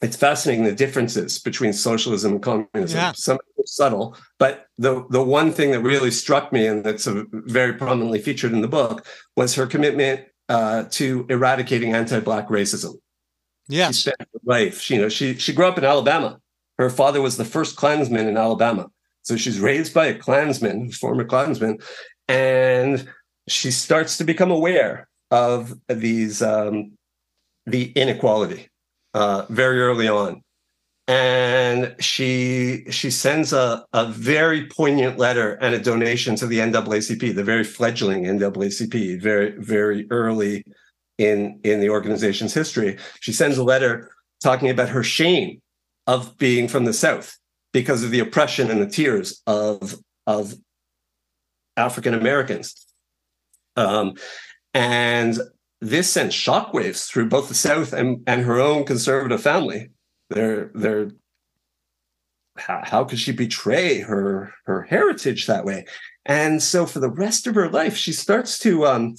it's 0.00 0.16
fascinating 0.16 0.64
the 0.64 0.74
differences 0.74 1.38
between 1.38 1.72
socialism 1.72 2.32
and 2.32 2.42
communism. 2.42 2.98
Yeah. 2.98 3.12
Some 3.12 3.38
subtle, 3.66 4.16
but 4.38 4.66
the 4.78 5.04
the 5.10 5.22
one 5.22 5.52
thing 5.52 5.70
that 5.72 5.80
really 5.80 6.10
struck 6.10 6.52
me 6.52 6.66
and 6.66 6.82
that's 6.82 7.06
a, 7.06 7.24
very 7.30 7.74
prominently 7.74 8.20
featured 8.20 8.52
in 8.52 8.62
the 8.62 8.68
book 8.68 9.06
was 9.36 9.54
her 9.54 9.66
commitment 9.66 10.26
uh, 10.48 10.84
to 10.90 11.26
eradicating 11.28 11.92
anti-black 11.92 12.48
racism. 12.48 12.94
Yes. 13.70 13.96
She 13.96 14.00
spent 14.02 14.20
her 14.20 14.40
life. 14.44 14.80
She, 14.80 14.94
you 14.94 15.00
know, 15.00 15.08
she 15.08 15.34
she 15.34 15.52
grew 15.52 15.66
up 15.66 15.78
in 15.78 15.84
Alabama. 15.84 16.40
Her 16.78 16.90
father 16.90 17.20
was 17.20 17.36
the 17.36 17.44
first 17.44 17.76
Klansman 17.76 18.26
in 18.26 18.36
Alabama. 18.36 18.90
So 19.22 19.36
she's 19.36 19.60
raised 19.60 19.94
by 19.94 20.06
a 20.06 20.18
Klansman, 20.18 20.90
former 20.92 21.24
Klansman, 21.24 21.78
and 22.26 23.06
she 23.48 23.70
starts 23.70 24.16
to 24.18 24.24
become 24.24 24.50
aware 24.50 25.08
of 25.30 25.74
these 25.88 26.42
um, 26.42 26.92
the 27.66 27.92
inequality 27.92 28.68
uh, 29.14 29.46
very 29.48 29.80
early 29.80 30.08
on. 30.08 30.42
And 31.06 31.96
she 31.98 32.84
she 32.90 33.10
sends 33.10 33.52
a, 33.52 33.84
a 33.92 34.06
very 34.06 34.66
poignant 34.66 35.18
letter 35.18 35.54
and 35.54 35.74
a 35.74 35.78
donation 35.78 36.36
to 36.36 36.46
the 36.46 36.58
NAACP, 36.58 37.34
the 37.34 37.44
very 37.44 37.64
fledgling 37.64 38.24
NAACP, 38.24 39.20
very, 39.20 39.50
very 39.58 40.06
early 40.10 40.64
in 41.20 41.60
in 41.62 41.80
the 41.80 41.90
organization's 41.90 42.54
history. 42.54 42.96
She 43.20 43.32
sends 43.32 43.58
a 43.58 43.62
letter 43.62 44.10
talking 44.42 44.70
about 44.70 44.88
her 44.88 45.04
shame 45.04 45.60
of 46.06 46.36
being 46.38 46.66
from 46.66 46.86
the 46.86 46.94
South 46.94 47.38
because 47.72 48.02
of 48.02 48.10
the 48.10 48.20
oppression 48.20 48.70
and 48.70 48.80
the 48.80 48.88
tears 48.88 49.42
of 49.46 49.96
of 50.26 50.54
African 51.76 52.14
Americans. 52.14 52.86
Um, 53.76 54.14
and 54.72 55.38
this 55.80 56.10
sent 56.10 56.32
shockwaves 56.32 57.06
through 57.06 57.28
both 57.28 57.48
the 57.48 57.54
South 57.54 57.92
and, 57.92 58.22
and 58.26 58.42
her 58.42 58.58
own 58.58 58.84
conservative 58.84 59.42
family. 59.42 59.90
They're 60.30 60.70
they're 60.74 61.10
how, 62.56 62.80
how 62.82 63.04
could 63.04 63.18
she 63.18 63.32
betray 63.32 64.00
her 64.00 64.54
her 64.64 64.82
heritage 64.82 65.46
that 65.46 65.66
way? 65.66 65.84
And 66.24 66.62
so 66.62 66.86
for 66.86 67.00
the 67.00 67.10
rest 67.10 67.46
of 67.46 67.54
her 67.56 67.68
life, 67.68 67.96
she 67.96 68.12
starts 68.12 68.58
to 68.60 68.86
um, 68.86 69.16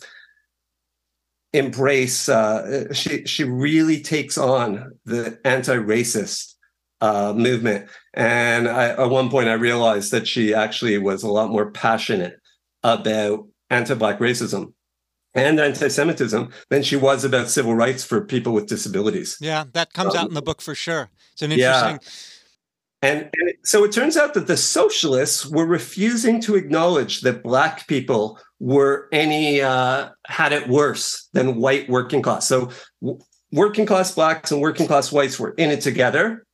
embrace. 1.54 2.30
Uh, 2.30 2.94
she 2.94 3.26
she 3.26 3.44
really 3.44 4.02
takes 4.02 4.38
on 4.38 4.98
the 5.06 5.40
anti-racist 5.44 6.56
uh, 7.02 7.34
movement. 7.36 7.90
And 8.14 8.68
I, 8.68 8.90
at 8.90 9.10
one 9.10 9.30
point, 9.30 9.50
I 9.50 9.54
realized 9.54 10.12
that 10.12 10.28
she 10.28 10.54
actually 10.54 10.98
was 10.98 11.24
a 11.24 11.32
lot 11.32 11.50
more 11.50 11.72
passionate 11.72 12.36
about 12.84 13.48
anti-black 13.70 14.20
racism 14.20 14.74
and 15.34 15.60
anti-Semitism 15.60 16.52
than 16.70 16.84
she 16.84 16.98
was 16.98 17.24
about 17.24 17.50
civil 17.50 17.74
rights 17.74 18.04
for 18.04 18.26
people 18.26 18.54
with 18.54 18.68
disabilities. 18.68 19.38
Yeah, 19.40 19.64
that 19.74 19.94
comes 19.94 20.14
um, 20.14 20.22
out 20.22 20.28
in 20.30 20.36
the 20.36 20.42
book 20.42 20.62
for 20.62 20.76
sure. 20.76 21.10
It's 21.34 21.42
an 21.42 21.52
interesting. 21.52 22.00
Yeah. 22.02 22.10
And, 23.02 23.30
and, 23.38 23.54
so 23.64 23.84
it 23.84 23.92
turns 23.92 24.16
out 24.16 24.34
that 24.36 24.48
the 24.48 24.58
socialists 24.58 25.46
were 25.46 25.66
refusing 25.66 26.40
to 26.42 26.56
acknowledge 26.56 27.22
that 27.22 27.44
black 27.44 27.88
people 27.88 28.40
were 28.60 29.08
any 29.12 29.62
uh, 29.62 30.10
had 30.28 30.54
it 30.54 30.68
worse 30.68 31.28
than 31.34 31.56
white 31.56 31.90
working 31.90 32.22
class. 32.22 32.48
So 32.48 32.72
w- 33.02 33.20
working 33.52 33.86
class 33.86 34.14
blacks 34.14 34.52
and 34.52 34.62
working 34.62 34.88
class 34.88 35.12
whites 35.12 35.40
were 35.40 35.52
in 35.58 35.72
it 35.72 35.82
together. 35.82 36.46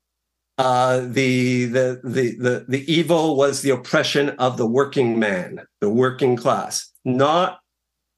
Uh, 0.57 1.01
the, 1.01 1.65
the 1.65 2.01
the 2.03 2.35
the 2.39 2.65
the 2.67 2.91
evil 2.91 3.35
was 3.35 3.61
the 3.61 3.69
oppression 3.69 4.29
of 4.31 4.57
the 4.57 4.65
working 4.65 5.19
man, 5.19 5.59
the 5.81 5.89
working 5.89 6.35
class, 6.35 6.91
not 7.05 7.59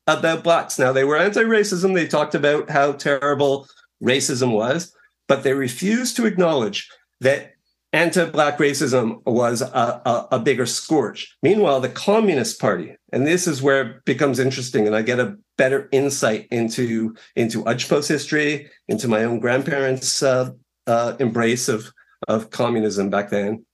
about 0.07 0.43
blacks. 0.43 0.79
Now, 0.79 0.93
they 0.93 1.03
were 1.03 1.17
anti 1.17 1.43
racism. 1.43 1.93
They 1.93 2.07
talked 2.07 2.35
about 2.35 2.69
how 2.69 2.93
terrible 2.93 3.67
racism 4.01 4.53
was, 4.53 4.95
but 5.27 5.43
they 5.43 5.53
refused 5.53 6.15
to 6.15 6.25
acknowledge 6.25 6.89
that 7.19 7.53
anti 7.93 8.25
black 8.25 8.57
racism 8.57 9.25
was 9.25 9.61
a, 9.61 10.01
a, 10.05 10.27
a, 10.33 10.39
bigger 10.39 10.65
scourge. 10.65 11.35
Meanwhile, 11.41 11.81
the 11.81 11.89
Communist 11.89 12.59
Party, 12.59 12.95
and 13.11 13.25
this 13.25 13.47
is 13.47 13.61
where 13.61 13.81
it 13.81 14.05
becomes 14.05 14.39
interesting, 14.39 14.85
and 14.85 14.95
I 14.95 15.01
get 15.01 15.19
a 15.19 15.35
better 15.57 15.89
insight 15.91 16.47
into, 16.51 17.15
into 17.35 17.63
Ujpo's 17.63 18.07
history, 18.07 18.69
into 18.87 19.07
my 19.07 19.23
own 19.23 19.39
grandparents' 19.39 20.21
uh, 20.21 20.51
uh, 20.87 21.15
embrace 21.19 21.67
of, 21.67 21.91
of 22.27 22.49
communism 22.51 23.09
back 23.09 23.29
then. 23.29 23.65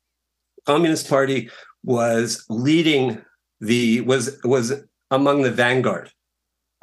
Communist 0.65 1.09
Party 1.09 1.49
was 1.83 2.45
leading 2.49 3.23
the 3.61 4.01
was 4.01 4.37
was 4.43 4.73
among 5.11 5.43
the 5.43 5.51
vanguard 5.51 6.11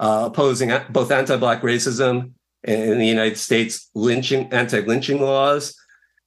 uh, 0.02 0.24
opposing 0.26 0.72
both 0.90 1.12
anti-black 1.12 1.62
racism 1.62 2.32
in 2.64 2.98
the 2.98 3.06
United 3.06 3.38
States, 3.38 3.88
lynching, 3.94 4.52
anti-lynching 4.52 5.20
laws, 5.20 5.76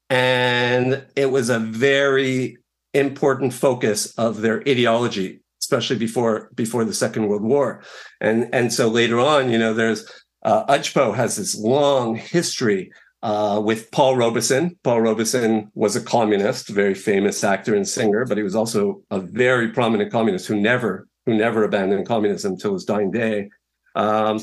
and 0.09 1.05
it 1.15 1.31
was 1.31 1.49
a 1.49 1.59
very 1.59 2.57
important 2.93 3.53
focus 3.53 4.13
of 4.17 4.41
their 4.41 4.61
ideology, 4.61 5.41
especially 5.61 5.97
before 5.97 6.49
before 6.55 6.85
the 6.85 6.93
Second 6.93 7.27
World 7.27 7.43
War. 7.43 7.83
And 8.21 8.49
and 8.53 8.71
so 8.71 8.87
later 8.87 9.19
on, 9.19 9.49
you 9.51 9.57
know, 9.57 9.73
there's 9.73 10.09
uh, 10.43 10.65
Ujpo 10.65 11.15
has 11.15 11.35
this 11.35 11.57
long 11.57 12.15
history 12.15 12.91
uh, 13.23 13.59
with 13.63 13.89
Paul 13.91 14.15
Robeson. 14.15 14.77
Paul 14.83 15.01
Robeson 15.01 15.71
was 15.73 15.95
a 15.95 16.01
communist, 16.01 16.69
very 16.69 16.93
famous 16.93 17.43
actor 17.43 17.73
and 17.75 17.87
singer, 17.87 18.25
but 18.25 18.37
he 18.37 18.43
was 18.43 18.55
also 18.55 19.01
a 19.09 19.19
very 19.19 19.69
prominent 19.69 20.11
communist 20.11 20.47
who 20.47 20.59
never 20.59 21.07
who 21.25 21.35
never 21.35 21.63
abandoned 21.63 22.07
communism 22.07 22.53
until 22.53 22.73
his 22.73 22.85
dying 22.85 23.09
day. 23.09 23.49
Um, 23.95 24.39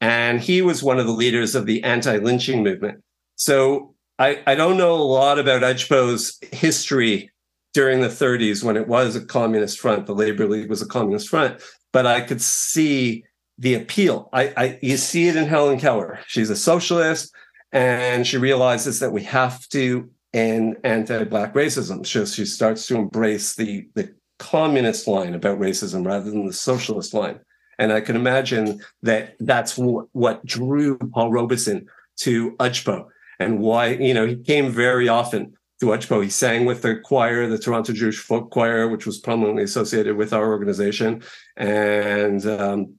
and 0.00 0.40
he 0.40 0.62
was 0.62 0.82
one 0.82 1.00
of 1.00 1.06
the 1.06 1.12
leaders 1.12 1.54
of 1.54 1.66
the 1.66 1.82
anti-lynching 1.82 2.62
movement. 2.62 3.02
So 3.34 3.94
I, 4.20 4.42
I 4.46 4.54
don't 4.54 4.76
know 4.76 4.92
a 4.92 5.02
lot 5.02 5.38
about 5.38 5.62
Ujpo's 5.62 6.38
history 6.52 7.30
during 7.72 8.02
the 8.02 8.08
30s 8.08 8.62
when 8.62 8.76
it 8.76 8.86
was 8.86 9.16
a 9.16 9.24
communist 9.24 9.80
front. 9.80 10.04
The 10.04 10.14
Labor 10.14 10.46
League 10.46 10.68
was 10.68 10.82
a 10.82 10.86
communist 10.86 11.30
front, 11.30 11.62
but 11.90 12.06
I 12.06 12.20
could 12.20 12.42
see 12.42 13.24
the 13.56 13.74
appeal. 13.74 14.28
I, 14.34 14.52
I 14.56 14.78
you 14.82 14.98
see 14.98 15.28
it 15.28 15.36
in 15.36 15.46
Helen 15.46 15.80
Keller. 15.80 16.20
She's 16.26 16.50
a 16.50 16.56
socialist, 16.56 17.32
and 17.72 18.26
she 18.26 18.36
realizes 18.36 19.00
that 19.00 19.12
we 19.12 19.22
have 19.22 19.66
to 19.68 20.10
end 20.34 20.76
anti-black 20.84 21.54
racism. 21.54 22.06
So 22.06 22.26
she 22.26 22.44
starts 22.44 22.86
to 22.88 22.96
embrace 22.96 23.54
the 23.54 23.88
the 23.94 24.14
communist 24.38 25.08
line 25.08 25.34
about 25.34 25.58
racism 25.58 26.06
rather 26.06 26.30
than 26.30 26.46
the 26.46 26.52
socialist 26.52 27.14
line. 27.14 27.40
And 27.78 27.90
I 27.90 28.02
can 28.02 28.16
imagine 28.16 28.80
that 29.02 29.36
that's 29.40 29.76
w- 29.76 30.08
what 30.12 30.44
drew 30.44 30.98
Paul 30.98 31.30
Robeson 31.30 31.86
to 32.18 32.52
Ujpo 32.56 33.06
and 33.40 33.58
why, 33.58 33.88
you 33.88 34.14
know, 34.14 34.26
he 34.26 34.36
came 34.36 34.70
very 34.70 35.08
often 35.08 35.54
to 35.80 35.86
Ujpo. 35.86 36.22
He 36.22 36.28
sang 36.28 36.66
with 36.66 36.82
the 36.82 36.96
choir, 36.96 37.48
the 37.48 37.58
Toronto 37.58 37.92
Jewish 37.92 38.18
Folk 38.18 38.50
Choir, 38.50 38.86
which 38.86 39.06
was 39.06 39.18
prominently 39.18 39.64
associated 39.64 40.16
with 40.16 40.32
our 40.32 40.46
organization. 40.48 41.22
And 41.56 42.46
um, 42.46 42.94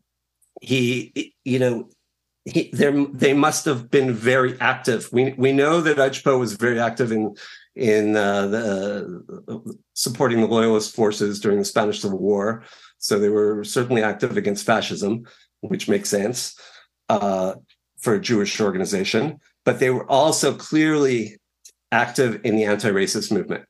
he, 0.62 1.36
you 1.46 1.60
know, 1.60 1.90
he, 2.46 2.72
they 2.74 3.34
must 3.34 3.66
have 3.66 3.92
been 3.92 4.14
very 4.14 4.60
active. 4.60 5.08
We 5.14 5.34
we 5.38 5.54
know 5.54 5.80
that 5.82 5.98
Ujpo 5.98 6.40
was 6.40 6.54
very 6.54 6.80
active 6.80 7.12
in 7.12 7.36
in 7.76 8.18
uh, 8.18 8.48
the, 8.48 9.78
supporting 9.94 10.42
the 10.42 10.48
loyalist 10.48 10.96
forces 10.96 11.40
during 11.40 11.60
the 11.60 11.66
Spanish 11.66 12.02
Civil 12.02 12.18
War. 12.18 12.64
So 12.98 13.20
they 13.20 13.30
were 13.30 13.64
certainly 13.64 14.02
active 14.02 14.38
against 14.38 14.66
fascism, 14.66 15.28
which 15.62 15.88
makes 15.88 16.10
sense 16.10 16.60
uh, 17.10 17.54
for 18.00 18.16
a 18.16 18.20
Jewish 18.20 18.60
organization. 18.60 19.40
But 19.64 19.80
they 19.80 19.90
were 19.90 20.10
also 20.10 20.54
clearly 20.56 21.38
active 21.92 22.42
in 22.44 22.56
the 22.56 22.64
anti-racist 22.64 23.32
movement, 23.32 23.66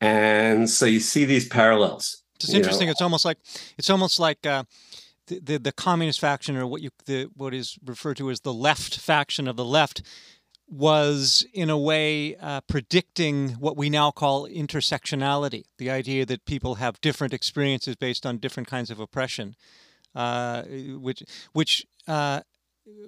and 0.00 0.68
so 0.68 0.86
you 0.86 1.00
see 1.00 1.24
these 1.24 1.48
parallels. 1.48 2.22
It's 2.36 2.52
interesting. 2.52 2.88
Know. 2.88 2.92
It's 2.92 3.02
almost 3.02 3.24
like 3.24 3.38
it's 3.78 3.90
almost 3.90 4.18
like. 4.18 4.46
Uh, 4.46 4.64
the, 5.28 5.38
the, 5.38 5.58
the 5.60 5.72
communist 5.72 6.18
faction, 6.18 6.56
or 6.56 6.66
what 6.66 6.82
you 6.82 6.90
the 7.06 7.30
what 7.36 7.54
is 7.54 7.78
referred 7.86 8.16
to 8.16 8.28
as 8.28 8.40
the 8.40 8.52
left 8.52 8.98
faction 8.98 9.46
of 9.46 9.54
the 9.54 9.64
left, 9.64 10.02
was 10.72 11.46
in 11.52 11.68
a 11.68 11.76
way 11.76 12.34
uh, 12.36 12.62
predicting 12.62 13.50
what 13.50 13.76
we 13.76 13.90
now 13.90 14.10
call 14.10 14.48
intersectionality 14.48 15.64
the 15.76 15.90
idea 15.90 16.24
that 16.24 16.46
people 16.46 16.76
have 16.76 16.98
different 17.02 17.34
experiences 17.34 17.94
based 17.94 18.24
on 18.24 18.38
different 18.38 18.66
kinds 18.66 18.90
of 18.90 18.98
oppression 18.98 19.54
uh, 20.14 20.62
which 20.62 21.22
which 21.52 21.86
uh, 22.08 22.40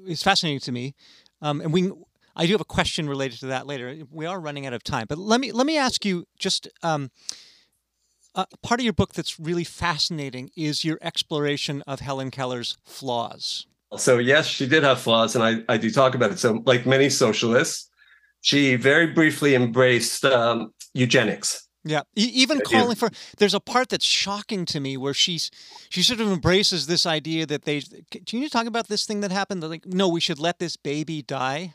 is 0.06 0.22
fascinating 0.22 0.60
to 0.60 0.72
me 0.72 0.94
um, 1.44 1.60
and 1.60 1.72
we 1.72 1.92
I 2.36 2.46
do 2.46 2.52
have 2.52 2.60
a 2.60 2.64
question 2.64 3.08
related 3.08 3.38
to 3.40 3.46
that 3.46 3.66
later 3.66 3.96
we 4.10 4.26
are 4.26 4.40
running 4.40 4.66
out 4.66 4.72
of 4.72 4.82
time 4.82 5.06
but 5.08 5.18
let 5.18 5.40
me 5.40 5.52
let 5.52 5.66
me 5.66 5.76
ask 5.78 6.04
you 6.04 6.26
just 6.38 6.68
um, 6.82 7.10
uh, 8.34 8.46
part 8.62 8.80
of 8.80 8.84
your 8.84 8.92
book 8.92 9.12
that's 9.12 9.38
really 9.38 9.64
fascinating 9.64 10.50
is 10.56 10.84
your 10.84 10.98
exploration 11.00 11.82
of 11.86 12.00
Helen 12.00 12.30
Keller's 12.30 12.76
flaws 12.84 13.66
so 13.96 14.18
yes, 14.18 14.46
she 14.46 14.66
did 14.66 14.82
have 14.82 15.00
flaws, 15.00 15.34
and 15.34 15.44
I, 15.44 15.72
I 15.72 15.76
do 15.76 15.90
talk 15.90 16.14
about 16.14 16.30
it. 16.32 16.38
So 16.38 16.62
like 16.64 16.86
many 16.86 17.10
socialists, 17.10 17.88
she 18.40 18.76
very 18.76 19.06
briefly 19.08 19.54
embraced 19.54 20.24
um, 20.24 20.72
eugenics. 20.94 21.68
Yeah, 21.86 22.02
even 22.14 22.60
calling 22.60 22.96
for 22.96 23.10
there's 23.36 23.52
a 23.52 23.60
part 23.60 23.90
that's 23.90 24.06
shocking 24.06 24.64
to 24.66 24.80
me 24.80 24.96
where 24.96 25.12
she's 25.12 25.50
she 25.90 26.02
sort 26.02 26.20
of 26.20 26.28
embraces 26.28 26.86
this 26.86 27.04
idea 27.04 27.44
that 27.44 27.66
they 27.66 27.82
can 28.10 28.40
you 28.40 28.48
talk 28.48 28.66
about 28.66 28.88
this 28.88 29.04
thing 29.04 29.20
that 29.20 29.30
happened 29.30 29.62
like 29.62 29.84
no 29.84 30.08
we 30.08 30.20
should 30.20 30.38
let 30.38 30.58
this 30.58 30.76
baby 30.76 31.20
die. 31.20 31.74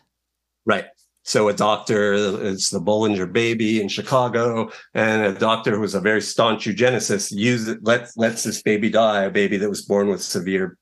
Right. 0.66 0.86
So 1.24 1.48
a 1.48 1.54
doctor, 1.54 2.14
it's 2.44 2.72
the 2.72 2.80
Bollinger 2.80 3.32
baby 3.32 3.80
in 3.80 3.88
Chicago, 3.88 4.72
and 4.96 5.22
a 5.22 5.38
doctor 5.38 5.76
who 5.76 5.82
was 5.82 5.94
a 5.94 6.02
very 6.02 6.22
staunch 6.22 6.66
eugenicist 6.66 7.32
used 7.32 7.86
let 7.86 8.10
lets 8.16 8.44
this 8.44 8.64
baby 8.64 8.90
die, 8.90 9.24
a 9.24 9.30
baby 9.30 9.58
that 9.58 9.70
was 9.70 9.84
born 9.84 10.08
with 10.08 10.24
severe 10.24 10.76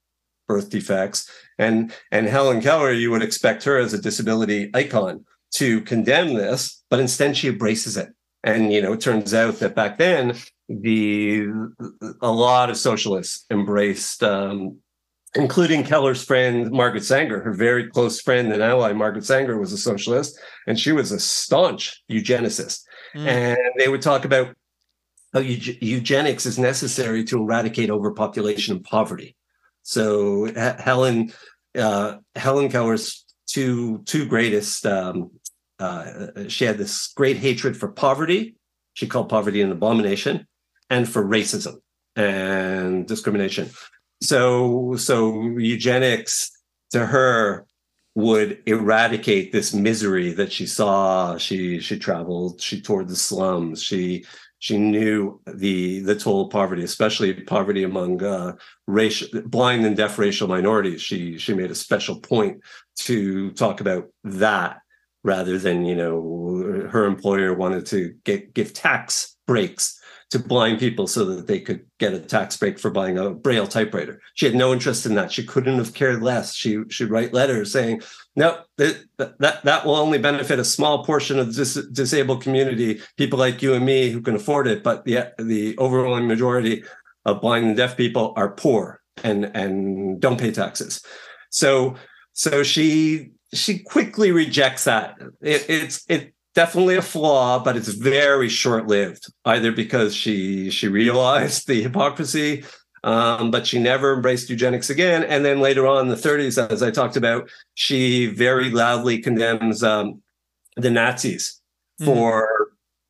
birth 0.47 0.69
defects. 0.69 1.29
And 1.57 1.93
and 2.13 2.27
Helen 2.27 2.61
Keller, 2.61 2.93
you 2.93 3.11
would 3.11 3.23
expect 3.23 3.65
her 3.65 3.77
as 3.77 3.93
a 3.93 4.01
disability 4.01 4.69
icon 4.73 5.25
to 5.55 5.81
condemn 5.81 6.33
this, 6.35 6.81
but 6.89 7.01
instead 7.01 7.35
she 7.35 7.49
embraces 7.49 7.97
it. 7.97 8.09
And 8.47 8.71
you 8.71 8.81
know, 8.81 8.93
it 8.93 9.01
turns 9.01 9.33
out 9.33 9.59
that 9.59 9.75
back 9.75 9.97
then 9.97 10.37
the 10.69 11.47
a 12.21 12.31
lot 12.31 12.69
of 12.69 12.77
socialists 12.77 13.45
embraced 13.51 14.23
um, 14.23 14.77
including 15.35 15.83
Keller's 15.83 16.23
friend 16.23 16.71
Margaret 16.71 17.03
Sanger, 17.03 17.41
her 17.41 17.53
very 17.53 17.89
close 17.89 18.21
friend 18.21 18.51
and 18.51 18.63
ally 18.63 18.93
Margaret 18.93 19.25
Sanger 19.25 19.59
was 19.59 19.73
a 19.73 19.77
socialist, 19.77 20.39
and 20.65 20.79
she 20.79 20.91
was 20.91 21.11
a 21.11 21.19
staunch 21.19 22.01
eugenicist. 22.09 22.83
Mm. 23.15 23.27
And 23.27 23.57
they 23.77 23.89
would 23.89 24.01
talk 24.01 24.25
about 24.25 24.55
how 25.33 25.39
eugenics 25.39 26.45
is 26.45 26.57
necessary 26.57 27.23
to 27.25 27.41
eradicate 27.41 27.89
overpopulation 27.89 28.77
and 28.77 28.83
poverty. 28.83 29.35
So 29.83 30.51
Helen 30.55 31.33
uh, 31.77 32.17
Helen 32.35 32.69
Keller's 32.69 33.25
two 33.47 34.03
two 34.05 34.25
greatest. 34.25 34.85
Um, 34.85 35.31
uh, 35.79 36.47
she 36.47 36.65
had 36.65 36.77
this 36.77 37.07
great 37.15 37.37
hatred 37.37 37.77
for 37.77 37.87
poverty. 37.87 38.55
She 38.93 39.07
called 39.07 39.29
poverty 39.29 39.61
an 39.61 39.71
abomination, 39.71 40.47
and 40.89 41.07
for 41.07 41.23
racism 41.23 41.75
and 42.15 43.07
discrimination. 43.07 43.69
so 44.21 44.95
so 44.95 45.43
eugenics 45.57 46.51
to 46.91 47.05
her 47.05 47.65
would 48.15 48.63
eradicate 48.65 49.51
this 49.51 49.73
misery 49.75 50.31
that 50.31 50.51
she 50.51 50.65
saw 50.65 51.37
she 51.37 51.79
she 51.79 51.99
traveled 51.99 52.59
she 52.59 52.81
toured 52.81 53.07
the 53.07 53.15
slums 53.15 53.83
she 53.83 54.25
she 54.57 54.75
knew 54.75 55.39
the 55.45 55.99
the 55.99 56.15
toll 56.15 56.45
of 56.45 56.51
poverty 56.51 56.83
especially 56.83 57.31
poverty 57.43 57.83
among 57.83 58.23
uh, 58.23 58.53
racial 58.87 59.27
blind 59.45 59.85
and 59.85 59.95
deaf 59.95 60.17
racial 60.17 60.47
minorities 60.47 60.99
she 60.99 61.37
she 61.37 61.53
made 61.53 61.69
a 61.69 61.75
special 61.75 62.19
point 62.19 62.59
to 62.95 63.51
talk 63.51 63.81
about 63.81 64.07
that 64.23 64.79
rather 65.27 65.59
than 65.59 65.85
you 65.85 65.95
know 65.95 66.87
her 66.89 67.05
employer 67.05 67.53
wanted 67.53 67.85
to 67.85 68.15
get 68.23 68.53
give 68.53 68.73
tax 68.73 69.35
breaks 69.45 69.99
to 70.29 70.39
blind 70.39 70.79
people 70.79 71.07
so 71.07 71.23
that 71.23 71.47
they 71.47 71.59
could 71.59 71.85
get 71.99 72.13
a 72.13 72.19
tax 72.19 72.57
break 72.57 72.77
for 72.77 72.89
buying 72.89 73.17
a 73.17 73.29
braille 73.29 73.67
typewriter. 73.67 74.19
She 74.33 74.45
had 74.45 74.55
no 74.55 74.73
interest 74.73 75.05
in 75.05 75.15
that. 75.15 75.31
She 75.31 75.45
couldn't 75.45 75.77
have 75.77 75.93
cared 75.93 76.21
less. 76.21 76.53
She 76.53 76.83
should 76.89 77.09
write 77.09 77.33
letters 77.33 77.71
saying, 77.71 78.01
"No, 78.35 78.59
that 78.77 79.03
that 79.17 79.63
that 79.63 79.85
will 79.85 79.95
only 79.95 80.17
benefit 80.17 80.59
a 80.59 80.65
small 80.65 81.05
portion 81.05 81.39
of 81.39 81.55
this 81.55 81.75
disabled 81.91 82.41
community, 82.41 83.01
people 83.17 83.39
like 83.39 83.61
you 83.61 83.73
and 83.73 83.85
me 83.85 84.09
who 84.09 84.21
can 84.21 84.35
afford 84.35 84.67
it, 84.67 84.81
but 84.81 85.05
the 85.05 85.33
the 85.37 85.75
overwhelming 85.77 86.27
majority 86.27 86.83
of 87.25 87.41
blind 87.41 87.65
and 87.65 87.77
deaf 87.77 87.97
people 87.97 88.33
are 88.37 88.51
poor 88.51 89.01
and 89.23 89.51
and 89.53 90.21
don't 90.21 90.39
pay 90.39 90.51
taxes." 90.51 91.01
So 91.49 91.95
so 92.33 92.63
she 92.63 93.31
she 93.53 93.79
quickly 93.79 94.31
rejects 94.31 94.85
that. 94.85 95.15
It, 95.41 95.65
it's 95.69 96.05
it 96.09 96.33
definitely 96.53 96.95
a 96.95 97.01
flaw, 97.01 97.63
but 97.63 97.77
it's 97.77 97.87
very 97.87 98.49
short-lived. 98.49 99.31
Either 99.45 99.71
because 99.71 100.15
she 100.15 100.69
she 100.69 100.87
realized 100.87 101.67
the 101.67 101.81
hypocrisy, 101.81 102.63
um, 103.03 103.51
but 103.51 103.65
she 103.65 103.79
never 103.79 104.13
embraced 104.13 104.49
eugenics 104.49 104.89
again. 104.89 105.23
And 105.23 105.45
then 105.45 105.59
later 105.59 105.87
on 105.87 106.01
in 106.01 106.07
the 106.09 106.15
30s, 106.15 106.71
as 106.71 106.83
I 106.83 106.91
talked 106.91 107.15
about, 107.15 107.49
she 107.75 108.27
very 108.27 108.69
loudly 108.69 109.19
condemns 109.19 109.83
um, 109.83 110.21
the 110.75 110.91
Nazis 110.91 111.61
mm-hmm. 112.01 112.11
for. 112.11 112.49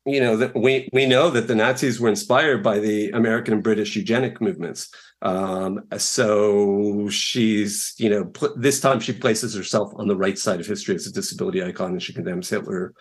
You 0.06 0.20
know 0.20 0.38
that 0.38 0.54
we 0.56 0.88
we 0.94 1.04
know 1.04 1.28
that 1.28 1.48
the 1.48 1.54
Nazis 1.54 2.00
were 2.00 2.08
inspired 2.08 2.62
by 2.62 2.78
the 2.78 3.10
American 3.10 3.52
and 3.52 3.62
British 3.62 3.94
eugenic 3.94 4.40
movements. 4.40 4.88
Um, 5.20 5.80
so 5.96 7.08
she's, 7.08 7.94
you 7.98 8.08
know, 8.08 8.26
pl- 8.26 8.54
this 8.56 8.80
time 8.80 9.00
she 9.00 9.12
places 9.12 9.54
herself 9.54 9.92
on 9.96 10.06
the 10.06 10.16
right 10.16 10.38
side 10.38 10.60
of 10.60 10.66
history 10.66 10.94
as 10.94 11.06
a 11.06 11.12
disability 11.12 11.62
icon, 11.62 11.92
and 11.92 12.02
she 12.02 12.12
condemns 12.12 12.48
Hitler 12.48 12.94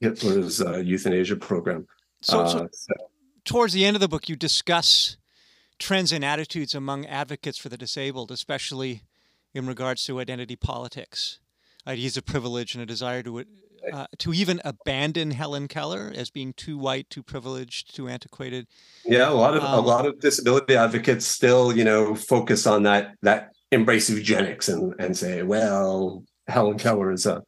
Hitler's 0.00 0.60
uh, 0.60 0.78
euthanasia 0.78 1.36
program. 1.36 1.86
So, 2.20 2.40
uh, 2.40 2.68
so, 2.70 2.94
towards 3.44 3.72
the 3.72 3.84
end 3.84 3.96
of 3.96 4.00
the 4.00 4.08
book, 4.08 4.28
you 4.28 4.36
discuss 4.36 5.16
trends 5.78 6.12
and 6.12 6.24
attitudes 6.24 6.74
among 6.74 7.06
advocates 7.06 7.58
for 7.58 7.68
the 7.68 7.76
disabled, 7.76 8.30
especially 8.30 9.02
in 9.52 9.66
regards 9.66 10.04
to 10.04 10.20
identity 10.20 10.56
politics, 10.56 11.40
ideas 11.86 12.16
of 12.16 12.24
privilege, 12.24 12.74
and 12.74 12.82
a 12.82 12.86
desire 12.86 13.22
to 13.22 13.44
uh, 13.92 14.06
to 14.18 14.32
even 14.32 14.60
abandon 14.64 15.30
Helen 15.30 15.68
Keller 15.68 16.12
as 16.14 16.30
being 16.30 16.52
too 16.54 16.78
white, 16.78 17.10
too 17.10 17.22
privileged, 17.22 17.94
too 17.94 18.08
antiquated. 18.08 18.66
Yeah, 19.04 19.30
a 19.30 19.32
lot 19.32 19.56
of 19.56 19.62
um, 19.62 19.74
a 19.74 19.80
lot 19.80 20.06
of 20.06 20.20
disability 20.20 20.76
advocates 20.76 21.26
still, 21.26 21.76
you 21.76 21.84
know, 21.84 22.14
focus 22.14 22.66
on 22.66 22.84
that 22.84 23.14
that 23.22 23.50
embrace 23.72 24.08
eugenics 24.10 24.68
and 24.68 24.94
and 24.98 25.16
say, 25.16 25.42
well, 25.42 26.24
Helen 26.48 26.78
Keller 26.78 27.12
is 27.12 27.26
a 27.26 27.42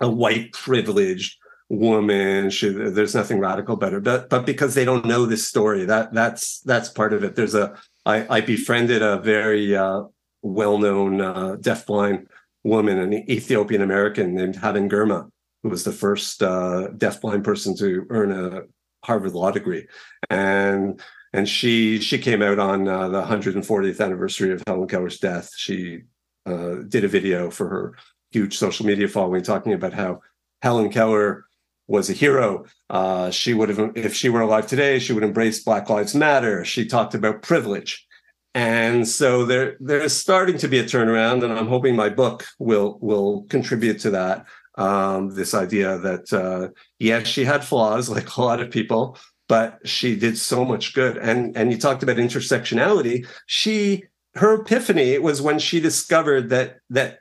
a 0.00 0.10
white 0.10 0.52
privileged 0.52 1.36
woman. 1.68 2.50
Should 2.50 2.94
there's 2.94 3.14
nothing 3.14 3.38
radical 3.38 3.76
better 3.76 4.00
but 4.00 4.28
but 4.28 4.46
because 4.46 4.74
they 4.74 4.84
don't 4.84 5.04
know 5.04 5.26
this 5.26 5.46
story 5.46 5.84
that 5.84 6.12
that's 6.12 6.60
that's 6.60 6.88
part 6.88 7.12
of 7.12 7.24
it. 7.24 7.36
There's 7.36 7.54
a 7.54 7.76
i 8.06 8.38
i 8.38 8.40
befriended 8.40 9.02
a 9.02 9.18
very 9.18 9.76
uh, 9.76 10.02
well-known 10.42 11.20
uh, 11.20 11.56
deafblind 11.56 12.26
woman 12.64 12.98
an 12.98 13.12
ethiopian 13.30 13.82
american 13.82 14.34
named 14.34 14.56
Haben 14.56 14.88
Girma 14.88 15.30
who 15.62 15.68
was 15.68 15.84
the 15.84 15.92
first 15.92 16.42
uh, 16.42 16.88
deafblind 16.96 17.44
person 17.44 17.76
to 17.76 18.06
earn 18.10 18.32
a 18.32 18.62
harvard 19.04 19.32
law 19.32 19.50
degree 19.50 19.86
and 20.28 21.00
and 21.32 21.48
she 21.48 22.00
she 22.00 22.18
came 22.18 22.42
out 22.42 22.58
on 22.58 22.86
uh, 22.86 23.08
the 23.08 23.22
140th 23.22 24.00
anniversary 24.04 24.52
of 24.52 24.62
helen 24.66 24.88
keller's 24.88 25.18
death 25.18 25.50
she 25.56 26.00
uh, 26.46 26.76
did 26.88 27.04
a 27.04 27.08
video 27.08 27.50
for 27.50 27.68
her 27.68 27.96
huge 28.30 28.56
social 28.56 28.84
media 28.86 29.08
following 29.08 29.42
talking 29.42 29.72
about 29.72 29.92
how 29.92 30.20
helen 30.62 30.90
keller 30.90 31.44
was 31.90 32.08
a 32.08 32.12
hero. 32.12 32.64
Uh, 32.88 33.30
she 33.30 33.52
would 33.52 33.68
have, 33.68 33.96
if 33.96 34.14
she 34.14 34.28
were 34.28 34.40
alive 34.40 34.66
today, 34.68 35.00
she 35.00 35.12
would 35.12 35.24
embrace 35.24 35.64
Black 35.64 35.90
Lives 35.90 36.14
Matter. 36.14 36.64
She 36.64 36.86
talked 36.86 37.16
about 37.16 37.42
privilege, 37.42 38.06
and 38.54 39.06
so 39.06 39.44
there 39.44 39.76
there's 39.80 40.12
starting 40.12 40.56
to 40.58 40.68
be 40.68 40.78
a 40.78 40.84
turnaround, 40.84 41.42
and 41.42 41.52
I'm 41.52 41.66
hoping 41.66 41.96
my 41.96 42.08
book 42.08 42.46
will 42.60 42.98
will 43.02 43.42
contribute 43.50 43.98
to 44.00 44.10
that. 44.10 44.46
Um, 44.76 45.34
this 45.34 45.52
idea 45.52 45.98
that 45.98 46.32
uh, 46.32 46.68
yes, 46.98 47.26
she 47.26 47.44
had 47.44 47.64
flaws 47.64 48.08
like 48.16 48.36
a 48.36 48.40
lot 48.40 48.60
of 48.60 48.70
people, 48.70 49.18
but 49.48 49.78
she 49.84 50.16
did 50.16 50.38
so 50.38 50.64
much 50.64 50.94
good. 50.94 51.16
And 51.16 51.56
and 51.56 51.72
you 51.72 51.78
talked 51.78 52.02
about 52.02 52.16
intersectionality. 52.16 53.26
She 53.46 54.04
her 54.34 54.60
epiphany 54.60 55.18
was 55.18 55.42
when 55.42 55.58
she 55.58 55.80
discovered 55.80 56.50
that 56.50 56.78
that 56.90 57.20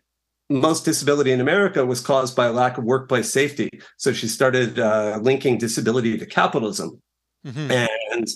most 0.49 0.83
disability 0.83 1.31
in 1.31 1.41
America 1.41 1.85
was 1.85 2.01
caused 2.01 2.35
by 2.35 2.47
a 2.47 2.51
lack 2.51 2.77
of 2.77 2.83
workplace 2.83 3.31
safety. 3.31 3.69
So 3.97 4.13
she 4.13 4.27
started 4.27 4.79
uh, 4.79 5.19
linking 5.21 5.57
disability 5.57 6.17
to 6.17 6.25
capitalism, 6.25 7.01
mm-hmm. 7.45 7.71
and 7.71 8.27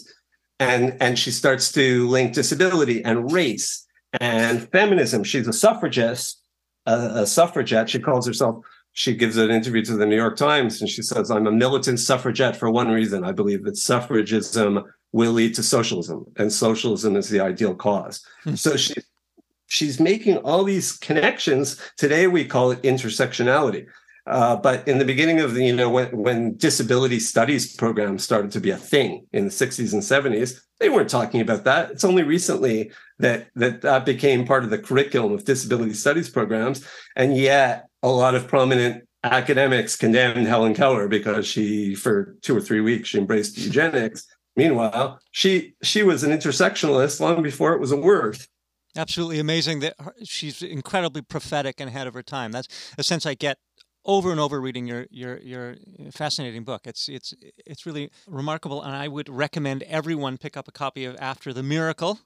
and 0.59 0.97
and 1.01 1.20
she 1.20 1.32
starts 1.32 1.72
to 1.74 2.07
link 2.07 2.34
disability 2.34 3.03
and 3.03 3.32
race 3.32 3.86
and 4.20 4.70
feminism. 4.72 5.24
She's 5.24 5.47
a 5.47 5.53
suffragist, 5.53 6.41
a, 6.86 7.22
a 7.22 7.28
suffragette. 7.28 7.89
She 7.89 7.99
calls 7.99 8.28
herself. 8.28 8.64
She 8.94 9.16
gives 9.16 9.38
an 9.38 9.50
interview 9.50 9.84
to 9.86 9.96
the 9.96 10.06
New 10.06 10.16
York 10.16 10.38
Times, 10.38 10.80
and 10.80 10.89
she 10.89 11.02
says, 11.02 11.32
"I'm 11.32 11.48
a 11.48 11.52
militant 11.52 12.00
suffragette 12.00 12.56
for 12.56 12.70
one 12.70 12.89
reason. 12.89 13.24
I 13.24 13.32
believe 13.32 13.64
that 13.64 13.76
suffragism." 13.76 14.84
will 15.16 15.32
lead 15.32 15.54
to 15.54 15.62
socialism 15.62 16.26
and 16.38 16.52
socialism 16.52 17.16
is 17.16 17.30
the 17.30 17.39
ideal 17.39 17.76
because 17.76 18.26
mm-hmm. 18.46 18.56
so 18.56 18.76
she 18.76 18.96
she's 19.74 20.00
making 20.00 20.38
all 20.38 20.64
these 20.64 20.94
connections. 20.94 21.82
Today 21.98 22.28
we 22.28 22.46
call 22.46 22.72
it 22.72 22.82
intersectionality. 22.84 23.88
Uh, 24.26 24.56
but 24.56 24.88
in 24.88 25.00
the 25.00 25.06
beginning 25.06 25.41
of 25.41 25.54
the, 25.54 25.66
you 25.66 25.76
know, 25.76 25.89
when, 25.89 26.08
when 26.16 26.56
disability 26.56 27.20
studies 27.20 27.76
programs 27.76 28.24
started 28.24 28.52
to 28.52 28.62
be 28.62 28.70
a 28.70 28.78
thing 28.78 29.26
in 29.34 29.46
the 29.46 29.50
60s 29.50 29.91
and 29.91 30.02
70s, 30.02 30.62
they 30.80 30.88
weren't 30.88 31.10
talking 31.10 31.41
about 31.41 31.66
that. 31.66 31.91
It's 31.91 32.06
only 32.06 32.24
recently 32.24 32.91
that 33.20 33.48
that, 33.56 33.82
that 33.82 34.06
became 34.06 34.46
part 34.46 34.64
of 34.64 34.70
the 34.70 34.78
curriculum 34.78 35.34
of 35.34 35.44
disability 35.44 35.94
studies 35.94 36.30
programs. 36.30 36.88
And 37.18 37.36
yet 37.36 37.89
a 38.04 38.10
lot 38.10 38.36
of 38.36 38.47
prominent 38.47 39.08
academics 39.24 39.95
condemned 39.95 40.45
Helen 40.45 40.76
Keller 40.76 41.08
because 41.08 41.47
she, 41.47 41.95
for 41.95 42.36
two 42.41 42.56
or 42.56 42.62
three 42.62 42.82
weeks, 42.82 43.10
she 43.10 43.18
embraced 43.18 43.58
eugenics. 43.58 44.28
Meanwhile, 44.56 45.20
she 45.32 45.74
she 45.82 46.04
was 46.04 46.24
an 46.24 46.32
intersectionalist 46.32 47.20
long 47.20 47.41
before 47.41 47.74
it 47.74 47.80
was 47.80 47.91
a 47.91 47.97
word. 47.97 48.38
Absolutely 48.95 49.39
amazing 49.39 49.80
that 49.80 49.95
her, 49.99 50.14
she's 50.24 50.62
incredibly 50.62 51.24
prophetic 51.24 51.80
and 51.80 51.89
ahead 51.89 52.06
of 52.06 52.14
her 52.14 52.22
time. 52.22 52.51
That's 52.51 52.68
a 52.97 53.04
sense 53.04 53.26
I 53.26 53.34
get 53.34 53.58
over 54.06 54.30
and 54.30 54.39
over 54.39 54.62
reading 54.62 54.86
your 54.86 55.08
your 55.10 55.39
your 55.39 55.76
fascinating 56.12 56.64
book. 56.64 56.82
It's 56.86 57.10
it's 57.10 57.34
it's 57.66 57.86
really 57.86 58.12
remarkable, 58.28 58.84
and 58.84 58.95
I 58.95 59.08
would 59.08 59.30
recommend 59.30 59.82
everyone 59.84 60.38
pick 60.38 60.56
up 60.56 60.68
a 60.68 60.72
copy 60.72 61.06
of 61.06 61.16
After 61.20 61.54
the 61.54 61.64
Miracle 61.64 62.20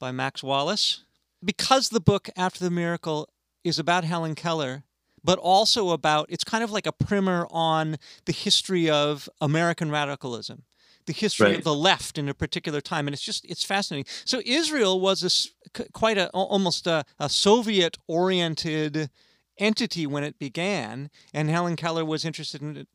by 0.00 0.10
Max 0.10 0.42
Wallace 0.42 1.04
because 1.44 1.90
the 1.90 2.00
book 2.00 2.28
After 2.36 2.64
the 2.64 2.70
Miracle 2.70 3.28
is 3.62 3.78
about 3.78 4.04
Helen 4.04 4.34
Keller, 4.34 4.84
but 5.24 5.38
also 5.38 5.90
about 5.90 6.26
it's 6.28 6.44
kind 6.44 6.62
of 6.62 6.70
like 6.70 6.86
a 6.86 6.92
primer 6.92 7.46
on 7.50 7.96
the 8.26 8.32
history 8.32 8.88
of 8.88 9.28
American 9.40 9.90
radicalism 9.90 10.64
the 11.06 11.12
history 11.12 11.48
right. 11.48 11.58
of 11.58 11.64
the 11.64 11.74
left 11.74 12.18
in 12.18 12.28
a 12.28 12.34
particular 12.34 12.80
time, 12.80 13.06
and 13.06 13.14
it's 13.14 13.22
just 13.22 13.44
it's 13.44 13.64
fascinating. 13.64 14.06
So 14.24 14.40
Israel 14.44 15.00
was 15.00 15.50
a, 15.76 15.84
quite 15.92 16.18
a 16.18 16.30
almost 16.30 16.86
a, 16.86 17.04
a 17.18 17.28
Soviet 17.28 17.98
oriented 18.08 19.10
entity 19.58 20.06
when 20.06 20.24
it 20.24 20.38
began, 20.38 21.10
and 21.32 21.50
Helen 21.50 21.76
Keller 21.76 22.04
was 22.04 22.24
interested 22.24 22.62
in 22.62 22.76
it. 22.76 22.88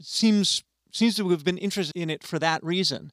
Seems 0.00 0.64
seems 0.92 1.16
to 1.16 1.28
have 1.30 1.44
been 1.44 1.58
interested 1.58 1.96
in 1.96 2.10
it 2.10 2.24
for 2.24 2.38
that 2.38 2.62
reason. 2.64 3.12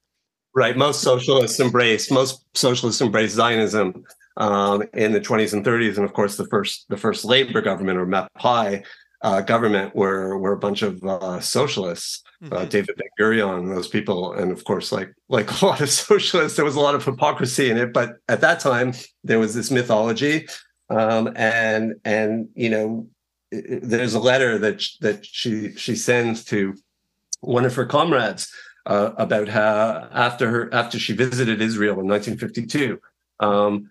Right. 0.55 0.75
Most 0.75 1.01
socialists 1.01 1.59
embraced 1.59 2.11
most 2.11 2.43
socialists 2.55 3.01
embraced 3.01 3.35
Zionism 3.35 4.03
um, 4.37 4.83
in 4.93 5.11
the 5.11 5.21
20s 5.21 5.53
and 5.53 5.65
30s, 5.65 5.97
and 5.97 6.05
of 6.05 6.13
course 6.13 6.37
the 6.37 6.47
first 6.47 6.85
the 6.89 6.97
first 6.97 7.25
labor 7.25 7.61
government 7.61 7.97
or 7.99 8.05
Mapai 8.05 8.85
uh, 9.21 9.41
government 9.41 9.95
were 9.95 10.37
were 10.37 10.53
a 10.53 10.59
bunch 10.59 10.81
of 10.81 11.03
uh, 11.03 11.39
socialists 11.39 12.23
uh, 12.41 12.45
mm-hmm. 12.45 12.55
uh, 12.55 12.65
David 12.65 12.95
Ben 12.97 13.07
Gurion, 13.19 13.73
those 13.73 13.87
people, 13.87 14.33
and 14.33 14.51
of 14.51 14.63
course, 14.63 14.91
like 14.91 15.11
like 15.27 15.61
a 15.61 15.65
lot 15.65 15.81
of 15.81 15.89
socialists, 15.89 16.55
there 16.55 16.65
was 16.65 16.75
a 16.75 16.79
lot 16.79 16.95
of 16.95 17.03
hypocrisy 17.03 17.69
in 17.69 17.77
it. 17.77 17.93
But 17.93 18.17
at 18.29 18.41
that 18.41 18.59
time, 18.59 18.93
there 19.23 19.39
was 19.39 19.55
this 19.55 19.71
mythology, 19.71 20.47
um, 20.89 21.33
and 21.35 21.95
and 22.05 22.49
you 22.53 22.69
know, 22.69 23.07
there's 23.51 24.13
a 24.13 24.19
letter 24.19 24.59
that 24.59 24.83
that 25.01 25.25
she 25.25 25.73
she 25.75 25.95
sends 25.95 26.43
to 26.45 26.75
one 27.39 27.65
of 27.65 27.73
her 27.73 27.85
comrades 27.85 28.51
uh, 28.85 29.11
about 29.17 29.47
how 29.47 30.07
after 30.11 30.49
her 30.49 30.73
after 30.73 30.99
she 30.99 31.13
visited 31.13 31.59
Israel 31.59 31.99
in 31.99 32.07
1952. 32.07 32.99
Um, 33.39 33.89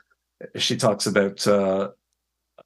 she 0.57 0.77
talks 0.77 1.07
about 1.07 1.47
uh, 1.47 1.91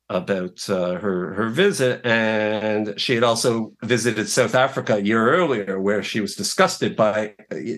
about 0.09 0.69
uh, 0.69 0.95
her 0.95 1.35
her 1.35 1.49
visit, 1.49 2.05
and 2.05 2.99
she 3.01 3.15
had 3.15 3.23
also 3.23 3.73
visited 3.83 4.29
South 4.29 4.55
Africa 4.55 4.97
a 4.97 5.01
year 5.01 5.31
earlier, 5.31 5.81
where 5.81 6.03
she 6.03 6.21
was 6.21 6.35
disgusted 6.35 6.97
by 6.97 7.35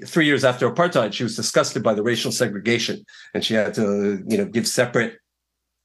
three 0.07 0.26
years 0.26 0.45
after 0.45 0.70
apartheid. 0.70 1.12
She 1.12 1.24
was 1.24 1.36
disgusted 1.36 1.82
by 1.82 1.95
the 1.95 2.03
racial 2.03 2.32
segregation, 2.32 3.05
and 3.34 3.45
she 3.45 3.55
had 3.55 3.74
to 3.74 4.22
you 4.26 4.38
know 4.38 4.47
give 4.47 4.66
separate 4.66 5.18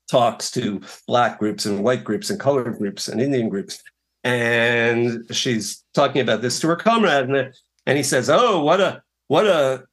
talks 0.10 0.50
to 0.52 0.82
black 1.06 1.38
groups 1.38 1.66
and 1.66 1.84
white 1.84 2.04
groups 2.06 2.30
and 2.30 2.40
colored 2.40 2.78
groups 2.78 3.10
and 3.10 3.22
Indian 3.22 3.50
groups. 3.50 3.84
And 4.24 5.26
she's 5.32 5.84
talking 5.94 6.22
about 6.22 6.42
this 6.42 6.60
to 6.62 6.68
her 6.68 6.76
comrade, 6.78 7.30
and, 7.30 7.54
and 7.86 7.98
he 7.98 8.04
says, 8.04 8.30
"Oh, 8.30 8.64
what 8.64 8.80
a 8.80 9.02
what 9.28 9.46
a 9.46 9.84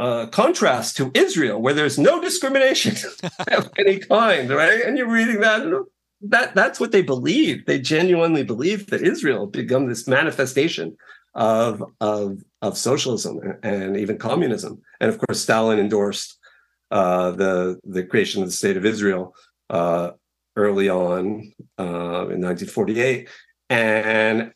uh, 0.00 0.26
contrast 0.28 0.96
to 0.96 1.10
Israel, 1.14 1.60
where 1.60 1.74
there's 1.74 1.98
no 1.98 2.22
discrimination 2.22 2.96
of 3.52 3.70
any 3.78 3.98
kind, 3.98 4.48
right? 4.48 4.80
And 4.82 4.96
you're 4.96 5.10
reading 5.10 5.40
that, 5.40 5.70
that 6.22 6.54
that's 6.54 6.80
what 6.80 6.90
they 6.90 7.02
believe. 7.02 7.66
They 7.66 7.78
genuinely 7.78 8.42
believe 8.42 8.86
that 8.86 9.02
Israel 9.02 9.46
become 9.46 9.88
this 9.88 10.08
manifestation 10.08 10.96
of 11.34 11.84
of 12.00 12.42
of 12.62 12.78
socialism 12.78 13.40
and 13.62 13.96
even 13.96 14.16
communism. 14.16 14.80
And 15.00 15.10
of 15.10 15.18
course, 15.18 15.40
Stalin 15.42 15.78
endorsed 15.78 16.38
uh, 16.90 17.32
the 17.32 17.78
the 17.84 18.02
creation 18.02 18.42
of 18.42 18.48
the 18.48 18.54
state 18.54 18.78
of 18.78 18.86
Israel 18.86 19.34
uh, 19.68 20.12
early 20.56 20.88
on 20.88 21.52
uh, 21.78 22.26
in 22.32 22.40
1948, 22.40 23.28
and 23.68 24.52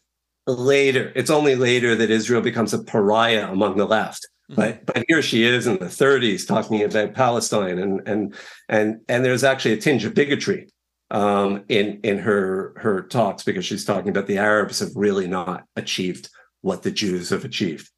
later 0.46 1.12
it's 1.14 1.30
only 1.30 1.54
later 1.54 1.94
that 1.94 2.10
Israel 2.10 2.40
becomes 2.40 2.72
a 2.72 2.82
pariah 2.82 3.46
among 3.50 3.76
the 3.76 3.86
left. 3.86 4.26
But 4.48 4.84
but 4.84 5.04
here 5.08 5.22
she 5.22 5.44
is 5.44 5.66
in 5.66 5.78
the 5.78 5.86
30s 5.86 6.46
talking 6.46 6.82
about 6.82 7.14
Palestine 7.14 7.78
and 7.78 8.06
and 8.06 8.34
and 8.68 9.00
and 9.08 9.24
there's 9.24 9.44
actually 9.44 9.72
a 9.72 9.78
tinge 9.78 10.04
of 10.04 10.14
bigotry 10.14 10.68
um, 11.10 11.64
in 11.68 12.00
in 12.02 12.18
her 12.18 12.74
her 12.76 13.02
talks 13.02 13.42
because 13.42 13.64
she's 13.64 13.84
talking 13.84 14.10
about 14.10 14.26
the 14.26 14.38
Arabs 14.38 14.80
have 14.80 14.94
really 14.94 15.26
not 15.26 15.64
achieved 15.76 16.28
what 16.60 16.82
the 16.82 16.90
Jews 16.90 17.30
have 17.30 17.44
achieved. 17.44 17.88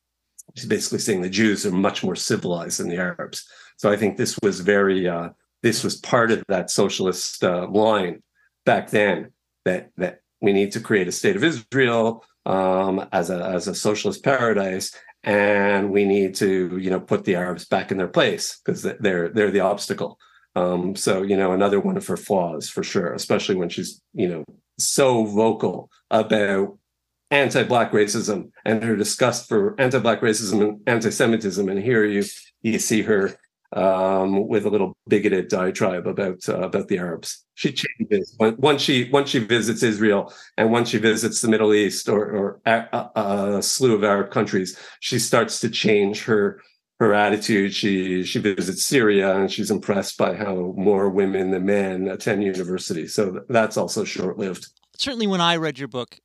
She's 0.55 0.67
basically 0.67 1.01
saying 1.01 1.23
the 1.23 1.31
Jews 1.31 1.67
are 1.67 1.73
much 1.73 2.05
more 2.05 2.17
civilized 2.17 2.79
than 2.79 2.89
the 2.89 2.97
Arabs. 2.97 3.45
So 3.77 3.91
I 3.91 3.97
think 3.97 4.17
this 4.17 4.39
was 4.43 4.61
very 4.61 5.09
uh, 5.09 5.31
this 5.63 5.83
was 5.83 5.97
part 5.97 6.31
of 6.31 6.45
that 6.49 6.71
socialist 6.71 7.43
uh, 7.43 7.67
line 7.69 8.23
back 8.65 8.91
then 8.91 9.33
that 9.65 9.91
that 9.97 10.21
we 10.41 10.53
need 10.53 10.73
to 10.73 10.81
create 10.81 11.09
a 11.09 11.13
state 11.13 11.37
of 11.37 11.43
Israel 11.43 12.25
um, 12.45 13.07
as 13.13 13.31
a 13.31 13.45
as 13.45 13.67
a 13.67 13.75
socialist 13.75 14.23
paradise 14.23 14.95
and 15.27 15.91
we 15.91 16.05
need 16.05 16.37
to 16.37 16.79
you 16.79 16.89
know 16.89 17.01
put 17.01 17.25
the 17.25 17.35
Arabs 17.35 17.67
back 17.67 17.91
in 17.91 17.99
their 17.99 18.09
place 18.09 18.61
because 18.65 18.83
they're 18.83 19.29
they're 19.29 19.51
the 19.51 19.61
obstacle. 19.61 20.19
Um, 20.55 20.97
so 20.97 21.23
you 21.23 21.37
know 21.37 21.53
another 21.53 21.81
one 21.81 21.97
of 21.97 22.07
her 22.07 22.17
flaws 22.17 22.71
for 22.71 22.83
sure, 22.83 23.13
especially 23.13 23.57
when 23.57 23.69
she's 23.69 24.01
you 24.15 24.29
know 24.29 24.45
so 24.79 25.25
vocal 25.25 25.91
about 26.11 26.79
anti-black 27.31 27.91
racism 27.91 28.51
and 28.65 28.85
her 28.85 28.95
disgust 28.95 29.49
for 29.49 29.79
anti-black 29.81 30.21
racism 30.21 30.63
and 30.63 30.81
anti-Semitism. 30.87 31.69
And 31.69 31.83
here 31.83 32.05
you 32.05 32.25
you 32.63 32.79
see 32.79 33.03
her 33.03 33.35
um, 33.73 34.47
with 34.49 34.65
a 34.65 34.71
little 34.71 34.97
bigoted 35.09 35.49
diatribe 35.49 36.07
about 36.07 36.49
uh, 36.49 36.61
about 36.61 36.89
the 36.89 36.99
Arabs. 36.99 37.45
She 37.55 37.73
changes 37.73 38.35
once 38.39 38.83
she 38.83 39.09
once 39.11 39.31
she 39.31 39.39
visits 39.39 39.83
Israel 39.83 40.33
and 40.57 40.71
once 40.71 40.91
she 40.91 40.99
visits 40.99 41.41
the 41.41 41.49
Middle 41.49 41.75
East 41.75 42.09
or, 42.09 42.25
or 42.31 42.61
a, 42.67 43.09
a, 43.17 43.63
slew 43.63 43.95
of 43.95 44.05
Arab 44.05 44.31
countries. 44.31 44.79
She 45.01 45.19
starts 45.19 45.61
to 45.61 45.71
change 45.71 46.25
her 46.25 46.61
her 47.01 47.15
attitude. 47.15 47.75
She 47.75 48.25
she 48.25 48.39
visits 48.39 48.85
Syria 48.85 49.37
and 49.37 49.51
she's 49.51 49.71
impressed 49.71 50.17
by 50.17 50.35
how 50.35 50.75
more 50.77 51.09
women 51.09 51.51
than 51.51 51.67
men 51.67 52.09
attend 52.09 52.45
university. 52.45 53.07
So 53.07 53.45
that's 53.49 53.77
also 53.77 54.05
short 54.05 54.39
lived. 54.39 54.67
Certainly, 54.99 55.27
when 55.27 55.43
I 55.43 55.57
read 55.57 55.79
your 55.79 55.89
book, 55.89 56.19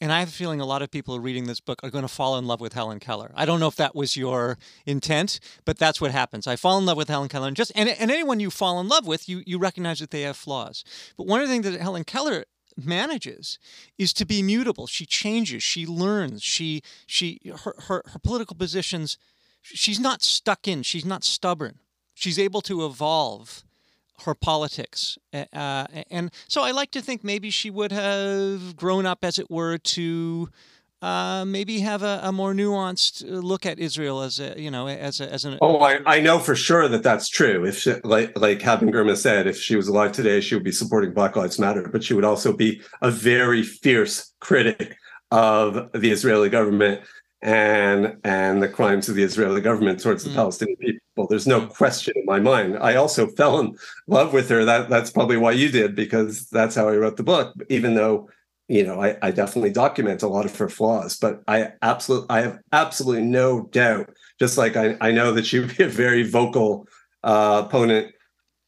and 0.00 0.12
I 0.12 0.20
have 0.20 0.28
a 0.28 0.32
feeling 0.32 0.60
a 0.60 0.66
lot 0.66 0.82
of 0.82 0.90
people 0.90 1.18
reading 1.18 1.46
this 1.46 1.60
book 1.60 1.80
are 1.82 1.90
going 1.90 2.02
to 2.02 2.08
fall 2.08 2.38
in 2.38 2.46
love 2.46 2.60
with 2.60 2.72
Helen 2.72 3.00
Keller. 3.00 3.32
I 3.34 3.44
don't 3.44 3.60
know 3.60 3.66
if 3.66 3.76
that 3.76 3.94
was 3.94 4.16
your 4.16 4.58
intent, 4.86 5.40
but 5.64 5.78
that's 5.78 6.00
what 6.00 6.12
happens. 6.12 6.46
I 6.46 6.56
fall 6.56 6.78
in 6.78 6.86
love 6.86 6.96
with 6.96 7.08
Helen 7.08 7.28
Keller, 7.28 7.48
and 7.48 7.56
just 7.56 7.72
and, 7.74 7.88
and 7.88 8.10
anyone 8.10 8.40
you 8.40 8.50
fall 8.50 8.80
in 8.80 8.88
love 8.88 9.06
with, 9.06 9.28
you 9.28 9.42
you 9.46 9.58
recognize 9.58 9.98
that 10.00 10.10
they 10.10 10.22
have 10.22 10.36
flaws. 10.36 10.84
But 11.16 11.26
one 11.26 11.40
of 11.40 11.48
the 11.48 11.52
things 11.52 11.66
that 11.66 11.80
Helen 11.80 12.04
Keller 12.04 12.44
manages 12.76 13.58
is 13.98 14.12
to 14.14 14.24
be 14.24 14.42
mutable. 14.42 14.86
She 14.86 15.04
changes, 15.04 15.62
she 15.62 15.86
learns, 15.86 16.42
she 16.42 16.82
she 17.06 17.40
her 17.64 17.74
her, 17.86 18.02
her 18.06 18.18
political 18.18 18.56
positions. 18.56 19.18
She's 19.62 20.00
not 20.00 20.22
stuck 20.22 20.68
in. 20.68 20.82
She's 20.82 21.04
not 21.04 21.24
stubborn. 21.24 21.80
She's 22.14 22.38
able 22.38 22.62
to 22.62 22.86
evolve 22.86 23.64
her 24.24 24.34
politics. 24.34 25.18
Uh, 25.32 25.86
and 26.10 26.30
so 26.48 26.62
I 26.62 26.70
like 26.70 26.90
to 26.92 27.00
think 27.00 27.24
maybe 27.24 27.50
she 27.50 27.70
would 27.70 27.92
have 27.92 28.76
grown 28.76 29.06
up, 29.06 29.24
as 29.24 29.38
it 29.38 29.50
were, 29.50 29.78
to 29.78 30.48
uh, 31.00 31.44
maybe 31.46 31.78
have 31.80 32.02
a, 32.02 32.20
a, 32.24 32.32
more 32.32 32.52
nuanced 32.52 33.22
look 33.24 33.64
at 33.64 33.78
Israel 33.78 34.20
as 34.20 34.40
a, 34.40 34.60
you 34.60 34.70
know, 34.70 34.88
as 34.88 35.20
a, 35.20 35.32
as 35.32 35.44
an. 35.44 35.56
Oh, 35.62 35.78
I, 35.78 36.00
I 36.06 36.20
know 36.20 36.40
for 36.40 36.56
sure 36.56 36.88
that 36.88 37.04
that's 37.04 37.28
true. 37.28 37.64
If 37.64 37.78
she, 37.78 37.94
like 38.02 38.36
like 38.36 38.60
Haben 38.60 38.90
Girma 38.90 39.16
said, 39.16 39.46
if 39.46 39.56
she 39.56 39.76
was 39.76 39.86
alive 39.86 40.10
today, 40.10 40.40
she 40.40 40.56
would 40.56 40.64
be 40.64 40.72
supporting 40.72 41.12
Black 41.12 41.36
Lives 41.36 41.58
Matter, 41.58 41.88
but 41.92 42.02
she 42.02 42.14
would 42.14 42.24
also 42.24 42.52
be 42.52 42.82
a 43.00 43.12
very 43.12 43.62
fierce 43.62 44.32
critic 44.40 44.96
of 45.30 45.92
the 45.92 46.10
Israeli 46.10 46.48
government 46.48 47.02
and 47.42 48.16
and 48.24 48.62
the 48.62 48.68
crimes 48.68 49.08
of 49.08 49.14
the 49.14 49.22
Israeli 49.22 49.60
government 49.60 50.00
towards 50.00 50.24
the 50.24 50.30
mm. 50.30 50.34
Palestinian 50.34 50.76
people. 50.76 51.26
There's 51.28 51.46
no 51.46 51.66
question 51.66 52.14
in 52.16 52.24
my 52.24 52.40
mind. 52.40 52.78
I 52.80 52.96
also 52.96 53.28
fell 53.28 53.60
in 53.60 53.76
love 54.06 54.32
with 54.32 54.48
her. 54.48 54.64
That 54.64 54.88
that's 54.88 55.10
probably 55.10 55.36
why 55.36 55.52
you 55.52 55.70
did 55.70 55.94
because 55.94 56.48
that's 56.50 56.74
how 56.74 56.88
I 56.88 56.96
wrote 56.96 57.16
the 57.16 57.22
book. 57.22 57.54
Even 57.68 57.94
though 57.94 58.28
you 58.68 58.84
know 58.84 59.00
I, 59.00 59.16
I 59.22 59.30
definitely 59.30 59.70
document 59.70 60.22
a 60.22 60.28
lot 60.28 60.46
of 60.46 60.56
her 60.56 60.68
flaws, 60.68 61.16
but 61.16 61.42
I 61.46 61.72
absolutely 61.82 62.26
I 62.30 62.40
have 62.42 62.58
absolutely 62.72 63.24
no 63.24 63.68
doubt. 63.70 64.10
Just 64.40 64.58
like 64.58 64.76
I, 64.76 64.96
I 65.00 65.12
know 65.12 65.32
that 65.32 65.46
she 65.46 65.60
would 65.60 65.76
be 65.76 65.84
a 65.84 65.88
very 65.88 66.24
vocal 66.24 66.88
uh, 67.22 67.62
opponent 67.66 68.14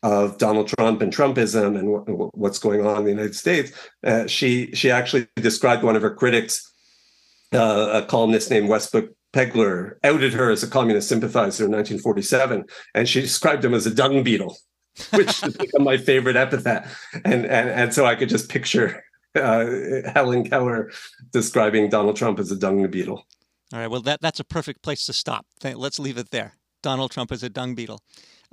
of 0.02 0.38
Donald 0.38 0.68
Trump 0.68 1.02
and 1.02 1.12
Trumpism 1.12 1.78
and 1.78 2.06
w- 2.06 2.30
what's 2.34 2.58
going 2.58 2.86
on 2.86 2.98
in 2.98 3.04
the 3.04 3.10
United 3.10 3.34
States. 3.34 3.72
Uh, 4.04 4.26
she 4.26 4.72
she 4.74 4.90
actually 4.92 5.26
described 5.36 5.82
one 5.82 5.96
of 5.96 6.02
her 6.02 6.14
critics 6.14 6.69
uh, 7.52 8.02
a 8.02 8.06
columnist 8.06 8.50
named 8.50 8.68
Westbrook 8.68 9.10
Pegler 9.32 9.94
outed 10.02 10.32
her 10.32 10.50
as 10.50 10.62
a 10.62 10.66
communist 10.66 11.08
sympathizer 11.08 11.64
in 11.64 11.70
1947, 11.70 12.64
and 12.94 13.08
she 13.08 13.20
described 13.20 13.64
him 13.64 13.74
as 13.74 13.86
a 13.86 13.94
dung 13.94 14.22
beetle, 14.22 14.56
which 15.10 15.40
has 15.40 15.56
become 15.56 15.84
my 15.84 15.96
favorite 15.96 16.36
epithet. 16.36 16.86
And 17.24 17.46
and 17.46 17.70
and 17.70 17.94
so 17.94 18.06
I 18.06 18.16
could 18.16 18.28
just 18.28 18.48
picture 18.48 19.02
uh, 19.36 19.66
Helen 20.14 20.48
Keller 20.48 20.90
describing 21.32 21.88
Donald 21.88 22.16
Trump 22.16 22.38
as 22.38 22.50
a 22.50 22.56
dung 22.56 22.88
beetle. 22.90 23.24
All 23.72 23.78
right, 23.78 23.90
well 23.90 24.02
that 24.02 24.20
that's 24.20 24.40
a 24.40 24.44
perfect 24.44 24.82
place 24.82 25.06
to 25.06 25.12
stop. 25.12 25.46
Let's 25.62 25.98
leave 25.98 26.18
it 26.18 26.30
there. 26.30 26.54
Donald 26.82 27.10
Trump 27.10 27.30
is 27.30 27.42
a 27.42 27.50
dung 27.50 27.74
beetle. 27.74 28.00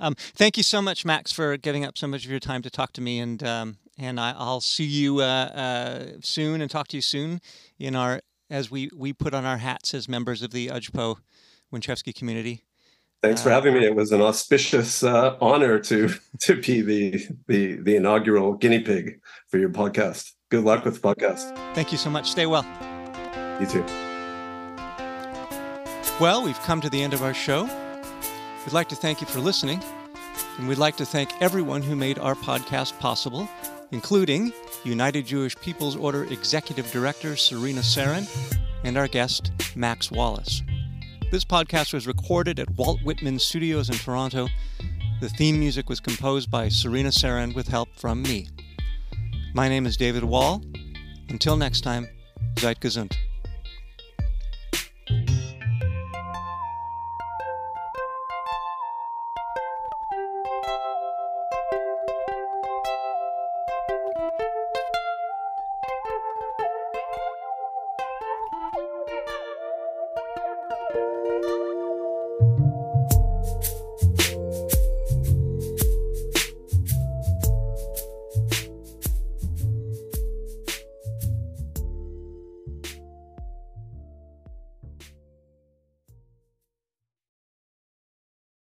Um, 0.00 0.14
thank 0.16 0.56
you 0.56 0.62
so 0.62 0.80
much, 0.80 1.04
Max, 1.04 1.32
for 1.32 1.56
giving 1.56 1.84
up 1.84 1.98
so 1.98 2.06
much 2.06 2.24
of 2.24 2.30
your 2.30 2.38
time 2.38 2.62
to 2.62 2.70
talk 2.70 2.92
to 2.92 3.00
me, 3.00 3.18
and 3.18 3.42
um, 3.42 3.78
and 3.98 4.20
I, 4.20 4.32
will 4.32 4.60
see 4.60 4.84
you 4.84 5.18
uh, 5.18 5.24
uh, 5.24 6.06
soon 6.20 6.60
and 6.60 6.70
talk 6.70 6.86
to 6.88 6.96
you 6.96 7.02
soon 7.02 7.40
in 7.78 7.96
our 7.96 8.20
as 8.50 8.70
we, 8.70 8.90
we 8.96 9.12
put 9.12 9.34
on 9.34 9.44
our 9.44 9.58
hats 9.58 9.94
as 9.94 10.08
members 10.08 10.42
of 10.42 10.50
the 10.50 10.68
Ujpo 10.68 11.16
Winchevsky 11.72 12.14
community. 12.14 12.64
Thanks 13.22 13.42
for 13.42 13.50
having 13.50 13.74
me. 13.74 13.84
It 13.84 13.96
was 13.96 14.12
an 14.12 14.22
auspicious 14.22 15.02
uh, 15.02 15.36
honor 15.40 15.80
to 15.80 16.10
to 16.40 16.60
be 16.60 16.82
the, 16.82 17.26
the 17.48 17.76
the 17.76 17.96
inaugural 17.96 18.52
guinea 18.54 18.78
pig 18.78 19.20
for 19.48 19.58
your 19.58 19.70
podcast. 19.70 20.32
Good 20.50 20.62
luck 20.62 20.84
with 20.84 21.00
the 21.00 21.00
podcast. 21.00 21.54
Thank 21.74 21.90
you 21.90 21.98
so 21.98 22.10
much. 22.10 22.30
Stay 22.30 22.46
well. 22.46 22.64
You 23.60 23.66
too. 23.66 23.84
Well, 26.20 26.44
we've 26.44 26.60
come 26.60 26.80
to 26.80 26.88
the 26.88 27.02
end 27.02 27.12
of 27.12 27.22
our 27.22 27.34
show. 27.34 27.64
We'd 28.64 28.72
like 28.72 28.88
to 28.90 28.96
thank 28.96 29.20
you 29.20 29.26
for 29.26 29.40
listening, 29.40 29.82
and 30.58 30.68
we'd 30.68 30.78
like 30.78 30.96
to 30.98 31.06
thank 31.06 31.30
everyone 31.42 31.82
who 31.82 31.96
made 31.96 32.20
our 32.20 32.36
podcast 32.36 32.98
possible 33.00 33.48
including 33.92 34.52
United 34.84 35.26
Jewish 35.26 35.56
People's 35.56 35.96
Order 35.96 36.24
Executive 36.24 36.90
Director 36.92 37.36
Serena 37.36 37.80
Sarin 37.80 38.28
and 38.84 38.96
our 38.96 39.08
guest, 39.08 39.52
Max 39.74 40.10
Wallace. 40.10 40.62
This 41.30 41.44
podcast 41.44 41.92
was 41.92 42.06
recorded 42.06 42.58
at 42.58 42.70
Walt 42.70 43.00
Whitman 43.04 43.38
Studios 43.38 43.90
in 43.90 43.96
Toronto. 43.96 44.48
The 45.20 45.28
theme 45.28 45.58
music 45.58 45.88
was 45.88 46.00
composed 46.00 46.50
by 46.50 46.68
Serena 46.68 47.10
Sarin 47.10 47.54
with 47.54 47.68
help 47.68 47.88
from 47.96 48.22
me. 48.22 48.48
My 49.54 49.68
name 49.68 49.86
is 49.86 49.96
David 49.96 50.24
Wall. 50.24 50.62
Until 51.28 51.56
next 51.56 51.82
time, 51.82 52.08
seid 52.58 52.80
gesund. 52.80 53.14